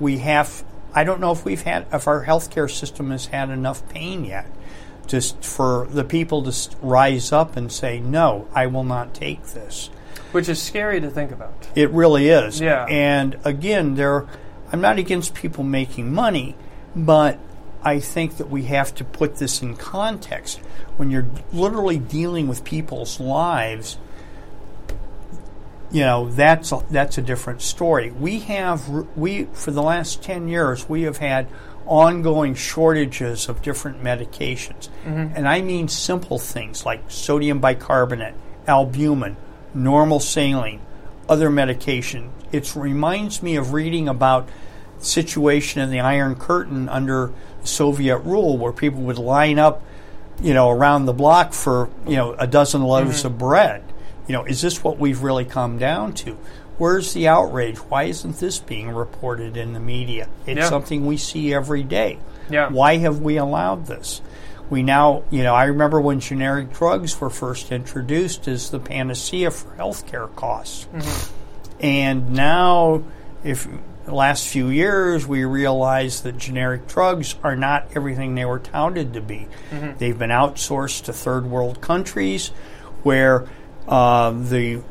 we 0.00 0.18
have, 0.18 0.64
I 0.94 1.04
don't 1.04 1.20
know 1.20 1.32
if 1.32 1.44
we've 1.44 1.62
had, 1.62 1.86
if 1.92 2.08
our 2.08 2.24
healthcare 2.24 2.70
system 2.70 3.10
has 3.10 3.26
had 3.26 3.50
enough 3.50 3.86
pain 3.88 4.24
yet 4.24 4.46
just 5.06 5.44
for 5.44 5.86
the 5.90 6.04
people 6.04 6.42
to 6.50 6.76
rise 6.80 7.32
up 7.32 7.56
and 7.56 7.70
say, 7.70 8.00
no, 8.00 8.48
I 8.54 8.66
will 8.66 8.84
not 8.84 9.12
take 9.12 9.44
this. 9.48 9.90
Which 10.32 10.48
is 10.48 10.60
scary 10.60 11.00
to 11.00 11.10
think 11.10 11.30
about. 11.30 11.52
It 11.74 11.90
really 11.90 12.28
is. 12.28 12.60
Yeah. 12.60 12.86
And 12.86 13.38
again, 13.44 13.94
there, 13.94 14.26
I'm 14.72 14.80
not 14.80 14.98
against 14.98 15.34
people 15.34 15.62
making 15.62 16.12
money, 16.12 16.56
but 16.96 17.38
I 17.84 18.00
think 18.00 18.38
that 18.38 18.50
we 18.50 18.64
have 18.64 18.94
to 18.96 19.04
put 19.04 19.36
this 19.36 19.62
in 19.62 19.76
context. 19.76 20.58
When 20.96 21.10
you're 21.10 21.28
literally 21.52 21.98
dealing 21.98 22.48
with 22.48 22.64
people's 22.64 23.20
lives, 23.20 23.98
you 25.90 26.00
know 26.00 26.30
that's 26.30 26.72
a, 26.72 26.82
that's 26.90 27.18
a 27.18 27.22
different 27.22 27.62
story. 27.62 28.10
We 28.10 28.40
have 28.40 28.88
we 29.16 29.44
for 29.52 29.70
the 29.70 29.82
last 29.82 30.22
ten 30.22 30.48
years 30.48 30.88
we 30.88 31.02
have 31.02 31.18
had 31.18 31.46
ongoing 31.86 32.54
shortages 32.54 33.48
of 33.48 33.60
different 33.60 34.02
medications, 34.02 34.88
mm-hmm. 35.04 35.36
and 35.36 35.46
I 35.46 35.60
mean 35.60 35.88
simple 35.88 36.38
things 36.38 36.86
like 36.86 37.10
sodium 37.10 37.60
bicarbonate, 37.60 38.34
albumin, 38.66 39.36
normal 39.74 40.20
saline, 40.20 40.80
other 41.28 41.50
medication. 41.50 42.32
It 42.50 42.74
reminds 42.74 43.42
me 43.42 43.56
of 43.56 43.72
reading 43.72 44.08
about 44.08 44.48
situation 45.04 45.80
in 45.80 45.90
the 45.90 46.00
Iron 46.00 46.34
Curtain 46.34 46.88
under 46.88 47.32
Soviet 47.62 48.18
rule, 48.18 48.58
where 48.58 48.72
people 48.72 49.02
would 49.02 49.18
line 49.18 49.58
up, 49.58 49.82
you 50.42 50.54
know, 50.54 50.70
around 50.70 51.06
the 51.06 51.12
block 51.12 51.52
for 51.52 51.88
you 52.06 52.16
know 52.16 52.32
a 52.34 52.46
dozen 52.46 52.82
loaves 52.82 53.18
mm-hmm. 53.18 53.28
of 53.28 53.38
bread. 53.38 53.84
You 54.26 54.32
know, 54.32 54.44
is 54.44 54.60
this 54.60 54.82
what 54.82 54.98
we've 54.98 55.22
really 55.22 55.44
come 55.44 55.78
down 55.78 56.14
to? 56.14 56.38
Where's 56.78 57.12
the 57.12 57.28
outrage? 57.28 57.76
Why 57.78 58.04
isn't 58.04 58.38
this 58.38 58.58
being 58.58 58.90
reported 58.90 59.56
in 59.56 59.74
the 59.74 59.80
media? 59.80 60.28
It's 60.46 60.58
Yeah. 60.58 60.68
something 60.68 61.06
we 61.06 61.16
see 61.16 61.54
every 61.54 61.82
day. 61.82 62.18
Yeah. 62.50 62.68
Why 62.68 62.96
have 62.96 63.20
we 63.20 63.36
allowed 63.36 63.86
this? 63.86 64.20
We 64.70 64.82
now, 64.82 65.22
you 65.30 65.42
know, 65.42 65.54
I 65.54 65.64
remember 65.64 66.00
when 66.00 66.20
generic 66.20 66.72
drugs 66.72 67.20
were 67.20 67.30
first 67.30 67.70
introduced 67.70 68.48
as 68.48 68.70
the 68.70 68.80
panacea 68.80 69.50
for 69.50 69.76
healthcare 69.76 70.34
costs. 70.34 70.88
Mm-hmm. 70.92 71.34
And 71.80 72.32
now, 72.32 73.02
if 73.44 73.68
the 74.04 74.14
last 74.14 74.46
few 74.46 74.68
years, 74.68 75.26
we 75.26 75.44
realized 75.44 76.24
that 76.24 76.36
generic 76.36 76.86
drugs 76.86 77.36
are 77.42 77.56
not 77.56 77.88
everything 77.94 78.34
they 78.34 78.44
were 78.44 78.58
touted 78.58 79.14
to 79.14 79.20
be. 79.20 79.48
Mm-hmm. 79.70 79.98
They've 79.98 80.18
been 80.18 80.30
outsourced 80.30 81.04
to 81.04 81.12
third 81.12 81.46
world 81.46 81.80
countries 81.80 82.48
where 83.02 83.46
uh, 83.88 84.30
the 84.30 84.82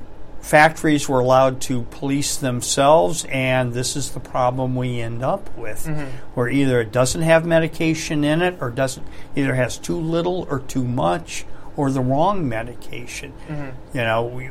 factories 0.42 1.08
were 1.08 1.20
allowed 1.20 1.62
to 1.62 1.84
police 1.84 2.36
themselves, 2.38 3.26
and 3.30 3.74
this 3.74 3.96
is 3.96 4.12
the 4.12 4.20
problem 4.20 4.76
we 4.76 5.00
end 5.00 5.24
up 5.24 5.56
with, 5.58 5.86
mm-hmm. 5.86 6.06
where 6.36 6.50
either 6.50 6.82
it 6.82 6.92
doesn't 6.92 7.22
have 7.22 7.46
medication 7.46 8.24
in 8.24 8.42
it, 8.42 8.58
or 8.60 8.70
doesn't 8.70 9.08
either 9.36 9.56
has 9.56 9.78
too 9.78 9.98
little 9.98 10.46
or 10.50 10.60
too 10.60 10.84
much, 10.84 11.46
or 11.78 11.90
the 11.92 12.02
wrong 12.02 12.48
medication. 12.48 13.34
Mm-hmm. 13.48 13.98
You 13.98 14.04
know, 14.04 14.26
we, 14.26 14.50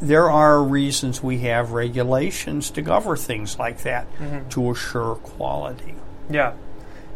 there 0.00 0.30
are 0.30 0.62
reasons 0.62 1.22
we 1.22 1.38
have 1.38 1.72
regulations 1.72 2.70
to 2.70 2.82
govern 2.82 3.16
things 3.16 3.58
like 3.58 3.82
that 3.82 4.06
to 4.50 4.70
assure 4.70 5.16
quality. 5.16 5.94
Yeah, 6.30 6.54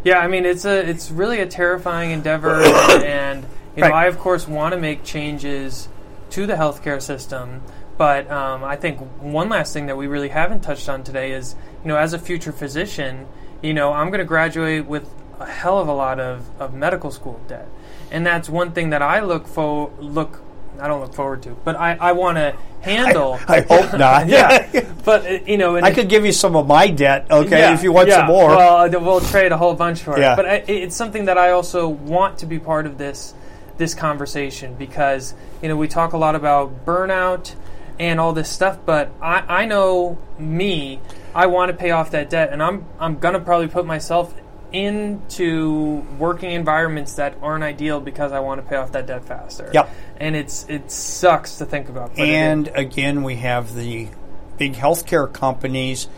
yeah. 0.04 0.18
I 0.18 0.28
mean, 0.28 0.44
it's 0.44 0.64
a 0.64 0.88
it's 0.88 1.10
really 1.10 1.40
a 1.40 1.46
terrifying 1.46 2.10
endeavor, 2.10 2.62
and 3.04 3.44
you 3.76 3.82
know, 3.82 3.88
I 3.88 4.06
of 4.06 4.18
course 4.18 4.46
want 4.46 4.74
to 4.74 4.80
make 4.80 5.04
changes 5.04 5.88
to 6.30 6.46
the 6.46 6.54
healthcare 6.54 7.00
system. 7.00 7.62
But 7.96 8.30
um, 8.30 8.62
I 8.62 8.76
think 8.76 9.00
one 9.20 9.48
last 9.48 9.72
thing 9.72 9.86
that 9.86 9.96
we 9.96 10.06
really 10.06 10.28
haven't 10.28 10.60
touched 10.60 10.88
on 10.88 11.02
today 11.02 11.32
is, 11.32 11.56
you 11.82 11.88
know, 11.88 11.96
as 11.96 12.12
a 12.12 12.18
future 12.18 12.52
physician, 12.52 13.26
you 13.60 13.74
know, 13.74 13.92
I'm 13.92 14.08
going 14.08 14.20
to 14.20 14.24
graduate 14.24 14.86
with 14.86 15.12
a 15.40 15.46
hell 15.46 15.78
of 15.78 15.88
a 15.88 15.92
lot 15.92 16.20
of, 16.20 16.48
of 16.60 16.72
medical 16.72 17.10
school 17.10 17.40
debt, 17.48 17.68
and 18.10 18.24
that's 18.24 18.48
one 18.48 18.72
thing 18.72 18.90
that 18.90 19.02
I 19.02 19.20
look 19.20 19.46
for 19.48 19.92
look. 19.98 20.42
I 20.80 20.88
don't 20.88 21.00
look 21.00 21.14
forward 21.14 21.42
to, 21.44 21.50
but 21.64 21.76
I, 21.76 21.96
I 22.00 22.12
want 22.12 22.36
to 22.36 22.56
handle. 22.80 23.38
I 23.48 23.60
hope 23.60 23.92
not. 23.98 24.28
yeah, 24.28 24.68
but 25.04 25.26
uh, 25.26 25.38
you 25.46 25.58
know, 25.58 25.76
and 25.76 25.84
I 25.84 25.92
could 25.92 26.08
give 26.08 26.24
you 26.24 26.32
some 26.32 26.56
of 26.56 26.66
my 26.66 26.88
debt, 26.88 27.26
okay, 27.30 27.58
yeah, 27.58 27.74
if 27.74 27.82
you 27.82 27.92
want 27.92 28.08
yeah. 28.08 28.18
some 28.18 28.26
more. 28.26 28.48
Well, 28.48 28.96
uh, 28.96 29.00
we'll 29.00 29.20
trade 29.20 29.52
a 29.52 29.56
whole 29.56 29.74
bunch 29.74 30.00
for 30.00 30.18
Yeah. 30.18 30.32
it. 30.32 30.36
But 30.36 30.46
I, 30.46 30.54
it's 30.68 30.96
something 30.96 31.26
that 31.26 31.38
I 31.38 31.50
also 31.50 31.88
want 31.88 32.38
to 32.38 32.46
be 32.46 32.58
part 32.58 32.86
of 32.86 32.98
this 32.98 33.34
this 33.76 33.94
conversation 33.94 34.74
because 34.74 35.34
you 35.62 35.68
know 35.68 35.76
we 35.76 35.86
talk 35.88 36.12
a 36.12 36.18
lot 36.18 36.34
about 36.34 36.84
burnout 36.84 37.54
and 37.98 38.20
all 38.20 38.32
this 38.32 38.48
stuff, 38.48 38.78
but 38.86 39.10
I, 39.20 39.62
I 39.62 39.66
know 39.66 40.18
me. 40.38 41.00
I 41.34 41.46
want 41.46 41.70
to 41.70 41.76
pay 41.76 41.90
off 41.90 42.12
that 42.12 42.30
debt, 42.30 42.52
and 42.52 42.62
I'm 42.62 42.84
I'm 42.98 43.18
gonna 43.18 43.40
probably 43.40 43.68
put 43.68 43.86
myself 43.86 44.34
into 44.72 46.06
working 46.18 46.50
environments 46.50 47.14
that 47.14 47.36
aren't 47.42 47.64
ideal 47.64 48.00
because 48.00 48.32
I 48.32 48.40
want 48.40 48.62
to 48.62 48.68
pay 48.68 48.76
off 48.76 48.92
that 48.92 49.06
debt 49.06 49.24
faster. 49.24 49.70
Yep. 49.72 49.90
And 50.18 50.36
it's 50.36 50.66
it 50.68 50.90
sucks 50.90 51.58
to 51.58 51.66
think 51.66 51.88
about. 51.88 52.18
And 52.18 52.68
again, 52.68 53.22
we 53.22 53.36
have 53.36 53.74
the 53.74 54.08
big 54.56 54.74
healthcare 54.74 55.32
companies 55.32 56.08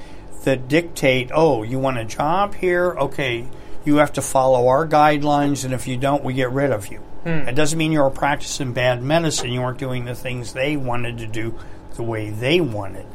that 0.45 0.69
dictate, 0.69 1.31
oh, 1.35 1.63
you 1.63 1.79
want 1.79 1.99
a 1.99 2.05
job 2.05 2.55
here? 2.55 2.93
Okay, 2.93 3.47
you 3.85 3.97
have 3.97 4.15
to 4.15 4.23
follow 4.23 4.69
our 4.69 4.87
guidelines, 4.87 5.65
and 5.65 5.75
if 5.75 5.87
you 5.87 5.97
don't, 5.97 6.25
we 6.25 6.33
get 6.33 6.51
rid 6.51 6.71
of 6.71 6.89
you. 6.89 7.03
It 7.23 7.55
doesn't 7.55 7.79
mean 7.79 7.93
you're 7.93 8.09
practicing 8.09 8.73
bad 8.73 9.03
medicine. 9.03 9.53
You 9.53 9.61
weren't 9.61 9.77
doing 9.77 10.07
the 10.07 10.15
things 10.15 10.55
they 10.55 10.79
wanted 10.79 11.19
to 11.19 11.27
do 11.27 11.55
the 11.97 12.03
way 12.03 12.31
they 12.31 12.63
wanted. 12.63 13.07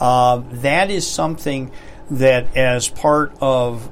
Uh, 0.00 0.42
that 0.50 0.90
is 0.90 1.06
something 1.06 1.70
that, 2.10 2.56
as 2.56 2.88
part 2.88 3.34
of 3.42 3.90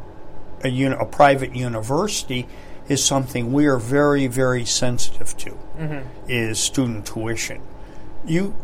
a, 0.62 0.68
uni- 0.68 0.96
a 0.98 1.04
private 1.04 1.54
university, 1.54 2.46
is 2.88 3.02
something 3.04 3.52
we 3.52 3.66
are 3.66 3.78
very, 3.78 4.26
very 4.26 4.64
sensitive 4.64 5.36
to. 5.38 5.56
Is 6.28 6.58
student 6.58 7.06
tuition. 7.06 7.60
You 8.26 8.54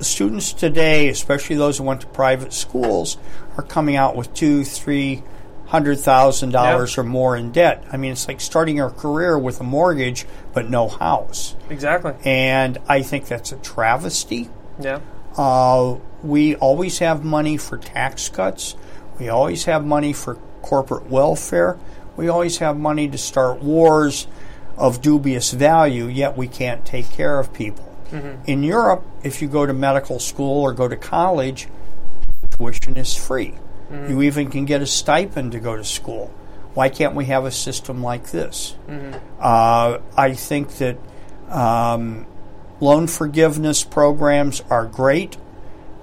students 0.00 0.52
today, 0.52 1.08
especially 1.08 1.56
those 1.56 1.78
who 1.78 1.84
went 1.84 2.00
to 2.02 2.06
private 2.08 2.52
schools, 2.52 3.16
are 3.56 3.62
coming 3.62 3.96
out 3.96 4.16
with 4.16 4.32
two, 4.34 4.64
three 4.64 5.22
hundred 5.66 5.98
thousand 5.98 6.50
dollars 6.50 6.98
or 6.98 7.04
more 7.04 7.36
in 7.36 7.50
debt. 7.50 7.84
I 7.92 7.96
mean, 7.96 8.12
it's 8.12 8.28
like 8.28 8.40
starting 8.40 8.76
your 8.76 8.90
career 8.90 9.38
with 9.38 9.60
a 9.60 9.64
mortgage 9.64 10.26
but 10.52 10.68
no 10.70 10.88
house. 10.88 11.56
exactly. 11.70 12.14
And 12.24 12.78
I 12.88 13.02
think 13.02 13.26
that's 13.26 13.50
a 13.52 13.56
travesty. 13.56 14.48
Yeah. 14.80 15.00
Uh, 15.36 15.98
we 16.22 16.54
always 16.56 16.98
have 17.00 17.24
money 17.24 17.56
for 17.56 17.78
tax 17.78 18.28
cuts. 18.28 18.76
We 19.18 19.28
always 19.28 19.64
have 19.64 19.84
money 19.84 20.12
for 20.12 20.38
corporate 20.64 21.10
welfare. 21.10 21.78
We 22.16 22.28
always 22.28 22.58
have 22.58 22.76
money 22.76 23.08
to 23.08 23.18
start 23.18 23.62
wars 23.62 24.26
of 24.76 25.02
dubious 25.02 25.52
value, 25.52 26.06
yet 26.06 26.36
we 26.36 26.48
can't 26.48 26.84
take 26.84 27.10
care 27.10 27.38
of 27.38 27.52
people. 27.52 27.90
In 28.46 28.62
Europe, 28.62 29.02
if 29.24 29.42
you 29.42 29.48
go 29.48 29.66
to 29.66 29.72
medical 29.72 30.20
school 30.20 30.62
or 30.62 30.72
go 30.72 30.86
to 30.86 30.96
college, 30.96 31.66
tuition 32.56 32.96
is 32.96 33.16
free. 33.16 33.54
You 34.08 34.22
even 34.22 34.50
can 34.50 34.64
get 34.64 34.82
a 34.82 34.86
stipend 34.86 35.52
to 35.52 35.60
go 35.60 35.76
to 35.76 35.84
school. 35.84 36.32
Why 36.74 36.88
can't 36.88 37.14
we 37.14 37.26
have 37.26 37.44
a 37.44 37.50
system 37.50 38.02
like 38.02 38.30
this? 38.30 38.74
Uh, 39.40 39.98
I 40.16 40.34
think 40.34 40.70
that 40.78 40.96
um, 41.48 42.26
loan 42.80 43.06
forgiveness 43.06 43.84
programs 43.84 44.62
are 44.70 44.86
great, 44.86 45.36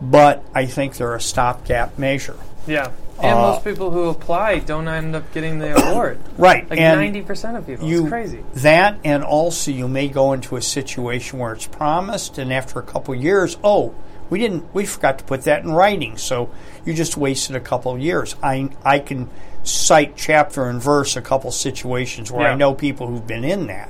but 0.01 0.43
I 0.53 0.66
think 0.66 0.95
they're 0.97 1.16
a 1.16 1.22
stopgap 1.22 1.97
measure. 1.97 2.38
Yeah. 2.68 2.91
And 3.24 3.38
Uh, 3.38 3.51
most 3.51 3.63
people 3.63 3.91
who 3.91 4.09
apply 4.09 4.59
don't 4.59 4.88
end 4.88 5.15
up 5.15 5.32
getting 5.34 5.59
the 5.59 5.76
award. 5.91 6.19
Right. 6.38 6.69
Like 6.69 6.80
ninety 6.80 7.22
percent 7.22 7.57
of 7.57 7.65
people. 7.67 7.88
you 7.88 8.01
it's 8.01 8.09
crazy. 8.09 8.43
that 8.55 8.97
and 9.03 9.24
also 9.24 9.72
you 9.72 9.88
may 9.88 10.07
go 10.07 10.34
into 10.34 10.55
a 10.55 10.61
situation 10.61 11.39
where 11.39 11.53
it's 11.53 11.67
promised 11.67 12.38
and 12.38 12.51
after 12.51 12.80
a 12.80 12.84
couple 12.84 13.13
of 13.13 13.22
years 13.22 13.57
oh 13.63 13.93
we 14.30 14.39
didn't 14.39 14.74
we 14.74 14.86
forgot 14.86 15.17
to 15.19 15.24
put 15.26 15.43
that 15.43 15.63
in 15.63 15.72
writing 15.72 16.17
so 16.17 16.49
you 16.86 16.93
just 16.93 17.17
wasted 17.17 17.55
a 17.55 17.59
couple 17.59 17.91
of 17.93 17.99
years 17.99 18.36
i 18.41 18.69
i 18.84 18.97
can 18.97 19.30
cite 19.63 20.15
chapter 20.15 20.65
and 20.65 20.82
verse 20.82 21.15
a 21.17 21.22
couple 21.22 21.51
situations 21.51 22.32
where 22.32 22.47
Yeah. 22.47 22.53
i 22.53 22.55
know 22.55 22.74
people 22.74 23.07
who've 23.07 23.28
been 23.28 23.43
in 23.43 23.67
that 23.67 23.89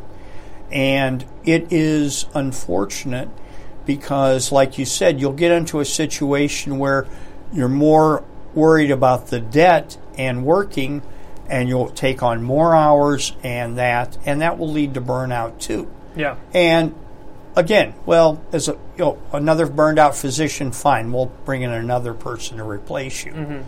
and 0.71 1.23
it 1.45 1.71
is 1.71 2.25
unfortunate 2.34 3.29
because 3.86 4.51
like 4.51 4.77
you 4.77 4.86
said 4.86 5.19
you'll 5.19 5.34
get 5.34 5.51
into 5.51 5.79
a 5.79 5.86
situation 5.86 6.77
where 6.79 7.05
you're 7.53 7.67
more 7.69 8.23
worried 8.53 8.91
about 8.91 9.27
the 9.27 9.39
debt 9.39 9.97
and 10.17 10.45
working 10.45 11.01
and 11.49 11.67
you'll 11.69 11.89
take 11.89 12.21
on 12.23 12.41
more 12.43 12.75
hours 12.75 13.33
and 13.43 13.77
that 13.77 14.17
and 14.25 14.41
that 14.41 14.57
will 14.57 14.71
lead 14.71 14.93
to 14.93 15.01
burnout 15.01 15.59
too 15.59 15.91
Yeah. 16.15 16.35
and 16.53 16.93
again 17.55 17.93
well 18.05 18.41
as 18.53 18.67
a 18.69 18.73
you 18.73 18.79
know 19.05 19.21
another 19.33 19.65
burned 19.67 19.99
out 19.99 20.15
physician 20.15 20.71
fine 20.71 21.11
we'll 21.11 21.31
bring 21.45 21.61
in 21.63 21.71
another 21.71 22.13
person 22.13 22.57
to 22.57 22.63
replace 22.63 23.25
you 23.25 23.63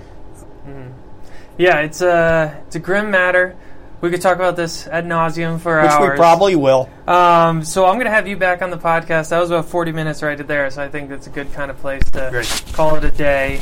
Yeah, 1.58 1.80
it's 1.82 2.02
a 2.02 2.62
it's 2.68 2.76
a 2.76 2.80
grim 2.80 3.12
matter. 3.12 3.56
We 4.02 4.10
could 4.10 4.22
talk 4.22 4.36
about 4.36 4.56
this 4.56 4.86
ad 4.88 5.06
nauseum 5.06 5.60
for 5.62 5.82
which 5.82 5.92
hours. 5.92 6.10
we 6.12 6.16
probably 6.18 6.56
will 6.56 6.90
Um, 7.08 7.64
so 7.64 7.86
I'm 7.86 7.94
going 7.96 8.06
to 8.06 8.12
have 8.12 8.28
you 8.28 8.36
back 8.36 8.62
on 8.62 8.70
the 8.70 8.78
podcast. 8.78 9.30
That 9.30 9.40
was 9.40 9.50
about 9.52 9.66
40 9.66 9.92
minutes 9.94 10.22
right 10.24 10.46
there, 10.48 10.70
so 10.72 10.84
I 10.84 10.90
think 10.90 11.10
that's 11.10 11.28
a 11.28 11.30
good 11.30 11.54
kind 11.54 11.70
of 11.72 11.78
place 11.78 12.04
to 12.12 12.28
Great. 12.32 12.64
call 12.74 12.96
it 12.96 13.04
a 13.06 13.12
day. 13.12 13.62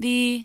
The 0.00 0.44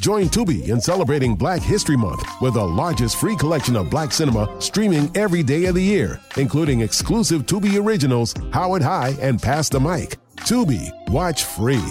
Join 0.00 0.26
Tubi 0.28 0.68
in 0.68 0.80
celebrating 0.80 1.36
Black 1.36 1.62
History 1.62 1.96
Month 1.96 2.24
with 2.40 2.54
the 2.54 2.64
largest 2.64 3.16
free 3.16 3.36
collection 3.36 3.76
of 3.76 3.90
black 3.90 4.12
cinema 4.12 4.60
streaming 4.60 5.10
every 5.16 5.42
day 5.42 5.66
of 5.66 5.74
the 5.74 5.82
year, 5.82 6.20
including 6.36 6.80
exclusive 6.80 7.46
Tubi 7.46 7.80
originals, 7.80 8.34
Howard 8.52 8.82
High, 8.82 9.14
and 9.20 9.40
Pass 9.40 9.68
the 9.68 9.80
Mic. 9.80 10.18
Tubi, 10.38 10.90
watch 11.08 11.44
free. 11.44 11.82